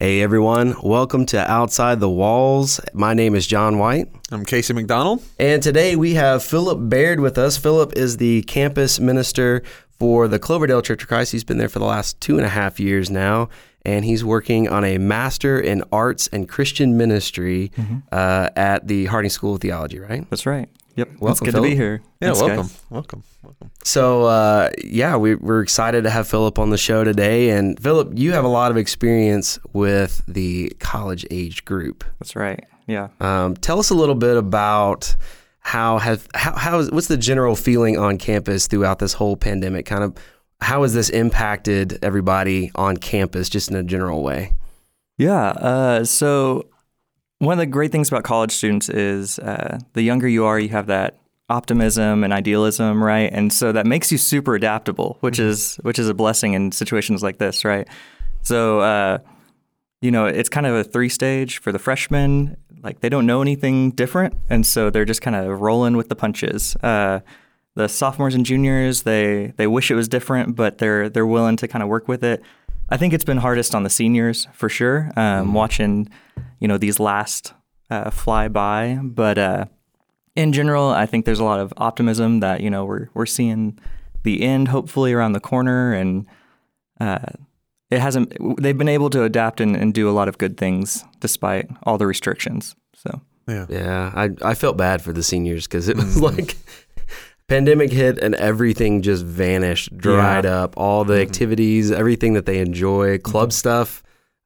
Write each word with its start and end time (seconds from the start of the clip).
Hey 0.00 0.22
everyone, 0.22 0.74
welcome 0.82 1.26
to 1.26 1.38
Outside 1.50 2.00
the 2.00 2.08
Walls. 2.08 2.80
My 2.94 3.12
name 3.12 3.34
is 3.34 3.46
John 3.46 3.76
White. 3.78 4.08
I'm 4.32 4.46
Casey 4.46 4.72
McDonald. 4.72 5.22
And 5.38 5.62
today 5.62 5.94
we 5.94 6.14
have 6.14 6.42
Philip 6.42 6.88
Baird 6.88 7.20
with 7.20 7.36
us. 7.36 7.58
Philip 7.58 7.92
is 7.96 8.16
the 8.16 8.40
campus 8.44 8.98
minister 8.98 9.62
for 9.98 10.26
the 10.26 10.38
Cloverdale 10.38 10.80
Church 10.80 11.02
of 11.02 11.08
Christ. 11.08 11.32
He's 11.32 11.44
been 11.44 11.58
there 11.58 11.68
for 11.68 11.80
the 11.80 11.84
last 11.84 12.18
two 12.18 12.38
and 12.38 12.46
a 12.46 12.48
half 12.48 12.80
years 12.80 13.10
now, 13.10 13.50
and 13.84 14.02
he's 14.06 14.24
working 14.24 14.70
on 14.70 14.84
a 14.84 14.96
master 14.96 15.60
in 15.60 15.84
arts 15.92 16.28
and 16.32 16.48
Christian 16.48 16.96
ministry 16.96 17.70
Mm-hmm. 17.76 17.98
uh, 18.10 18.48
at 18.56 18.88
the 18.88 19.04
Harding 19.04 19.30
School 19.30 19.56
of 19.56 19.60
Theology, 19.60 19.98
right? 19.98 20.28
That's 20.30 20.46
right. 20.46 20.70
Yep. 20.96 21.08
it's 21.12 21.20
Welcome, 21.20 21.44
good 21.44 21.52
Philip. 21.54 21.66
to 21.66 21.70
be 21.70 21.76
here. 21.76 22.02
Yeah, 22.20 22.28
Thanks, 22.28 22.40
welcome, 22.40 22.56
guys. 22.66 22.82
welcome, 22.90 23.22
welcome. 23.42 23.70
So, 23.84 24.24
uh, 24.24 24.70
yeah, 24.84 25.16
we, 25.16 25.34
we're 25.36 25.62
excited 25.62 26.04
to 26.04 26.10
have 26.10 26.26
Philip 26.28 26.58
on 26.58 26.70
the 26.70 26.78
show 26.78 27.04
today. 27.04 27.50
And 27.50 27.80
Philip, 27.80 28.12
you 28.14 28.32
have 28.32 28.44
a 28.44 28.48
lot 28.48 28.70
of 28.70 28.76
experience 28.76 29.58
with 29.72 30.22
the 30.28 30.70
college 30.80 31.24
age 31.30 31.64
group. 31.64 32.04
That's 32.18 32.36
right. 32.36 32.64
Yeah. 32.86 33.08
Um, 33.20 33.56
tell 33.56 33.78
us 33.78 33.90
a 33.90 33.94
little 33.94 34.14
bit 34.14 34.36
about 34.36 35.14
how 35.60 35.98
have 35.98 36.26
how, 36.34 36.56
how 36.56 36.78
is, 36.80 36.90
what's 36.90 37.06
the 37.06 37.16
general 37.16 37.54
feeling 37.54 37.96
on 37.98 38.18
campus 38.18 38.66
throughout 38.66 38.98
this 38.98 39.12
whole 39.12 39.36
pandemic? 39.36 39.86
Kind 39.86 40.02
of 40.02 40.16
how 40.60 40.82
has 40.82 40.92
this 40.92 41.08
impacted 41.08 41.98
everybody 42.02 42.70
on 42.74 42.96
campus, 42.96 43.48
just 43.48 43.70
in 43.70 43.76
a 43.76 43.82
general 43.82 44.22
way? 44.22 44.54
Yeah. 45.18 45.48
Uh, 45.50 46.04
so 46.04 46.66
one 47.40 47.54
of 47.54 47.58
the 47.58 47.66
great 47.66 47.90
things 47.90 48.08
about 48.08 48.22
college 48.22 48.52
students 48.52 48.88
is 48.88 49.38
uh, 49.40 49.78
the 49.94 50.02
younger 50.02 50.28
you 50.28 50.44
are, 50.44 50.60
you 50.60 50.68
have 50.68 50.86
that 50.86 51.18
optimism 51.48 52.22
and 52.22 52.32
idealism, 52.32 53.02
right? 53.02 53.30
And 53.32 53.52
so 53.52 53.72
that 53.72 53.86
makes 53.86 54.12
you 54.12 54.18
super 54.18 54.54
adaptable, 54.54 55.16
which 55.20 55.38
is 55.38 55.76
which 55.82 55.98
is 55.98 56.08
a 56.08 56.14
blessing 56.14 56.52
in 56.52 56.70
situations 56.70 57.22
like 57.22 57.38
this, 57.38 57.64
right? 57.64 57.88
So 58.42 58.80
uh, 58.80 59.18
you 60.02 60.10
know, 60.10 60.26
it's 60.26 60.50
kind 60.50 60.66
of 60.66 60.74
a 60.74 60.84
three 60.84 61.08
stage 61.08 61.58
for 61.58 61.72
the 61.72 61.78
freshmen. 61.78 62.56
Like 62.82 63.00
they 63.00 63.08
don't 63.08 63.26
know 63.26 63.40
anything 63.40 63.90
different, 63.92 64.34
and 64.50 64.64
so 64.64 64.90
they're 64.90 65.04
just 65.06 65.22
kind 65.22 65.36
of 65.36 65.60
rolling 65.60 65.96
with 65.96 66.10
the 66.10 66.16
punches. 66.16 66.76
Uh, 66.76 67.20
the 67.74 67.88
sophomores 67.88 68.34
and 68.34 68.44
juniors, 68.44 69.02
they 69.02 69.54
they 69.56 69.66
wish 69.66 69.90
it 69.90 69.94
was 69.94 70.08
different, 70.08 70.56
but 70.56 70.78
they're 70.78 71.08
they're 71.08 71.26
willing 71.26 71.56
to 71.56 71.68
kind 71.68 71.82
of 71.82 71.88
work 71.88 72.06
with 72.06 72.22
it. 72.22 72.42
I 72.90 72.96
think 72.96 73.12
it's 73.12 73.24
been 73.24 73.38
hardest 73.38 73.74
on 73.74 73.82
the 73.82 73.90
seniors 73.90 74.48
for 74.52 74.68
sure. 74.68 75.10
Um, 75.16 75.54
Watching, 75.54 76.08
you 76.58 76.68
know, 76.68 76.78
these 76.78 76.98
last 76.98 77.52
uh, 77.90 78.10
fly 78.10 78.48
by, 78.48 78.98
but 79.02 79.38
uh, 79.38 79.64
in 80.36 80.52
general, 80.52 80.88
I 80.88 81.06
think 81.06 81.24
there's 81.24 81.40
a 81.40 81.44
lot 81.44 81.60
of 81.60 81.72
optimism 81.76 82.40
that 82.40 82.60
you 82.60 82.70
know 82.70 82.84
we're 82.84 83.08
we're 83.14 83.26
seeing 83.26 83.78
the 84.22 84.42
end 84.42 84.68
hopefully 84.68 85.12
around 85.12 85.32
the 85.32 85.40
corner, 85.40 85.92
and 85.92 86.26
uh, 87.00 87.18
it 87.90 88.00
hasn't. 88.00 88.36
They've 88.60 88.76
been 88.76 88.88
able 88.88 89.10
to 89.10 89.24
adapt 89.24 89.60
and, 89.60 89.76
and 89.76 89.92
do 89.94 90.08
a 90.08 90.12
lot 90.12 90.28
of 90.28 90.38
good 90.38 90.56
things 90.56 91.04
despite 91.20 91.68
all 91.84 91.98
the 91.98 92.06
restrictions. 92.06 92.74
So 92.94 93.20
Yeah, 93.48 93.66
Yeah, 93.68 94.12
I 94.14 94.30
I 94.42 94.54
felt 94.54 94.76
bad 94.76 95.02
for 95.02 95.12
the 95.12 95.22
seniors 95.22 95.66
because 95.66 95.88
it 95.88 95.96
was 95.96 96.20
like 96.20 96.56
pandemic 97.50 97.92
hit 97.92 98.18
and 98.18 98.34
everything 98.36 99.02
just 99.02 99.24
vanished, 99.26 99.94
dried 99.98 100.46
up. 100.46 100.74
All 100.78 101.04
the 101.04 101.20
activities, 101.20 101.90
everything 101.90 102.32
that 102.34 102.46
they 102.46 102.60
enjoy, 102.60 103.18
club 103.18 103.52
stuff. 103.52 104.02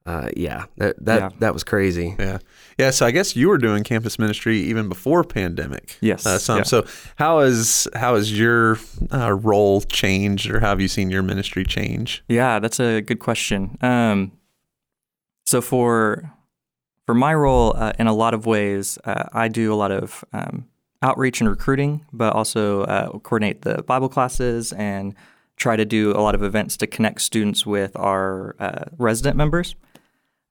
Uh, 0.07 0.29
yeah, 0.37 0.65
that 0.77 1.03
that 1.05 1.21
Yeah. 1.21 1.29
that 1.39 1.53
was 1.55 1.65
crazy. 1.65 2.15
yeah, 2.19 2.39
yeah. 2.79 2.91
So 2.91 3.07
I 3.07 3.11
guess 3.11 3.35
you 3.37 3.49
were 3.49 3.57
doing 3.59 3.85
campus 3.85 4.19
ministry 4.19 4.59
even 4.59 4.89
before 4.89 5.25
pandemic. 5.25 5.97
Yes, 6.03 6.27
Uh, 6.27 6.39
some. 6.39 6.59
yeah. 6.59 6.63
So 6.65 6.85
how 7.17 7.41
has 7.41 7.89
how 7.95 8.17
has 8.17 8.37
your 8.39 8.79
uh, 9.13 9.33
role 9.33 9.81
changed, 9.83 10.51
or 10.51 10.61
how 10.61 10.69
have 10.71 10.81
you 10.81 10.89
seen 10.89 11.11
your 11.11 11.23
ministry 11.23 11.65
change? 11.65 12.23
Yeah, 12.29 12.59
that's 12.59 12.79
a 12.81 13.01
good 13.01 13.19
question. 13.19 13.79
Um, 13.81 14.33
so 15.47 15.61
for 15.63 16.31
for 17.07 17.15
my 17.15 17.35
role, 17.35 17.75
uh, 17.77 17.93
in 17.99 18.07
a 18.07 18.15
lot 18.15 18.35
of 18.35 18.45
ways, 18.45 18.99
uh, 19.05 19.25
I 19.33 19.49
do 19.49 19.73
a 19.73 19.77
lot 19.77 19.91
of 19.91 20.23
um, 20.35 20.67
outreach 21.05 21.41
and 21.41 21.49
recruiting, 21.51 22.05
but 22.13 22.33
also 22.33 22.83
uh, 22.85 23.11
coordinate 23.19 23.63
the 23.63 23.83
Bible 23.83 24.09
classes 24.09 24.73
and 24.73 25.15
try 25.57 25.77
to 25.77 25.85
do 25.85 26.11
a 26.13 26.21
lot 26.21 26.35
of 26.35 26.43
events 26.43 26.77
to 26.79 26.87
connect 26.87 27.21
students 27.21 27.65
with 27.67 27.95
our 27.97 28.57
uh, 28.59 28.85
resident 28.99 29.37
members. 29.37 29.77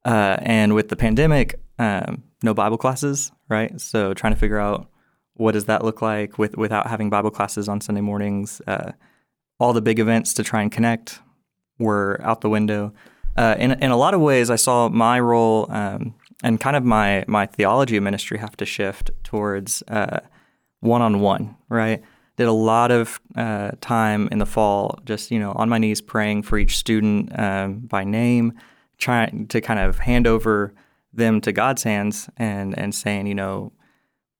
Uh, 0.05 0.38
and 0.41 0.75
with 0.75 0.89
the 0.89 0.95
pandemic, 0.95 1.59
um, 1.79 2.23
no 2.44 2.53
Bible 2.53 2.78
classes, 2.78 3.31
right? 3.50 3.81
So 3.81 4.13
trying 4.13 4.33
to 4.33 4.39
figure 4.39 4.59
out 4.59 4.88
what 5.33 5.53
does 5.53 5.66
that 5.66 5.83
look 5.83 6.01
like 6.01 6.38
with 6.38 6.55
without 6.55 6.88
having 6.88 7.09
Bible 7.09 7.31
classes 7.31 7.67
on 7.67 7.81
Sunday 7.81 8.01
mornings. 8.01 8.61
Uh, 8.67 8.91
all 9.59 9.73
the 9.73 9.81
big 9.81 9.99
events 9.99 10.33
to 10.35 10.44
try 10.44 10.61
and 10.61 10.72
connect 10.72 11.19
were 11.79 12.19
out 12.22 12.41
the 12.41 12.49
window. 12.49 12.94
Uh, 13.35 13.55
in 13.57 13.72
in 13.72 13.91
a 13.91 13.97
lot 13.97 14.13
of 14.13 14.22
ways, 14.22 14.51
I 14.51 14.57
saw 14.57 14.89
my 14.89 15.19
role 15.19 15.66
um, 15.72 16.13
and 16.44 16.59
kind 16.59 16.75
of 16.75 16.83
my 16.83 17.23
my 17.28 17.45
theology 17.45 17.99
ministry 17.99 18.38
have 18.38 18.55
to 18.57 18.66
shift 18.66 19.09
towards 19.23 19.81
one 20.83 21.01
on 21.01 21.19
one. 21.21 21.55
Right, 21.69 22.01
did 22.38 22.47
a 22.47 22.51
lot 22.51 22.91
of 22.91 23.19
uh, 23.35 23.71
time 23.81 24.27
in 24.31 24.39
the 24.39 24.45
fall, 24.45 24.99
just 25.05 25.31
you 25.31 25.39
know, 25.39 25.51
on 25.53 25.69
my 25.69 25.77
knees 25.77 26.01
praying 26.01 26.44
for 26.44 26.57
each 26.57 26.77
student 26.77 27.38
um, 27.39 27.79
by 27.79 28.03
name, 28.03 28.53
trying 28.97 29.47
to 29.47 29.61
kind 29.61 29.79
of 29.79 29.99
hand 29.99 30.27
over 30.27 30.73
them 31.13 31.41
to 31.41 31.51
God's 31.51 31.83
hands 31.83 32.29
and 32.38 32.77
and 32.77 32.93
saying, 32.93 33.27
you 33.27 33.35
know, 33.35 33.72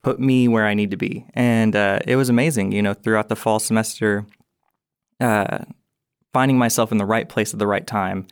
put 0.04 0.20
me 0.20 0.48
where 0.48 0.68
I 0.68 0.74
need 0.74 0.92
to 0.92 0.98
be. 0.98 1.26
And 1.34 1.76
uh, 1.76 2.00
it 2.06 2.18
was 2.18 2.30
amazing, 2.30 2.72
you 2.74 2.82
know, 2.82 2.94
throughout 2.94 3.30
the 3.30 3.36
fall 3.36 3.60
semester, 3.60 4.26
uh, 5.20 5.60
finding 6.34 6.58
myself 6.58 6.92
in 6.92 6.98
the 6.98 7.06
right 7.06 7.28
place 7.28 7.54
at 7.54 7.60
the 7.60 7.68
right 7.68 7.88
time, 7.88 8.28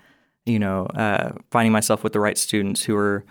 you 0.45 0.59
know, 0.59 0.85
uh, 0.87 1.31
finding 1.49 1.71
myself 1.71 2.03
with 2.03 2.13
the 2.13 2.19
right 2.19 2.37
students 2.37 2.83
who 2.83 2.95
were 2.95 3.25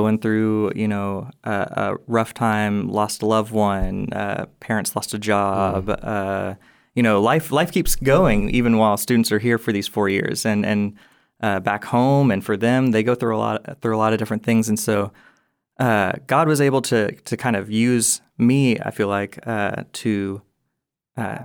going 0.00 0.18
through, 0.18 0.72
you 0.82 0.88
know, 0.94 1.28
a, 1.44 1.50
a 1.84 1.96
rough 2.06 2.32
time, 2.34 2.74
lost 2.88 3.22
a 3.22 3.26
loved 3.26 3.52
one, 3.52 3.94
uh, 4.12 4.46
parents 4.60 4.94
lost 4.96 5.14
a 5.14 5.18
job. 5.18 5.88
Uh, 5.88 6.54
you 6.94 7.02
know, 7.02 7.20
life 7.32 7.46
life 7.60 7.70
keeps 7.72 7.94
going 7.96 8.40
even 8.58 8.72
while 8.80 8.96
students 8.96 9.30
are 9.32 9.38
here 9.40 9.58
for 9.58 9.72
these 9.72 9.88
four 9.94 10.08
years, 10.08 10.46
and 10.46 10.64
and 10.66 10.80
uh, 11.46 11.60
back 11.60 11.84
home, 11.84 12.30
and 12.32 12.42
for 12.44 12.56
them, 12.56 12.90
they 12.92 13.02
go 13.02 13.14
through 13.14 13.36
a 13.36 13.42
lot 13.46 13.58
through 13.80 13.96
a 13.96 14.00
lot 14.04 14.12
of 14.12 14.18
different 14.18 14.42
things, 14.44 14.68
and 14.68 14.78
so 14.78 15.12
uh, 15.78 16.12
God 16.26 16.48
was 16.48 16.60
able 16.60 16.82
to 16.82 17.00
to 17.30 17.36
kind 17.36 17.56
of 17.56 17.70
use 17.70 18.20
me. 18.38 18.78
I 18.88 18.90
feel 18.90 19.08
like 19.08 19.38
uh, 19.46 19.82
to 20.02 20.42
uh, 21.16 21.38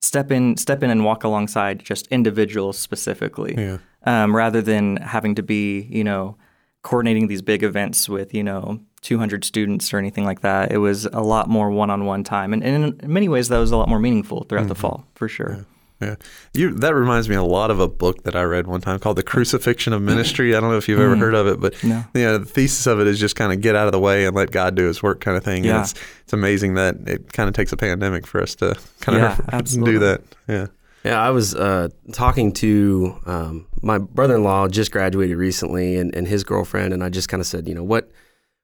step 0.00 0.30
in 0.30 0.56
step 0.56 0.82
in 0.82 0.90
and 0.90 1.04
walk 1.04 1.24
alongside 1.24 1.82
just 1.90 2.06
individuals 2.08 2.78
specifically, 2.78 3.54
Yeah. 3.56 3.78
um, 4.04 4.34
rather 4.36 4.62
than 4.62 4.96
having 4.98 5.34
to 5.36 5.42
be 5.42 5.88
you 5.90 6.04
know 6.04 6.36
coordinating 6.82 7.28
these 7.28 7.42
big 7.42 7.62
events 7.62 8.08
with 8.08 8.34
you 8.34 8.42
know 8.42 8.80
200 9.02 9.44
students 9.44 9.92
or 9.92 9.98
anything 9.98 10.24
like 10.24 10.40
that. 10.40 10.72
It 10.72 10.78
was 10.78 11.06
a 11.06 11.20
lot 11.20 11.48
more 11.48 11.70
one-on-one 11.70 12.24
time, 12.24 12.52
and, 12.52 12.62
and 12.62 13.02
in 13.02 13.12
many 13.12 13.28
ways 13.28 13.48
that 13.48 13.58
was 13.58 13.72
a 13.72 13.76
lot 13.76 13.88
more 13.88 13.98
meaningful 13.98 14.44
throughout 14.44 14.68
the 14.68 14.74
mm-hmm. 14.74 14.80
fall 14.80 15.06
for 15.14 15.28
sure. 15.28 15.66
Yeah, 16.02 16.16
you. 16.52 16.74
That 16.74 16.94
reminds 16.94 17.28
me 17.28 17.36
a 17.36 17.44
lot 17.44 17.70
of 17.70 17.78
a 17.78 17.86
book 17.86 18.24
that 18.24 18.34
I 18.34 18.42
read 18.42 18.66
one 18.66 18.80
time 18.80 18.98
called 18.98 19.16
"The 19.16 19.22
Crucifixion 19.22 19.92
of 19.92 20.02
Ministry." 20.12 20.56
I 20.56 20.60
don't 20.60 20.70
know 20.70 20.76
if 20.76 20.88
you've 20.88 21.00
ever 21.00 21.14
mm. 21.14 21.20
heard 21.20 21.34
of 21.34 21.46
it, 21.46 21.60
but 21.60 21.82
No. 21.84 22.04
yeah, 22.14 22.38
the 22.38 22.44
thesis 22.44 22.86
of 22.86 23.00
it 23.00 23.06
is 23.06 23.20
just 23.20 23.36
kind 23.36 23.52
of 23.52 23.60
get 23.60 23.76
out 23.76 23.86
of 23.86 23.92
the 23.92 24.00
way 24.00 24.24
and 24.26 24.34
let 24.34 24.50
God 24.50 24.74
do 24.74 24.86
His 24.86 25.02
work, 25.02 25.20
kind 25.20 25.36
of 25.36 25.44
thing. 25.44 25.64
Yeah. 25.64 25.76
And 25.76 25.82
it's 25.84 25.94
it's 26.24 26.32
amazing 26.32 26.74
that 26.74 26.96
it 27.06 27.32
kind 27.32 27.48
of 27.48 27.54
takes 27.54 27.72
a 27.72 27.76
pandemic 27.76 28.26
for 28.26 28.42
us 28.42 28.56
to 28.56 28.76
kind 29.00 29.18
Yeah, 29.18 29.38
of 29.52 29.64
do 29.84 29.98
that. 30.00 30.22
Yeah, 30.48 30.66
Yeah, 31.04 31.20
I 31.20 31.30
was 31.30 31.54
uh, 31.54 31.88
talking 32.12 32.52
to 32.54 33.16
um, 33.26 33.66
my 33.82 33.98
brother-in-law 33.98 34.68
just 34.68 34.92
graduated 34.92 35.36
recently, 35.36 35.96
and, 35.96 36.14
and 36.14 36.28
his 36.28 36.44
girlfriend, 36.44 36.94
and 36.94 37.02
I 37.02 37.08
just 37.08 37.28
kind 37.28 37.40
of 37.40 37.46
said, 37.46 37.66
you 37.68 37.74
know, 37.74 37.82
what 37.84 38.10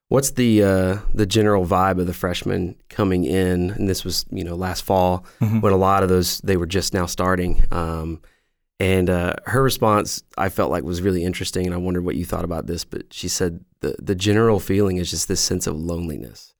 what's 0.07 0.31
the 0.31 0.63
uh, 0.63 0.97
the 1.13 1.25
general 1.25 1.65
vibe 1.65 1.99
of 1.99 2.07
the 2.07 2.13
freshmen 2.13 2.75
coming 2.89 3.25
in? 3.25 3.71
And 3.71 3.89
this 3.89 4.05
was 4.05 4.25
you 4.31 4.43
know 4.45 4.55
last 4.55 4.81
fall 4.83 5.25
when 5.39 5.73
a 5.73 5.77
lot 5.77 6.01
of 6.03 6.09
those 6.09 6.39
they 6.39 6.55
were 6.57 6.65
just 6.65 6.93
now 6.93 7.05
starting. 7.05 7.63
Um, 7.71 8.21
and 8.79 9.09
uh, 9.09 9.33
her 9.45 9.61
response 9.61 10.23
I 10.37 10.47
felt 10.47 10.71
like 10.71 10.83
was 10.83 11.01
really 11.01 11.25
interesting, 11.25 11.65
and 11.65 11.75
I 11.75 11.77
wondered 11.77 12.05
what 12.05 12.15
you 12.15 12.23
thought 12.25 12.45
about 12.45 12.67
this. 12.67 12.85
But 12.85 13.13
she 13.13 13.27
said 13.27 13.65
the 13.81 13.95
the 13.99 14.15
general 14.15 14.61
feeling 14.61 14.95
is 14.95 15.09
just 15.11 15.27
this 15.27 15.41
sense 15.41 15.67
of 15.67 15.75
loneliness, 15.75 16.53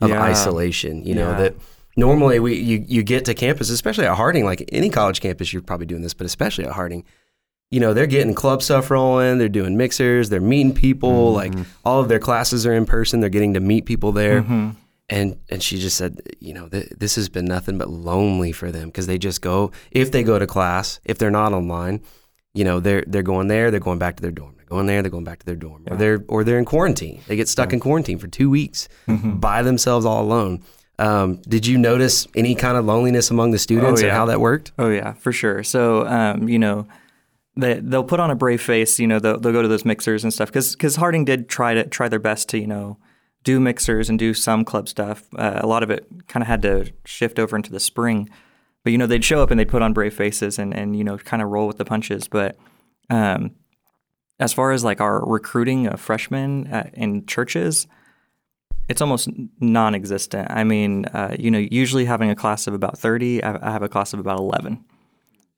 of 0.00 0.08
Yeah. 0.08 0.22
isolation. 0.22 1.04
You 1.04 1.14
know 1.14 1.32
Yeah. 1.32 1.36
that 1.36 1.54
normally 1.96 2.38
we 2.38 2.54
you, 2.56 2.84
you 2.86 3.02
get 3.02 3.24
to 3.24 3.34
campus, 3.34 3.70
especially 3.70 4.06
at 4.06 4.16
Harding, 4.16 4.44
like 4.44 4.68
any 4.72 4.90
college 4.90 5.20
campus, 5.20 5.52
you're 5.52 5.62
probably 5.62 5.86
doing 5.86 6.02
this, 6.02 6.14
but 6.14 6.26
especially 6.26 6.64
at 6.64 6.72
Harding, 6.72 7.04
you 7.70 7.80
know, 7.80 7.94
they're 7.94 8.06
getting 8.06 8.34
club 8.34 8.62
stuff 8.62 8.90
rolling, 8.90 9.38
they're 9.38 9.48
doing 9.48 9.76
mixers, 9.76 10.28
they're 10.28 10.40
meeting 10.40 10.74
people, 10.74 11.32
like 11.32 11.52
mm-hmm. 11.52 11.62
all 11.84 12.00
of 12.00 12.08
their 12.08 12.18
classes 12.18 12.66
are 12.66 12.74
in 12.74 12.86
person, 12.86 13.20
they're 13.20 13.28
getting 13.30 13.54
to 13.54 13.60
meet 13.60 13.86
people 13.86 14.12
there. 14.12 14.42
Mm-hmm. 14.42 14.70
And 15.08 15.38
and 15.48 15.62
she 15.62 15.78
just 15.78 15.96
said, 15.96 16.20
you 16.40 16.52
know, 16.52 16.68
th- 16.68 16.88
this 16.96 17.14
has 17.14 17.28
been 17.28 17.44
nothing 17.44 17.78
but 17.78 17.88
lonely 17.88 18.50
for 18.50 18.72
them 18.72 18.88
because 18.88 19.06
they 19.06 19.18
just 19.18 19.40
go 19.40 19.70
if 19.92 20.10
they 20.10 20.24
go 20.24 20.38
to 20.38 20.46
class, 20.46 21.00
if 21.04 21.16
they're 21.18 21.30
not 21.30 21.52
online, 21.52 22.02
you 22.54 22.64
know, 22.64 22.80
they're 22.80 23.04
they're 23.06 23.22
going 23.22 23.46
there, 23.46 23.70
they're 23.70 23.78
going 23.78 24.00
back 24.00 24.16
to 24.16 24.22
their 24.22 24.32
dorm. 24.32 24.54
They're 24.56 24.66
going 24.66 24.86
there, 24.86 25.02
they're 25.02 25.10
going 25.10 25.22
back 25.22 25.38
to 25.38 25.46
their 25.46 25.54
dorm. 25.54 25.84
Or 25.88 25.96
they're 25.96 26.24
or 26.26 26.42
they're 26.42 26.58
in 26.58 26.64
quarantine. 26.64 27.22
They 27.28 27.36
get 27.36 27.48
stuck 27.48 27.72
in 27.72 27.78
quarantine 27.78 28.18
for 28.18 28.26
2 28.26 28.50
weeks 28.50 28.88
mm-hmm. 29.06 29.36
by 29.36 29.62
themselves 29.62 30.04
all 30.04 30.22
alone. 30.22 30.64
Um, 30.98 31.36
did 31.48 31.66
you 31.66 31.76
notice 31.76 32.26
any 32.34 32.54
kind 32.54 32.76
of 32.76 32.84
loneliness 32.86 33.30
among 33.30 33.50
the 33.50 33.58
students 33.58 34.02
Oh, 34.02 34.06
yeah. 34.06 34.14
how 34.14 34.26
that 34.26 34.40
worked? 34.40 34.72
Oh 34.78 34.88
yeah, 34.88 35.12
for 35.14 35.30
sure. 35.32 35.62
So 35.62 36.06
um, 36.06 36.48
you 36.48 36.58
know, 36.58 36.86
they 37.56 37.74
they'll 37.80 38.04
put 38.04 38.20
on 38.20 38.30
a 38.30 38.34
brave 38.34 38.62
face. 38.62 38.98
You 38.98 39.06
know, 39.06 39.18
they'll, 39.18 39.38
they'll 39.38 39.52
go 39.52 39.62
to 39.62 39.68
those 39.68 39.84
mixers 39.84 40.24
and 40.24 40.32
stuff 40.32 40.48
because 40.48 40.74
because 40.74 40.96
Harding 40.96 41.24
did 41.24 41.48
try 41.48 41.74
to 41.74 41.84
try 41.84 42.08
their 42.08 42.18
best 42.18 42.48
to 42.50 42.58
you 42.58 42.66
know 42.66 42.96
do 43.44 43.60
mixers 43.60 44.08
and 44.08 44.18
do 44.18 44.32
some 44.34 44.64
club 44.64 44.88
stuff. 44.88 45.24
Uh, 45.36 45.60
a 45.62 45.66
lot 45.66 45.82
of 45.82 45.90
it 45.90 46.06
kind 46.28 46.42
of 46.42 46.46
had 46.48 46.62
to 46.62 46.90
shift 47.04 47.38
over 47.38 47.54
into 47.56 47.70
the 47.70 47.78
spring, 47.80 48.28
but 48.82 48.90
you 48.90 48.98
know 48.98 49.06
they'd 49.06 49.24
show 49.24 49.42
up 49.42 49.50
and 49.50 49.60
they'd 49.60 49.68
put 49.68 49.82
on 49.82 49.92
brave 49.92 50.14
faces 50.14 50.58
and 50.58 50.74
and 50.74 50.96
you 50.96 51.04
know 51.04 51.18
kind 51.18 51.42
of 51.42 51.48
roll 51.50 51.66
with 51.66 51.76
the 51.76 51.84
punches. 51.84 52.26
But 52.26 52.56
um, 53.10 53.50
as 54.40 54.52
far 54.54 54.72
as 54.72 54.82
like 54.82 55.00
our 55.02 55.22
recruiting 55.26 55.86
of 55.86 56.00
freshmen 56.00 56.66
uh, 56.72 56.88
in 56.94 57.26
churches, 57.26 57.86
it's 58.88 59.00
almost 59.00 59.28
non-existent. 59.60 60.50
I 60.50 60.64
mean, 60.64 61.06
uh, 61.06 61.34
you 61.38 61.50
know, 61.50 61.58
usually 61.58 62.04
having 62.04 62.30
a 62.30 62.36
class 62.36 62.66
of 62.66 62.74
about 62.74 62.98
thirty, 62.98 63.42
I, 63.42 63.68
I 63.68 63.72
have 63.72 63.82
a 63.82 63.88
class 63.88 64.12
of 64.12 64.20
about 64.20 64.38
eleven. 64.38 64.84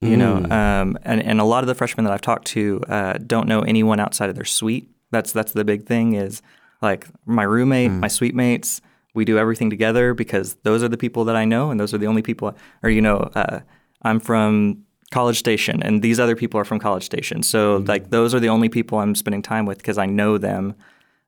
You 0.00 0.16
know 0.16 0.36
um, 0.36 0.96
and, 1.02 1.20
and 1.20 1.40
a 1.40 1.44
lot 1.44 1.64
of 1.64 1.66
the 1.66 1.74
freshmen 1.74 2.04
that 2.04 2.12
i've 2.12 2.20
talked 2.20 2.46
to 2.48 2.80
uh, 2.88 3.14
don't 3.14 3.48
know 3.48 3.62
anyone 3.62 3.98
outside 3.98 4.30
of 4.30 4.36
their 4.36 4.44
suite. 4.44 4.88
That's 5.10 5.32
that's 5.32 5.50
the 5.50 5.64
big 5.64 5.86
thing 5.86 6.12
is 6.12 6.40
like 6.80 7.08
my 7.26 7.42
roommate 7.42 7.90
my 7.90 8.06
suite 8.06 8.34
mates 8.34 8.80
we 9.14 9.24
do 9.24 9.38
everything 9.38 9.70
together 9.70 10.14
because 10.14 10.54
those 10.62 10.84
are 10.84 10.88
the 10.88 10.96
people 10.96 11.24
that 11.24 11.34
i 11.34 11.44
know 11.44 11.72
and 11.72 11.80
those 11.80 11.92
are 11.92 11.98
the 11.98 12.06
only 12.06 12.22
people 12.22 12.56
or 12.84 12.90
you 12.90 13.00
know 13.00 13.28
uh, 13.34 13.58
i'm 14.02 14.20
from 14.20 14.84
college 15.10 15.38
station 15.38 15.82
and 15.82 16.02
these 16.02 16.20
other 16.20 16.36
people 16.36 16.60
are 16.60 16.64
from 16.64 16.78
college 16.78 17.04
station. 17.04 17.42
So 17.42 17.78
like 17.78 18.10
those 18.10 18.34
are 18.34 18.40
the 18.40 18.50
only 18.50 18.68
people 18.68 18.98
i'm 18.98 19.14
spending 19.14 19.42
time 19.42 19.66
with 19.66 19.78
because 19.78 19.98
i 19.98 20.06
know 20.06 20.38
them 20.38 20.74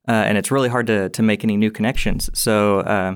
uh, 0.09 0.13
and 0.13 0.39
it's 0.39 0.51
really 0.51 0.69
hard 0.69 0.87
to, 0.87 1.09
to 1.11 1.23
make 1.23 1.45
any 1.45 1.57
new 1.57 1.71
connections 1.71 2.31
so 2.33 2.81
uh, 2.81 3.15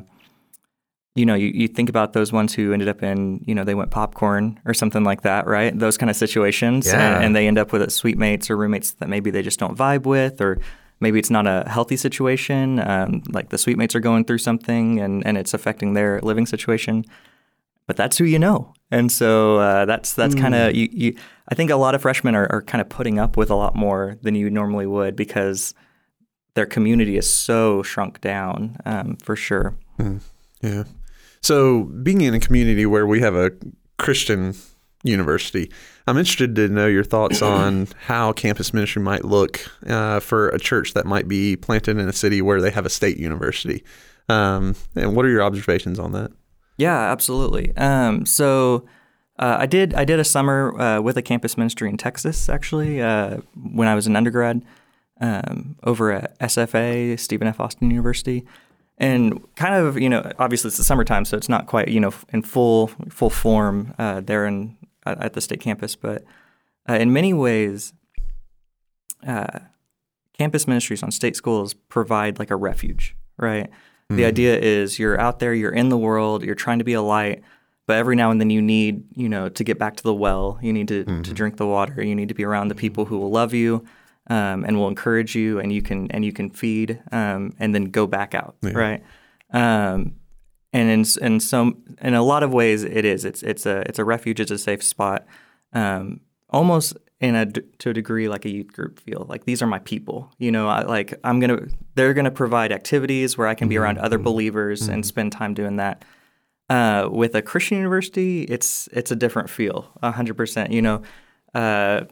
you 1.14 1.24
know, 1.24 1.34
you, 1.34 1.48
you 1.54 1.68
think 1.68 1.88
about 1.88 2.12
those 2.12 2.32
ones 2.32 2.54
who 2.54 2.72
ended 2.72 2.88
up 2.88 3.02
in, 3.02 3.42
you 3.46 3.54
know, 3.54 3.62
they 3.62 3.74
went 3.74 3.90
popcorn 3.90 4.60
or 4.64 4.74
something 4.74 5.04
like 5.04 5.22
that, 5.22 5.46
right? 5.46 5.76
Those 5.78 5.96
kind 5.96 6.10
of 6.10 6.16
situations. 6.16 6.86
Yeah. 6.86 7.16
And, 7.16 7.24
and 7.26 7.36
they 7.36 7.46
end 7.46 7.56
up 7.56 7.72
with 7.72 7.88
suite 7.92 8.18
mates 8.18 8.50
or 8.50 8.56
roommates 8.56 8.92
that 8.94 9.08
maybe 9.08 9.30
they 9.30 9.42
just 9.42 9.60
don't 9.60 9.78
vibe 9.78 10.06
with, 10.06 10.40
or 10.40 10.58
maybe 10.98 11.20
it's 11.20 11.30
not 11.30 11.46
a 11.46 11.64
healthy 11.68 11.96
situation. 11.96 12.80
Um, 12.80 13.22
like 13.30 13.50
the 13.50 13.58
suite 13.58 13.78
mates 13.78 13.94
are 13.94 14.00
going 14.00 14.24
through 14.24 14.38
something 14.38 14.98
and, 14.98 15.24
and 15.24 15.38
it's 15.38 15.54
affecting 15.54 15.94
their 15.94 16.20
living 16.20 16.46
situation. 16.46 17.04
But 17.86 17.96
that's 17.96 18.18
who 18.18 18.24
you 18.24 18.38
know. 18.38 18.72
And 18.90 19.12
so 19.12 19.58
uh, 19.58 19.84
that's 19.84 20.14
that's 20.14 20.34
kind 20.34 20.54
of 20.54 20.74
you, 20.74 20.88
you. 20.90 21.16
I 21.48 21.54
think 21.54 21.70
a 21.70 21.76
lot 21.76 21.94
of 21.94 22.00
freshmen 22.00 22.34
are, 22.34 22.46
are 22.50 22.62
kind 22.62 22.80
of 22.80 22.88
putting 22.88 23.18
up 23.18 23.36
with 23.36 23.50
a 23.50 23.54
lot 23.54 23.76
more 23.76 24.16
than 24.22 24.34
you 24.34 24.48
normally 24.48 24.86
would 24.86 25.16
because 25.16 25.74
their 26.54 26.66
community 26.66 27.16
is 27.16 27.28
so 27.28 27.82
shrunk 27.82 28.20
down 28.20 28.76
um, 28.84 29.16
for 29.16 29.36
sure. 29.36 29.76
Yeah. 30.62 30.84
So, 31.42 31.84
being 31.84 32.22
in 32.22 32.32
a 32.32 32.40
community 32.40 32.86
where 32.86 33.06
we 33.06 33.20
have 33.20 33.34
a 33.34 33.52
Christian 33.98 34.54
university, 35.02 35.70
I'm 36.06 36.16
interested 36.16 36.54
to 36.56 36.68
know 36.68 36.86
your 36.86 37.04
thoughts 37.04 37.42
on 37.42 37.88
how 38.06 38.32
campus 38.32 38.72
ministry 38.72 39.02
might 39.02 39.24
look 39.24 39.60
uh, 39.86 40.20
for 40.20 40.48
a 40.48 40.58
church 40.58 40.94
that 40.94 41.06
might 41.06 41.28
be 41.28 41.56
planted 41.56 41.98
in 41.98 42.08
a 42.08 42.12
city 42.12 42.40
where 42.40 42.60
they 42.60 42.70
have 42.70 42.86
a 42.86 42.90
state 42.90 43.18
university. 43.18 43.84
Um, 44.28 44.74
and 44.96 45.14
what 45.14 45.26
are 45.26 45.28
your 45.28 45.42
observations 45.42 45.98
on 45.98 46.12
that? 46.12 46.32
Yeah, 46.78 46.98
absolutely. 47.12 47.76
Um, 47.76 48.24
so 48.26 48.86
uh, 49.38 49.56
I 49.60 49.66
did 49.66 49.94
I 49.94 50.04
did 50.04 50.18
a 50.18 50.24
summer 50.24 50.80
uh, 50.80 51.00
with 51.00 51.16
a 51.16 51.22
campus 51.22 51.56
ministry 51.56 51.88
in 51.88 51.96
Texas 51.96 52.48
actually 52.48 53.02
uh, 53.02 53.38
when 53.54 53.86
I 53.86 53.94
was 53.94 54.06
an 54.06 54.16
undergrad 54.16 54.64
um, 55.20 55.76
over 55.84 56.12
at 56.12 56.38
SFA 56.40 57.18
Stephen 57.18 57.46
F. 57.46 57.60
Austin 57.60 57.90
University, 57.90 58.44
and 58.98 59.42
kind 59.56 59.74
of 59.74 59.98
you 59.98 60.08
know 60.08 60.30
obviously 60.38 60.68
it's 60.68 60.76
the 60.76 60.84
summertime 60.84 61.24
so 61.24 61.36
it's 61.36 61.48
not 61.48 61.66
quite 61.66 61.88
you 61.88 62.00
know 62.00 62.12
in 62.32 62.42
full 62.42 62.88
full 63.08 63.30
form 63.30 63.94
uh, 63.98 64.20
there 64.20 64.46
in 64.46 64.76
at 65.06 65.22
at 65.22 65.32
the 65.32 65.40
state 65.40 65.60
campus, 65.60 65.96
but 65.96 66.24
uh, 66.88 66.94
in 66.94 67.12
many 67.12 67.32
ways. 67.32 67.92
Uh, 69.26 69.60
campus 70.36 70.66
ministries 70.66 71.02
on 71.02 71.10
state 71.10 71.36
schools 71.36 71.74
provide 71.74 72.38
like 72.38 72.50
a 72.50 72.56
refuge, 72.56 73.16
right? 73.38 73.70
The 74.16 74.24
idea 74.26 74.58
is 74.58 74.98
you're 74.98 75.18
out 75.18 75.38
there, 75.38 75.54
you're 75.54 75.72
in 75.72 75.88
the 75.88 75.96
world, 75.96 76.42
you're 76.44 76.54
trying 76.54 76.78
to 76.78 76.84
be 76.84 76.92
a 76.92 77.00
light, 77.00 77.42
but 77.86 77.96
every 77.96 78.16
now 78.16 78.30
and 78.30 78.40
then 78.40 78.50
you 78.50 78.60
need, 78.60 79.04
you 79.14 79.28
know, 79.28 79.48
to 79.48 79.64
get 79.64 79.78
back 79.78 79.96
to 79.96 80.02
the 80.02 80.12
well, 80.12 80.58
you 80.60 80.72
need 80.72 80.88
to, 80.88 81.04
to 81.22 81.32
drink 81.32 81.56
the 81.56 81.66
water, 81.66 82.02
you 82.02 82.14
need 82.14 82.28
to 82.28 82.34
be 82.34 82.44
around 82.44 82.68
the 82.68 82.74
people 82.74 83.06
who 83.06 83.16
will 83.16 83.30
love 83.30 83.54
you 83.54 83.84
um, 84.28 84.64
and 84.64 84.78
will 84.78 84.88
encourage 84.88 85.34
you, 85.34 85.58
and 85.58 85.72
you 85.72 85.82
can 85.82 86.10
and 86.10 86.24
you 86.24 86.32
can 86.32 86.50
feed 86.50 87.00
um, 87.12 87.52
and 87.58 87.74
then 87.74 87.84
go 87.86 88.06
back 88.06 88.34
out, 88.34 88.56
right? 88.74 89.02
Um, 89.50 90.16
and 90.72 90.90
in 90.90 91.04
in 91.22 91.40
some 91.40 91.82
in 92.00 92.14
a 92.14 92.22
lot 92.22 92.42
of 92.42 92.52
ways 92.52 92.82
it 92.84 93.04
is. 93.04 93.24
It's 93.24 93.42
it's 93.42 93.66
a 93.66 93.80
it's 93.88 93.98
a 93.98 94.04
refuge, 94.04 94.40
it's 94.40 94.50
a 94.50 94.58
safe 94.58 94.82
spot, 94.82 95.26
um, 95.72 96.20
almost 96.50 96.96
in 97.20 97.34
a 97.34 97.46
to 97.46 97.90
a 97.90 97.92
degree 97.92 98.28
like 98.28 98.44
a 98.44 98.50
youth 98.50 98.72
group 98.72 98.98
feel 99.00 99.24
like 99.28 99.44
these 99.44 99.62
are 99.62 99.66
my 99.66 99.78
people. 99.80 100.32
You 100.38 100.50
know 100.50 100.68
I, 100.68 100.82
like 100.82 101.14
i'm 101.22 101.40
gonna 101.40 101.60
they're 101.94 102.12
gonna 102.12 102.30
provide 102.30 102.72
activities 102.72 103.38
where 103.38 103.46
i 103.46 103.54
can 103.54 103.68
be 103.68 103.78
around 103.78 103.98
other 103.98 104.18
believers 104.18 104.88
and 104.88 105.06
spend 105.06 105.32
time 105.32 105.54
doing 105.54 105.76
that. 105.76 106.04
Uh, 106.70 107.08
with 107.12 107.34
a 107.34 107.42
christian 107.42 107.76
university 107.76 108.44
it's 108.44 108.88
it's 108.90 109.10
a 109.10 109.16
different 109.16 109.50
feel 109.50 109.92
100% 110.02 110.70
you 110.72 110.80
know? 110.80 111.02
Uh, 111.54 112.04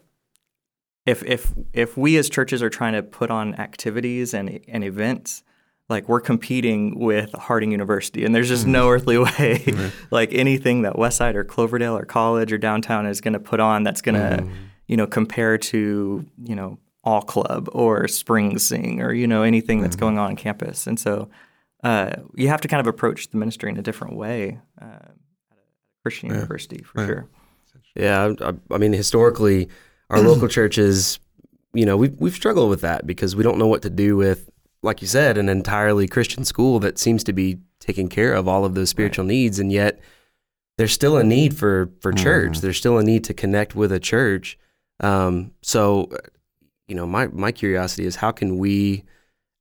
if 1.07 1.23
if 1.25 1.53
if 1.73 1.97
we 1.97 2.17
as 2.17 2.29
churches 2.29 2.63
are 2.63 2.71
trying 2.71 2.93
to 2.93 3.03
put 3.03 3.31
on 3.31 3.55
activities 3.57 4.35
and 4.35 4.61
and 4.69 4.85
events 4.85 5.43
like 5.89 6.09
we're 6.09 6.21
competing 6.21 6.99
with 6.99 7.33
Harding 7.35 7.71
University, 7.71 8.25
and 8.25 8.35
there's 8.35 8.49
just 8.49 8.67
no 8.67 8.89
earthly 8.89 9.19
way, 9.39 9.65
like 10.11 10.33
anything 10.33 10.83
that 10.83 10.95
Westside 10.95 11.35
or 11.35 11.45
Cloverdale 11.45 11.97
or 11.97 12.05
College 12.05 12.53
or 12.53 12.59
downtown 12.59 13.07
is 13.07 13.21
going 13.21 13.35
to 13.35 13.41
put 13.41 13.61
on 13.61 13.85
that's 13.85 14.01
going 14.01 14.15
to, 14.15 14.49
you 14.87 14.97
know, 14.97 15.07
compare 15.07 15.59
to 15.59 16.25
you 16.43 16.55
know 16.57 16.79
All 17.05 17.23
Club 17.23 17.69
or 17.73 18.09
Spring 18.09 18.59
Sing 18.59 19.01
or 19.03 19.13
you 19.13 19.27
know 19.27 19.43
anything 19.43 19.81
that's 19.81 19.97
going 19.97 20.19
on 20.19 20.31
on 20.31 20.37
campus, 20.37 20.87
and 20.87 20.99
so 20.99 21.29
uh, 21.83 22.15
you 22.35 22.49
have 22.49 22.61
to 22.63 22.69
kind 22.69 22.81
of 22.81 22.87
approach 22.87 23.31
the 23.31 23.37
ministry 23.37 23.69
in 23.69 23.77
a 23.77 23.83
different 23.83 24.17
way 24.17 24.59
uh, 24.81 24.85
at 24.85 25.59
a 25.59 26.03
Christian 26.03 26.31
university 26.31 26.83
for 26.83 27.05
sure. 27.05 27.29
Yeah, 27.95 28.33
I, 28.41 28.55
I 28.75 28.79
mean, 28.79 28.95
historically, 28.95 29.69
our 30.13 30.21
local 30.21 30.47
churches, 30.47 31.19
you 31.75 31.85
know, 31.85 31.97
we've 31.97 32.15
we've 32.21 32.35
struggled 32.35 32.71
with 32.71 32.83
that 32.83 33.07
because 33.07 33.35
we 33.35 33.43
don't 33.43 33.59
know 33.59 33.67
what 33.67 33.83
to 33.83 33.91
do 33.91 34.17
with, 34.17 34.51
like 34.83 35.03
you 35.03 35.09
said, 35.09 35.39
an 35.39 35.49
entirely 35.49 36.07
Christian 36.07 36.45
school 36.45 36.79
that 36.81 36.99
seems 36.99 37.25
to 37.25 37.33
be 37.33 37.59
taking 37.81 38.09
care 38.09 38.33
of 38.33 38.47
all 38.47 38.65
of 38.65 38.75
those 38.75 38.91
spiritual 38.91 39.25
needs, 39.25 39.59
and 39.59 39.73
yet 39.73 39.99
there's 40.79 40.93
still 40.93 41.17
a 41.17 41.25
need 41.25 41.57
for 41.57 41.91
for 42.01 42.13
church. 42.13 42.53
Mm-hmm. 42.53 42.61
There's 42.61 42.79
still 42.79 42.99
a 42.99 43.03
need 43.03 43.25
to 43.25 43.35
connect 43.35 43.75
with 43.75 43.91
a 43.91 44.01
church. 44.01 44.59
Um, 45.01 45.53
so, 45.63 46.05
uh, 46.13 46.19
you 46.87 46.95
know, 46.95 47.07
my 47.07 47.27
my 47.29 47.51
curiosity 47.51 48.05
is 48.05 48.17
how 48.17 48.31
can 48.31 48.59
we, 48.59 49.05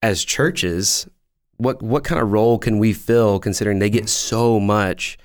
as 0.02 0.24
churches, 0.24 1.08
what 1.58 1.82
what 1.82 2.04
kind 2.04 2.22
of 2.22 2.32
role 2.32 2.60
can 2.60 2.78
we 2.78 2.94
fill 2.94 3.40
considering 3.40 3.80
they 3.80 3.90
get 3.90 4.04
mm-hmm. 4.04 4.08
so 4.08 4.60
much 4.60 5.18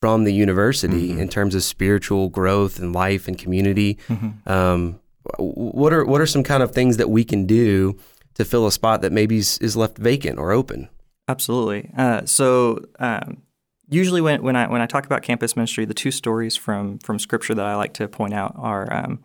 from 0.00 0.24
the 0.24 0.32
university 0.32 1.10
in 1.18 1.28
terms 1.28 1.54
of 1.54 1.62
spiritual 1.62 2.28
growth 2.28 2.78
and 2.78 2.92
life 2.94 3.26
and 3.28 3.36
community. 3.38 3.98
Um, 4.46 5.00
what 5.38 5.92
are 5.92 6.04
what 6.04 6.20
are 6.20 6.26
some 6.26 6.42
kind 6.42 6.62
of 6.62 6.72
things 6.72 6.96
that 6.96 7.10
we 7.10 7.24
can 7.24 7.46
do 7.46 7.96
to 8.34 8.44
fill 8.44 8.66
a 8.66 8.72
spot 8.72 9.02
that 9.02 9.12
maybe 9.12 9.38
is, 9.38 9.58
is 9.58 9.76
left 9.76 9.98
vacant 9.98 10.38
or 10.38 10.52
open? 10.52 10.88
Absolutely. 11.26 11.90
Uh, 11.96 12.24
so 12.24 12.78
um, 13.00 13.42
usually 13.90 14.20
when, 14.20 14.42
when 14.42 14.56
I 14.56 14.66
when 14.68 14.80
I 14.80 14.86
talk 14.86 15.04
about 15.04 15.22
campus 15.22 15.56
ministry, 15.56 15.84
the 15.84 15.94
two 15.94 16.10
stories 16.10 16.56
from 16.56 16.98
from 17.00 17.18
Scripture 17.18 17.54
that 17.54 17.66
I 17.66 17.74
like 17.74 17.92
to 17.94 18.08
point 18.08 18.32
out 18.34 18.54
are 18.56 18.90
um, 18.92 19.20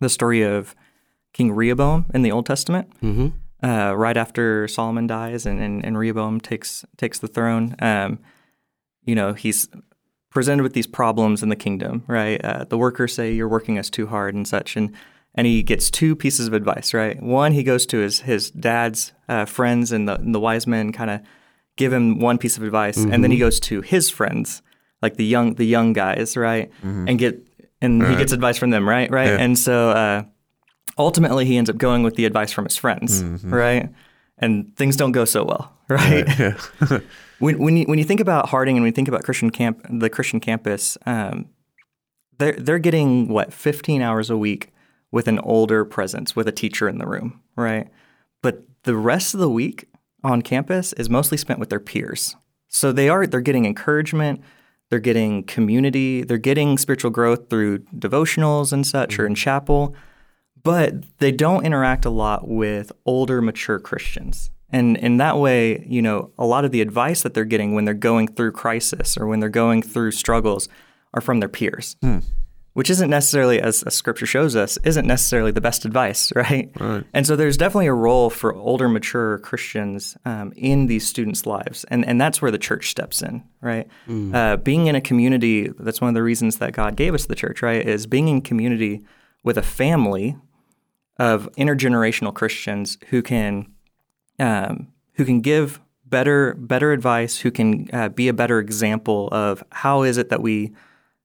the 0.00 0.08
story 0.08 0.42
of 0.42 0.74
King 1.32 1.52
Rehoboam 1.52 2.06
in 2.14 2.22
the 2.22 2.32
Old 2.32 2.46
Testament, 2.46 2.88
Mm-hmm. 3.00 3.28
uh, 3.66 3.92
right 3.92 4.16
after 4.16 4.66
Solomon 4.68 5.06
dies 5.06 5.46
and, 5.46 5.60
and, 5.60 5.84
and 5.84 5.96
Rehoboam 5.96 6.40
takes 6.40 6.84
takes 6.96 7.18
the 7.20 7.28
throne. 7.28 7.76
Um, 7.78 8.18
you 9.04 9.14
know, 9.14 9.32
he's 9.32 9.68
presented 10.30 10.62
with 10.62 10.72
these 10.72 10.86
problems 10.86 11.42
in 11.42 11.48
the 11.48 11.56
kingdom, 11.56 12.04
right? 12.06 12.42
Uh, 12.44 12.64
the 12.64 12.78
workers 12.78 13.14
say 13.14 13.32
you're 13.32 13.48
working 13.48 13.78
us 13.78 13.90
too 13.90 14.06
hard 14.06 14.34
and 14.34 14.46
such, 14.48 14.76
and 14.76 14.92
and 15.34 15.46
he 15.46 15.62
gets 15.62 15.90
two 15.90 16.14
pieces 16.14 16.46
of 16.46 16.52
advice, 16.52 16.92
right? 16.92 17.22
One, 17.22 17.52
he 17.52 17.62
goes 17.62 17.86
to 17.86 17.98
his 17.98 18.20
his 18.20 18.50
dad's 18.50 19.12
uh, 19.28 19.44
friends, 19.44 19.92
and 19.92 20.08
the 20.08 20.16
and 20.16 20.34
the 20.34 20.40
wise 20.40 20.66
men 20.66 20.92
kind 20.92 21.10
of 21.10 21.20
give 21.76 21.92
him 21.92 22.18
one 22.18 22.38
piece 22.38 22.56
of 22.56 22.62
advice, 22.62 22.98
and 22.98 23.22
then 23.24 23.30
he 23.30 23.38
goes 23.38 23.58
to 23.60 23.80
his 23.80 24.10
friends, 24.10 24.62
like 25.00 25.16
the 25.16 25.24
young 25.24 25.54
the 25.54 25.64
young 25.64 25.92
guys, 25.92 26.36
right, 26.36 26.70
and 27.08 27.18
get 27.18 27.46
and 27.80 28.02
he 28.02 28.14
gets 28.16 28.32
advice 28.32 28.58
from 28.58 28.70
them, 28.70 28.88
right, 28.88 29.10
right, 29.10 29.28
and 29.40 29.58
so 29.58 29.90
uh, 29.90 30.22
ultimately 30.98 31.44
he 31.46 31.56
ends 31.56 31.68
up 31.70 31.76
going 31.76 32.02
with 32.02 32.14
the 32.16 32.24
advice 32.26 32.52
from 32.52 32.64
his 32.64 32.76
friends, 32.76 33.22
right, 33.44 33.88
and 34.38 34.76
things 34.76 34.96
don't 34.96 35.12
go 35.12 35.24
so 35.24 35.44
well, 35.44 35.72
right. 35.88 36.26
when 37.42 37.58
when 37.58 37.76
you 37.76 37.84
when 37.86 37.98
you 37.98 38.04
think 38.04 38.20
about 38.20 38.50
Harding 38.50 38.76
and 38.76 38.84
when 38.84 38.92
you 38.92 38.94
think 38.94 39.08
about 39.08 39.24
Christian 39.24 39.50
camp, 39.50 39.84
the 39.90 40.08
Christian 40.08 40.38
campus, 40.38 40.96
um, 41.06 41.46
they're 42.38 42.52
they're 42.52 42.78
getting 42.78 43.26
what 43.28 43.52
15 43.52 44.00
hours 44.00 44.30
a 44.30 44.36
week 44.36 44.72
with 45.10 45.26
an 45.26 45.40
older 45.40 45.84
presence, 45.84 46.36
with 46.36 46.46
a 46.46 46.52
teacher 46.52 46.88
in 46.88 46.98
the 46.98 47.06
room, 47.06 47.40
right? 47.56 47.88
But 48.42 48.62
the 48.84 48.96
rest 48.96 49.34
of 49.34 49.40
the 49.40 49.50
week 49.50 49.88
on 50.22 50.42
campus 50.42 50.92
is 50.92 51.10
mostly 51.10 51.36
spent 51.36 51.58
with 51.58 51.68
their 51.68 51.80
peers. 51.80 52.36
So 52.68 52.92
they 52.92 53.08
are 53.08 53.26
they're 53.26 53.40
getting 53.40 53.66
encouragement, 53.66 54.40
they're 54.88 55.00
getting 55.00 55.42
community, 55.42 56.22
they're 56.22 56.38
getting 56.38 56.78
spiritual 56.78 57.10
growth 57.10 57.50
through 57.50 57.80
devotionals 57.80 58.72
and 58.72 58.86
such 58.86 59.18
or 59.18 59.26
in 59.26 59.34
chapel, 59.34 59.96
but 60.62 61.18
they 61.18 61.32
don't 61.32 61.66
interact 61.66 62.04
a 62.04 62.10
lot 62.10 62.46
with 62.46 62.92
older, 63.04 63.42
mature 63.42 63.80
Christians. 63.80 64.52
And 64.72 64.96
in 64.96 65.18
that 65.18 65.38
way, 65.38 65.84
you 65.86 66.02
know, 66.02 66.30
a 66.38 66.46
lot 66.46 66.64
of 66.64 66.70
the 66.70 66.80
advice 66.80 67.22
that 67.22 67.34
they're 67.34 67.44
getting 67.44 67.74
when 67.74 67.84
they're 67.84 67.94
going 67.94 68.28
through 68.28 68.52
crisis 68.52 69.16
or 69.16 69.26
when 69.26 69.40
they're 69.40 69.48
going 69.48 69.82
through 69.82 70.12
struggles 70.12 70.68
are 71.14 71.20
from 71.20 71.40
their 71.40 71.48
peers 71.48 71.96
which 72.74 72.88
isn't 72.88 73.10
necessarily, 73.10 73.60
as, 73.60 73.82
as 73.82 73.94
scripture 73.94 74.26
shows 74.26 74.56
us, 74.56 74.78
isn't 74.78 75.06
necessarily 75.06 75.50
the 75.50 75.60
best 75.60 75.84
advice, 75.84 76.32
right? 76.36 76.70
Right. 76.78 77.04
And 77.12 77.26
so 77.26 77.36
there's 77.36 77.56
definitely 77.56 77.86
a 77.86 77.94
role 77.94 78.30
for 78.30 78.54
older, 78.54 78.88
mature 78.88 79.38
Christians 79.38 80.16
um, 80.24 80.52
in 80.56 80.86
these 80.86 81.06
students' 81.06 81.46
lives. 81.46 81.84
And, 81.84 82.04
and 82.06 82.20
that's 82.20 82.40
where 82.40 82.50
the 82.50 82.58
church 82.58 82.90
steps 82.90 83.22
in, 83.22 83.42
right? 83.60 83.86
Uh, 84.34 84.56
being 84.56 84.86
in 84.86 84.94
a 84.94 85.00
community, 85.00 85.68
that's 85.78 86.00
one 86.00 86.08
of 86.08 86.14
the 86.14 86.22
reasons 86.22 86.58
that 86.58 86.72
God 86.72 86.96
gave 86.96 87.14
us 87.14 87.26
the 87.26 87.34
church, 87.34 87.62
right? 87.62 87.86
Is 87.86 88.06
being 88.06 88.28
in 88.28 88.40
community 88.40 89.02
with 89.42 89.58
a 89.58 89.62
family 89.62 90.36
of 91.18 91.50
intergenerational 91.58 92.34
Christians 92.34 92.96
who 93.10 93.22
can 93.22 93.66
um, 94.38 94.88
who 95.14 95.24
can 95.24 95.40
give 95.40 95.80
better 96.04 96.54
better 96.54 96.92
advice, 96.92 97.38
who 97.38 97.50
can 97.50 97.88
uh, 97.92 98.08
be 98.08 98.28
a 98.28 98.32
better 98.32 98.58
example 98.58 99.28
of 99.32 99.64
how 99.70 100.02
is 100.02 100.18
it 100.18 100.28
that 100.28 100.42
we 100.42 100.72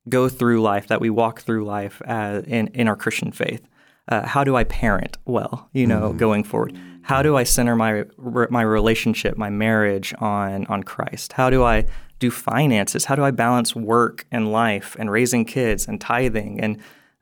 go 0.09 0.29
through 0.29 0.61
life, 0.61 0.87
that 0.87 1.01
we 1.01 1.09
walk 1.09 1.41
through 1.41 1.65
life 1.65 2.01
uh, 2.07 2.41
in 2.47 2.67
in 2.67 2.87
our 2.87 2.95
Christian 2.95 3.31
faith. 3.31 3.67
Uh, 4.09 4.25
how 4.25 4.43
do 4.43 4.55
I 4.55 4.63
parent 4.63 5.17
well, 5.25 5.69
you 5.73 5.85
know, 5.85 6.13
going 6.13 6.45
forward? 6.45 6.77
How 7.01 7.21
do 7.21 7.35
I 7.35 7.43
center 7.43 7.75
my 7.75 8.05
re- 8.17 8.47
my 8.49 8.61
relationship, 8.61 9.37
my 9.37 9.49
marriage 9.49 10.13
on 10.19 10.65
on 10.67 10.83
Christ? 10.83 11.33
How 11.33 11.49
do 11.49 11.63
I 11.63 11.85
do 12.19 12.31
finances? 12.31 13.05
How 13.05 13.15
do 13.15 13.23
I 13.23 13.31
balance 13.31 13.75
work 13.75 14.25
and 14.31 14.51
life 14.51 14.95
and 14.97 15.11
raising 15.11 15.45
kids 15.45 15.87
and 15.87 15.99
tithing 15.99 16.59
and 16.59 16.77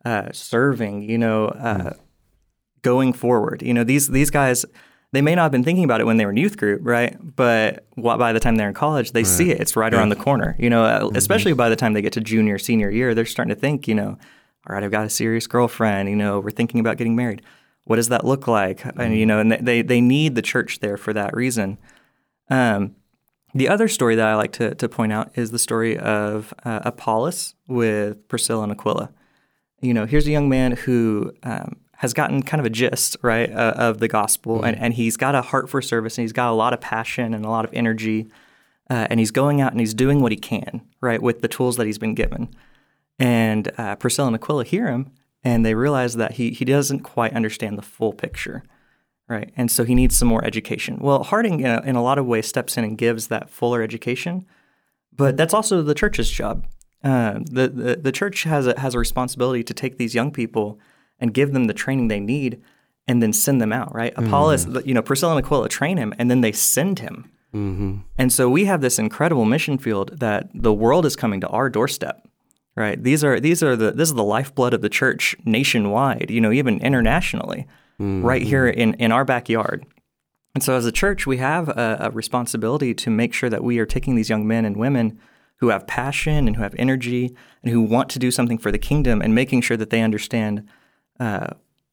uh, 0.06 0.30
serving? 0.32 1.02
You 1.10 1.18
know, 1.18 1.48
uh, 1.48 1.94
going 2.84 3.14
forward. 3.14 3.64
You 3.64 3.74
know, 3.74 3.84
these 3.84 4.10
these 4.10 4.30
guys 4.30 4.66
they 5.12 5.22
may 5.22 5.36
not 5.36 5.44
have 5.44 5.52
been 5.52 5.64
thinking 5.64 5.84
about 5.84 6.02
it 6.02 6.06
when 6.06 6.18
they 6.18 6.26
were 6.26 6.32
in 6.32 6.38
youth 6.38 6.58
group, 6.58 6.82
right? 6.84 7.16
But 7.36 7.86
wh- 7.98 8.18
by 8.18 8.34
the 8.34 8.40
time 8.40 8.56
they're 8.56 8.68
in 8.68 8.74
college, 8.74 9.12
they 9.12 9.24
see 9.24 9.52
it. 9.52 9.62
It's 9.62 9.76
right 9.76 9.94
around 9.94 10.10
the 10.10 10.16
corner. 10.16 10.56
You 10.60 10.70
know, 10.70 10.84
uh, 10.84 11.10
especially 11.16 11.54
by 11.54 11.70
the 11.70 11.76
time 11.76 11.94
they 11.94 12.02
get 12.02 12.14
to 12.14 12.22
junior, 12.22 12.58
senior 12.58 12.90
year, 12.90 13.14
they're 13.14 13.26
starting 13.26 13.54
to 13.54 13.60
think, 13.60 13.88
you 13.88 13.96
know, 13.96 14.18
all 14.68 14.76
right, 14.76 14.84
I've 14.84 14.92
got 14.92 15.06
a 15.06 15.10
serious 15.10 15.48
girlfriend. 15.48 16.10
You 16.10 16.16
know, 16.16 16.40
we're 16.40 16.52
thinking 16.52 16.80
about 16.80 16.98
getting 16.98 17.16
married. 17.16 17.42
What 17.86 17.98
does 17.98 18.10
that 18.10 18.26
look 18.26 18.48
like? 18.48 18.84
And 18.98 19.16
you 19.18 19.26
know, 19.26 19.40
and 19.40 19.52
they 19.52 19.82
they 19.82 20.02
need 20.02 20.36
the 20.36 20.42
church 20.42 20.80
there 20.80 20.98
for 20.98 21.14
that 21.14 21.36
reason. 21.36 21.78
Um, 22.50 22.96
the 23.54 23.70
other 23.70 23.88
story 23.88 24.16
that 24.16 24.28
I 24.28 24.36
like 24.36 24.52
to 24.54 24.76
to 24.76 24.90
point 24.90 25.14
out 25.14 25.32
is 25.36 25.52
the 25.52 25.60
story 25.60 25.98
of 25.98 26.54
uh, 26.66 26.80
Apollos 26.84 27.54
with 27.68 28.28
Priscilla 28.28 28.64
and 28.64 28.72
Aquila 28.72 29.12
you 29.82 29.94
know, 29.94 30.06
here's 30.06 30.28
a 30.28 30.32
young 30.32 30.50
man 30.50 30.72
who 30.74 31.32
um, 31.44 31.78
has 31.98 32.14
gotten 32.14 32.44
kind 32.44 32.60
of 32.60 32.66
a 32.66 32.70
gist, 32.70 33.18
right, 33.22 33.52
uh, 33.52 33.74
of 33.78 34.00
the 34.00 34.08
gospel, 34.08 34.64
and, 34.64 34.78
and 34.78 34.94
he's 34.96 35.16
got 35.16 35.34
a 35.34 35.42
heart 35.42 35.70
for 35.70 35.82
service, 35.82 36.18
and 36.18 36.24
he's 36.24 36.34
got 36.34 36.52
a 36.52 36.54
lot 36.54 36.74
of 36.74 36.82
passion 36.82 37.34
and 37.34 37.46
a 37.46 37.50
lot 37.50 37.64
of 37.64 37.74
energy, 37.74 38.28
uh, 38.90 39.08
and 39.10 39.20
he's 39.20 39.32
going 39.32 39.62
out 39.62 39.72
and 39.72 39.80
he's 39.80 39.94
doing 39.94 40.20
what 40.20 40.32
he 40.32 40.38
can, 40.38 40.82
right, 41.02 41.22
with 41.22 41.42
the 41.42 41.48
tools 41.48 41.78
that 41.78 41.86
he's 41.86 41.98
been 41.98 42.14
given. 42.14 42.50
And 43.18 43.72
uh, 43.78 43.96
Priscilla 43.96 44.28
and 44.28 44.36
Aquila 44.36 44.66
hear 44.66 44.88
him, 44.88 45.12
and 45.44 45.66
they 45.66 45.74
realize 45.74 46.16
that 46.16 46.34
he 46.34 46.52
he 46.52 46.66
doesn't 46.66 47.00
quite 47.00 47.34
understand 47.34 47.78
the 47.78 47.82
full 47.82 48.12
picture, 48.12 48.64
right, 49.30 49.54
and 49.56 49.72
so 49.72 49.86
he 49.86 49.96
needs 49.96 50.18
some 50.18 50.28
more 50.28 50.44
education. 50.44 50.98
Well, 51.00 51.24
Harding, 51.24 51.62
in 51.62 51.68
a, 51.68 51.82
in 51.82 51.96
a 51.96 52.04
lot 52.04 52.18
of 52.18 52.26
ways, 52.26 52.46
steps 52.46 52.78
in 52.78 52.84
and 52.84 52.98
gives 52.98 53.28
that 53.28 53.50
fuller 53.50 53.82
education, 53.82 54.46
but 55.16 55.38
that's 55.38 55.54
also 55.54 55.82
the 55.82 55.96
church's 55.96 56.30
job. 56.30 56.66
Uh, 57.04 57.40
the, 57.40 57.70
the 57.70 57.96
the 57.96 58.12
church 58.12 58.44
has 58.44 58.68
a 58.68 58.78
has 58.80 58.96
a 58.96 59.00
responsibility 59.00 59.64
to 59.64 59.74
take 59.74 59.98
these 59.98 60.14
young 60.14 60.32
people 60.32 60.78
and 61.20 61.34
give 61.34 61.54
them 61.54 61.66
the 61.66 61.74
training 61.74 62.08
they 62.08 62.20
need, 62.20 62.62
and 63.08 63.22
then 63.22 63.34
send 63.34 63.62
them 63.62 63.74
out. 63.74 63.94
Right, 63.94 64.14
Apollos, 64.16 64.66
mm-hmm. 64.66 64.88
you 64.88 64.94
know, 64.94 65.02
Priscilla 65.02 65.36
and 65.36 65.46
Aquila 65.46 65.70
train 65.70 65.98
him, 65.98 66.14
and 66.18 66.30
then 66.30 66.42
they 66.42 66.52
send 66.52 67.00
him. 67.00 67.32
Mm-hmm. 67.54 67.98
And 68.18 68.34
so 68.34 68.50
we 68.50 68.66
have 68.66 68.82
this 68.82 69.00
incredible 69.00 69.46
mission 69.46 69.78
field 69.78 70.20
that 70.20 70.50
the 70.54 70.74
world 70.74 71.06
is 71.06 71.16
coming 71.16 71.40
to 71.42 71.48
our 71.48 71.70
doorstep. 71.70 72.28
Right, 72.78 73.02
these 73.02 73.24
are 73.24 73.40
these 73.40 73.64
are 73.64 73.78
the 73.78 73.92
this 73.92 74.10
is 74.10 74.16
the 74.16 74.24
lifeblood 74.24 74.74
of 74.74 74.82
the 74.82 74.90
church 74.90 75.36
nationwide. 75.46 76.30
You 76.30 76.42
know, 76.42 76.52
even 76.52 76.82
internationally, 76.82 77.68
right 78.00 78.42
mm-hmm. 78.42 78.50
here 78.50 78.68
in 78.68 78.96
in 78.96 79.14
our 79.14 79.24
backyard. 79.24 79.86
And 80.56 80.64
so, 80.64 80.76
as 80.76 80.86
a 80.86 80.92
church, 80.92 81.28
we 81.28 81.38
have 81.38 81.68
a, 81.68 81.98
a 82.00 82.12
responsibility 82.12 82.94
to 82.96 83.10
make 83.10 83.34
sure 83.34 83.50
that 83.50 83.64
we 83.64 83.78
are 83.78 83.86
taking 83.86 84.16
these 84.16 84.30
young 84.30 84.48
men 84.48 84.64
and 84.64 84.78
women 84.78 85.20
who 85.58 85.68
have 85.70 85.86
passion 85.86 86.48
and 86.48 86.56
who 86.56 86.64
have 86.64 86.74
energy 86.80 87.36
and 87.62 87.72
who 87.72 87.82
want 87.82 88.10
to 88.10 88.20
do 88.20 88.32
something 88.32 88.58
for 88.58 88.72
the 88.72 88.78
kingdom 88.78 89.22
and 89.22 89.36
making 89.36 89.62
sure 89.62 89.78
that 89.78 89.90
they 89.90 90.02
understand 90.02 90.68
uh, 91.20 91.48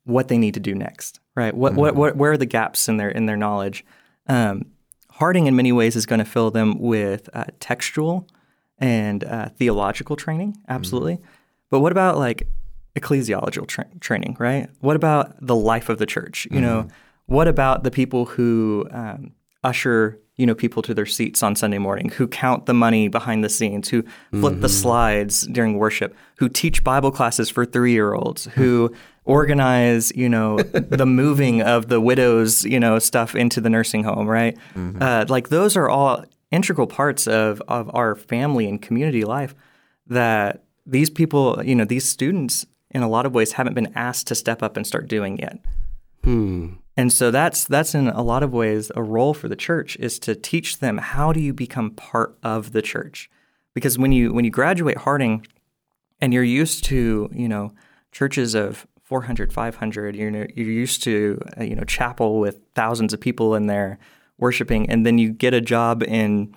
what 0.05 0.29
they 0.29 0.39
need 0.39 0.55
to 0.55 0.61
do 0.61 0.75
next. 0.75 1.21
Right? 1.35 1.55
What, 1.55 1.75
what, 1.75 1.95
what, 1.95 2.17
where 2.17 2.33
are 2.33 2.37
the 2.37 2.47
gaps 2.47 2.89
in 2.89 2.99
their 2.99 3.11
in 3.11 3.27
their 3.27 3.37
knowledge? 3.37 3.85
Um, 4.27 4.67
Harding, 5.11 5.47
in 5.47 5.55
many 5.55 5.73
ways, 5.73 5.95
is 5.95 6.07
going 6.07 6.21
to 6.21 6.25
fill 6.25 6.51
them 6.51 6.79
with 6.79 7.29
uh, 7.35 7.45
textual 7.61 8.27
and 8.79 9.23
uh, 9.25 9.51
theological 9.51 10.17
training. 10.17 10.57
Absolutely. 10.69 11.19
But 11.71 11.81
what 11.81 11.93
about 11.93 12.19
like 12.19 12.49
ecclesiological 12.97 13.67
tra- 13.67 13.89
training? 14.01 14.37
Right? 14.39 14.69
What 14.81 14.97
about 14.97 15.35
the 15.41 15.55
life 15.55 15.91
of 15.91 15.99
the 15.99 16.07
church? 16.07 16.49
You 16.51 16.61
know, 16.61 16.89
what 17.27 17.47
about 17.47 17.85
the 17.85 17.91
people 17.91 18.25
who 18.25 18.89
um, 18.91 19.33
usher 19.63 20.19
you 20.43 20.47
know 20.47 20.57
people 20.57 20.83
to 20.83 20.93
their 20.93 21.07
seats 21.07 21.41
on 21.41 21.55
Sunday 21.55 21.79
morning, 21.79 22.09
who 22.09 22.27
count 22.27 22.67
the 22.67 22.75
money 22.75 23.07
behind 23.07 23.45
the 23.45 23.49
scenes, 23.49 23.89
who 23.89 24.03
flip 24.33 24.55
the 24.55 24.67
mm-hmm. 24.67 24.67
slides 24.67 25.47
during 25.47 25.79
worship, 25.79 26.17
who 26.39 26.49
teach 26.49 26.83
Bible 26.83 27.13
classes 27.13 27.49
for 27.49 27.65
three 27.65 27.93
year 27.93 28.13
olds, 28.13 28.47
who 28.47 28.93
organize 29.25 30.11
you 30.17 30.29
know 30.29 30.59
the 30.99 31.07
moving 31.07 31.63
of 31.63 31.87
the 31.87 32.01
widows 32.01 32.65
you 32.65 32.81
know 32.81 32.99
stuff 32.99 33.37
into 33.37 33.61
the 33.61 33.71
nursing 33.71 34.03
home, 34.03 34.27
right? 34.27 34.59
Mm-hmm. 34.75 35.01
Uh, 35.01 35.27
like 35.29 35.51
those 35.51 35.77
are 35.77 35.89
all 35.89 36.25
integral 36.51 36.89
parts 36.89 37.29
of 37.29 37.63
of 37.69 37.89
our 37.95 38.17
family 38.17 38.69
and 38.69 38.83
community 38.83 39.25
life 39.25 39.55
that 40.09 40.65
these 40.85 41.09
people 41.09 41.63
you 41.65 41.77
know 41.77 41.85
these 41.85 42.09
students 42.09 42.67
in 42.91 43.03
a 43.03 43.09
lot 43.09 43.27
of 43.27 43.33
ways 43.33 43.53
haven't 43.53 43.75
been 43.75 43.93
asked 43.95 44.27
to 44.27 44.35
step 44.35 44.61
up 44.61 44.77
and 44.77 44.85
start 44.89 45.07
doing 45.07 45.39
yet. 45.39 45.61
Hmm. 46.25 46.82
And 46.97 47.13
so 47.13 47.31
that's 47.31 47.65
that's 47.65 47.95
in 47.95 48.09
a 48.09 48.23
lot 48.23 48.43
of 48.43 48.53
ways 48.53 48.93
a 48.95 49.03
role 49.03 49.33
for 49.35 49.49
the 49.49 49.57
church 49.57 49.97
is 49.97 50.19
to 50.21 50.35
teach 50.35 50.79
them 50.79 50.99
how 50.99 51.33
do 51.33 51.41
you 51.41 51.55
become 51.55 51.91
part 51.91 52.37
of 52.43 52.73
the 52.73 52.83
church. 52.83 53.31
Because 53.75 53.99
when 53.99 54.13
you 54.13 54.33
when 54.33 54.45
you 54.45 54.51
graduate 54.51 54.99
Harding 54.99 55.47
and 56.21 56.35
you're 56.35 56.45
used 56.45 56.85
to, 56.85 57.31
you 57.33 57.49
know, 57.49 57.73
churches 58.13 58.55
of 58.55 58.87
400, 59.05 59.53
500, 59.53 60.17
you're 60.17 60.31
you're 60.31 60.67
used 60.67 61.03
to, 61.05 61.41
uh, 61.59 61.65
you 61.65 61.75
know, 61.75 61.85
chapel 61.85 62.41
with 62.41 62.61
thousands 62.75 63.15
of 63.15 63.21
people 63.21 63.55
in 63.55 63.67
there 63.67 63.99
worshiping 64.39 64.89
and 64.91 65.07
then 65.07 65.19
you 65.19 65.31
get 65.31 65.55
a 65.55 65.61
job 65.61 66.03
in 66.03 66.55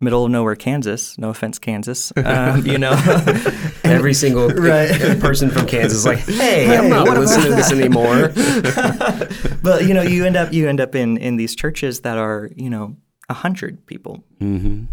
middle 0.00 0.24
of 0.24 0.30
nowhere 0.30 0.56
Kansas, 0.56 1.16
no 1.18 1.30
offense 1.30 1.58
Kansas, 1.58 2.12
um, 2.16 2.66
you 2.66 2.78
know, 2.78 2.92
Every 3.84 4.14
single 4.14 4.50
person 5.20 5.50
from 5.50 5.66
Kansas 5.66 5.98
is 5.98 6.06
like, 6.06 6.18
hey, 6.20 6.76
I'm 6.76 6.88
not 6.88 7.06
listening 7.06 7.46
to 7.50 7.54
this 7.54 7.70
anymore. 7.70 8.28
but 9.62 9.84
you 9.86 9.94
know, 9.94 10.02
you 10.02 10.24
end 10.24 10.36
up 10.36 10.52
you 10.52 10.68
end 10.68 10.80
up 10.80 10.94
in 10.94 11.16
in 11.18 11.36
these 11.36 11.54
churches 11.54 12.00
that 12.00 12.18
are 12.18 12.50
you 12.56 12.70
know 12.70 12.96
a 13.28 13.34
hundred 13.34 13.86
people, 13.86 14.24
Mm-hmm. 14.40 14.84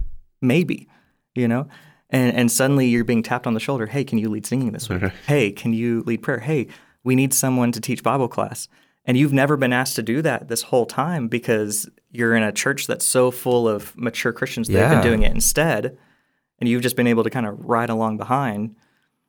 maybe, 0.41 0.88
you 1.36 1.48
know, 1.48 1.67
and 2.10 2.36
and 2.36 2.51
suddenly 2.51 2.88
you're 2.88 3.03
being 3.03 3.24
tapped 3.24 3.48
on 3.48 3.53
the 3.53 3.60
shoulder. 3.60 3.86
Hey, 3.88 4.03
can 4.03 4.17
you 4.17 4.29
lead 4.29 4.46
singing 4.46 4.72
this 4.72 4.89
week? 4.89 5.03
Hey, 5.27 5.51
can 5.51 5.74
you 5.74 6.01
lead 6.05 6.22
prayer? 6.22 6.39
Hey, 6.39 6.67
we 7.03 7.15
need 7.15 7.34
someone 7.34 7.72
to 7.72 7.81
teach 7.81 8.03
Bible 8.03 8.27
class. 8.27 8.67
And 9.05 9.17
you've 9.17 9.34
never 9.34 9.58
been 9.58 9.74
asked 9.74 9.96
to 9.96 10.03
do 10.03 10.22
that 10.22 10.48
this 10.48 10.62
whole 10.62 10.86
time 10.86 11.27
because 11.27 11.89
you're 12.11 12.35
in 12.35 12.43
a 12.43 12.51
church 12.51 12.87
that's 12.87 13.05
so 13.05 13.31
full 13.31 13.67
of 13.67 13.95
mature 13.97 14.33
Christians 14.33 14.67
that 14.67 14.73
have 14.79 14.91
been 15.01 15.11
doing 15.11 15.23
it 15.23 15.31
instead, 15.33 15.97
and 16.59 16.67
you've 16.69 16.81
just 16.83 16.95
been 16.95 17.07
able 17.07 17.23
to 17.23 17.29
kind 17.29 17.45
of 17.45 17.59
ride 17.59 17.89
along 17.89 18.17
behind 18.17 18.75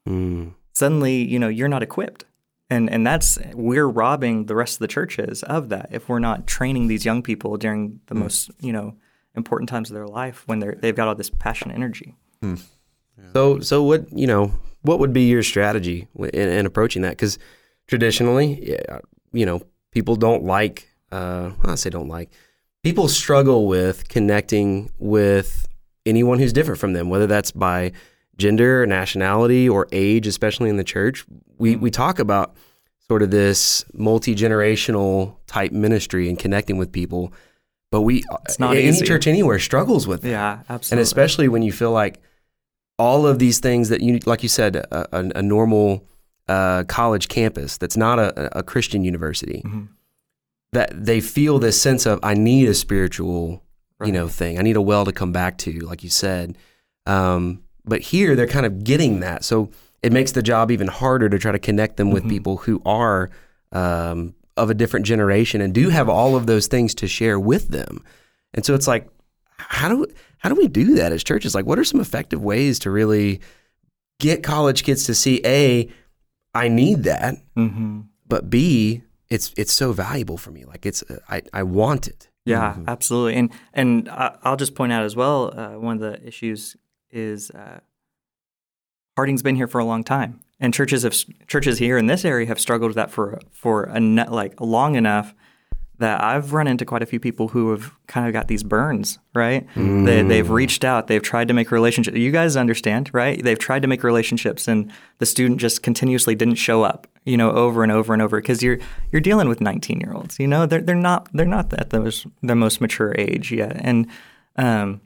Mm. 0.06 0.54
suddenly 0.74 1.22
you 1.22 1.38
know 1.38 1.46
you're 1.48 1.68
not 1.68 1.80
equipped 1.82 2.24
and 2.68 2.90
and 2.90 3.06
that's 3.06 3.38
we're 3.54 3.86
robbing 3.86 4.46
the 4.46 4.56
rest 4.56 4.74
of 4.74 4.78
the 4.80 4.88
churches 4.88 5.44
of 5.44 5.68
that 5.68 5.86
if 5.92 6.08
we're 6.08 6.18
not 6.18 6.48
training 6.48 6.88
these 6.88 7.04
young 7.04 7.22
people 7.22 7.56
during 7.56 8.00
the 8.06 8.14
most 8.16 8.50
you 8.58 8.72
know 8.72 8.96
important 9.36 9.68
times 9.68 9.90
of 9.90 9.94
their 9.94 10.08
life 10.08 10.42
when 10.48 10.58
they're 10.58 10.74
they've 10.74 10.96
got 10.96 11.06
all 11.06 11.14
this 11.14 11.30
passion 11.30 11.70
and 11.70 11.76
energy 11.84 12.16
So, 13.32 13.60
so 13.60 13.84
what 13.84 14.10
you 14.12 14.26
know? 14.26 14.52
What 14.82 14.98
would 14.98 15.12
be 15.12 15.28
your 15.28 15.44
strategy 15.44 16.08
in, 16.16 16.48
in 16.48 16.66
approaching 16.66 17.02
that? 17.02 17.10
Because 17.10 17.38
traditionally, 17.86 18.70
yeah, 18.72 18.98
you 19.32 19.46
know, 19.46 19.62
people 19.92 20.16
don't 20.16 20.42
like. 20.42 20.88
Uh, 21.12 21.52
I 21.64 21.76
say 21.76 21.90
don't 21.90 22.08
like. 22.08 22.30
People 22.82 23.06
struggle 23.08 23.66
with 23.66 24.08
connecting 24.08 24.90
with 24.98 25.66
anyone 26.04 26.38
who's 26.38 26.52
different 26.52 26.80
from 26.80 26.92
them, 26.94 27.08
whether 27.10 27.26
that's 27.28 27.52
by 27.52 27.92
gender, 28.36 28.82
or 28.82 28.86
nationality, 28.86 29.68
or 29.68 29.86
age. 29.92 30.26
Especially 30.26 30.68
in 30.68 30.76
the 30.76 30.84
church, 30.84 31.24
we 31.58 31.76
we 31.76 31.90
talk 31.90 32.18
about 32.18 32.56
sort 33.08 33.22
of 33.22 33.30
this 33.30 33.84
multi 33.94 34.34
generational 34.34 35.36
type 35.46 35.70
ministry 35.72 36.28
and 36.28 36.38
connecting 36.38 36.76
with 36.76 36.90
people, 36.90 37.32
but 37.92 38.00
we 38.02 38.24
It's 38.46 38.58
not 38.58 38.76
any 38.76 38.88
easy. 38.88 39.06
church 39.06 39.26
anywhere 39.28 39.58
struggles 39.60 40.08
with 40.08 40.22
that. 40.22 40.28
yeah 40.30 40.58
absolutely. 40.68 41.00
And 41.00 41.00
especially 41.02 41.48
when 41.48 41.62
you 41.62 41.72
feel 41.72 41.92
like 41.92 42.20
all 42.98 43.26
of 43.26 43.38
these 43.38 43.58
things 43.60 43.88
that 43.90 44.00
you, 44.00 44.18
like 44.26 44.42
you 44.42 44.48
said, 44.48 44.76
a, 44.76 45.16
a, 45.16 45.30
a 45.36 45.42
normal 45.42 46.04
uh, 46.48 46.84
college 46.88 47.28
campus 47.28 47.76
that's 47.78 47.96
not 47.96 48.18
a, 48.18 48.58
a 48.58 48.62
Christian 48.62 49.04
university, 49.04 49.62
Mm-hmm. 49.64 49.84
That 50.72 50.90
they 51.04 51.20
feel 51.20 51.58
this 51.58 51.80
sense 51.80 52.06
of 52.06 52.18
I 52.22 52.34
need 52.34 52.68
a 52.68 52.74
spiritual, 52.74 53.62
Right. 53.98 54.06
you 54.08 54.12
know, 54.12 54.26
thing. 54.28 54.58
I 54.58 54.62
need 54.62 54.76
a 54.76 54.82
well 54.82 55.04
to 55.04 55.12
come 55.12 55.32
back 55.32 55.58
to, 55.58 55.72
like 55.80 56.02
you 56.02 56.10
said. 56.10 56.56
Um, 57.06 57.62
but 57.84 58.00
here 58.00 58.34
they're 58.34 58.46
kind 58.46 58.66
of 58.66 58.82
getting 58.84 59.20
that, 59.20 59.44
so 59.44 59.70
it 60.02 60.12
makes 60.12 60.32
the 60.32 60.42
job 60.42 60.70
even 60.70 60.88
harder 60.88 61.28
to 61.28 61.38
try 61.38 61.52
to 61.52 61.58
connect 61.58 61.96
them 61.96 62.10
with 62.10 62.24
Mhm. 62.24 62.28
people 62.28 62.56
who 62.58 62.80
are 62.84 63.30
um, 63.72 64.34
of 64.58 64.68
a 64.68 64.74
different 64.74 65.06
generation 65.06 65.60
and 65.62 65.72
do 65.72 65.88
have 65.88 66.06
all 66.08 66.36
of 66.36 66.46
those 66.46 66.66
things 66.66 66.94
to 66.96 67.08
share 67.08 67.40
with 67.40 67.68
them. 67.68 68.04
And 68.52 68.66
so 68.66 68.74
it's 68.74 68.86
like, 68.86 69.08
how 69.56 69.88
do 69.88 70.06
how 70.38 70.48
do 70.50 70.54
we 70.56 70.68
do 70.68 70.96
that 70.96 71.10
as 71.12 71.22
churches? 71.24 71.54
Like, 71.54 71.64
what 71.64 71.78
are 71.78 71.84
some 71.84 72.00
effective 72.00 72.42
ways 72.42 72.78
to 72.80 72.90
really 72.90 73.40
get 74.20 74.42
college 74.42 74.82
kids 74.84 75.04
to 75.04 75.14
see 75.14 75.40
a 75.46 75.88
I 76.54 76.68
need 76.68 77.04
that, 77.04 77.36
Mm-hmm. 77.56 78.00
but 78.28 78.50
b 78.50 79.02
it's 79.32 79.52
it's 79.56 79.72
so 79.72 79.92
valuable 79.92 80.36
for 80.36 80.50
me. 80.50 80.64
Like 80.64 80.84
it's 80.84 81.02
I 81.28 81.42
I 81.52 81.62
want 81.62 82.06
it. 82.06 82.28
Yeah, 82.44 82.76
absolutely. 82.86 83.36
And 83.36 83.50
and 83.72 84.08
I'll 84.10 84.56
just 84.56 84.74
point 84.74 84.92
out 84.92 85.04
as 85.04 85.16
well, 85.16 85.58
uh, 85.58 85.78
one 85.78 85.94
of 85.94 86.00
the 86.00 86.26
issues 86.26 86.76
is 87.10 87.50
uh, 87.50 87.80
Harding's 89.16 89.42
been 89.42 89.56
here 89.56 89.68
for 89.68 89.78
a 89.78 89.84
long 89.84 90.04
time, 90.04 90.40
and 90.60 90.74
churches 90.74 91.02
have 91.04 91.16
churches 91.46 91.78
here 91.78 91.96
in 91.96 92.06
this 92.06 92.24
area 92.24 92.46
have 92.46 92.60
struggled 92.60 92.90
with 92.90 92.96
that 92.96 93.10
for 93.10 93.40
for 93.52 93.84
a 93.84 94.00
like 94.00 94.60
long 94.60 94.96
enough 94.96 95.34
that 96.02 96.22
I've 96.22 96.52
run 96.52 96.66
into 96.66 96.84
quite 96.84 97.00
a 97.00 97.06
few 97.06 97.20
people 97.20 97.46
who 97.46 97.70
have 97.70 97.92
kind 98.08 98.26
of 98.26 98.32
got 98.32 98.48
these 98.48 98.64
burns, 98.64 99.20
right? 99.34 99.64
They, 99.76 99.80
mm. 99.80 100.28
they've 100.28 100.50
reached 100.50 100.84
out, 100.84 101.06
they've 101.06 101.22
tried 101.22 101.46
to 101.46 101.54
make 101.54 101.70
relationships. 101.70 102.16
You 102.16 102.32
guys 102.32 102.56
understand, 102.56 103.08
right? 103.12 103.40
They've 103.40 103.58
tried 103.58 103.82
to 103.82 103.88
make 103.88 104.02
relationships, 104.02 104.66
and 104.66 104.90
the 105.18 105.26
student 105.26 105.60
just 105.60 105.84
continuously 105.84 106.34
didn't 106.34 106.56
show 106.56 106.82
up, 106.82 107.06
you 107.24 107.36
know, 107.36 107.52
over 107.52 107.84
and 107.84 107.92
over 107.92 108.12
and 108.12 108.20
over 108.20 108.40
because 108.40 108.64
you're 108.64 108.78
you're 109.12 109.20
dealing 109.20 109.48
with 109.48 109.60
19 109.60 110.00
year 110.00 110.12
olds, 110.12 110.40
you 110.40 110.48
know, 110.48 110.66
they're 110.66 110.80
they're 110.80 110.96
not 110.96 111.28
they're 111.32 111.46
not 111.46 111.72
at 111.74 111.90
the 111.90 112.00
most 112.00 112.26
the 112.42 112.56
most 112.56 112.80
mature 112.80 113.14
age 113.16 113.52
yet, 113.52 113.76
and 113.76 114.08
um, 114.56 115.00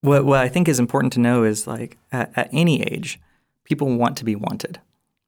what 0.00 0.24
what 0.24 0.40
I 0.40 0.48
think 0.48 0.66
is 0.66 0.80
important 0.80 1.12
to 1.12 1.20
know 1.20 1.44
is 1.44 1.66
like 1.66 1.98
at, 2.10 2.32
at 2.36 2.48
any 2.52 2.82
age, 2.84 3.20
people 3.64 3.98
want 3.98 4.16
to 4.16 4.24
be 4.24 4.34
wanted, 4.34 4.80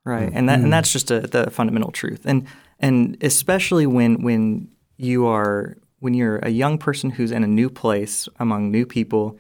right? 0.05 0.31
Mm. 0.31 0.37
And 0.37 0.49
that 0.49 0.59
and 0.61 0.69
mm. 0.69 0.71
that's 0.71 0.91
just 0.91 1.11
a, 1.11 1.21
the 1.21 1.51
fundamental 1.51 1.93
truth. 1.93 2.23
And 2.25 2.47
and 2.83 3.17
especially 3.23 3.87
when 3.87 4.23
when 4.23 4.69
you 4.99 5.27
are 5.27 5.77
when 6.01 6.15
you're 6.15 6.39
a 6.39 6.51
young 6.51 6.79
person 6.79 7.11
who's 7.11 7.31
in 7.31 7.45
a 7.45 7.47
new 7.47 7.71
place 7.71 8.29
among 8.41 8.73
new 8.73 8.85
people, 8.85 9.39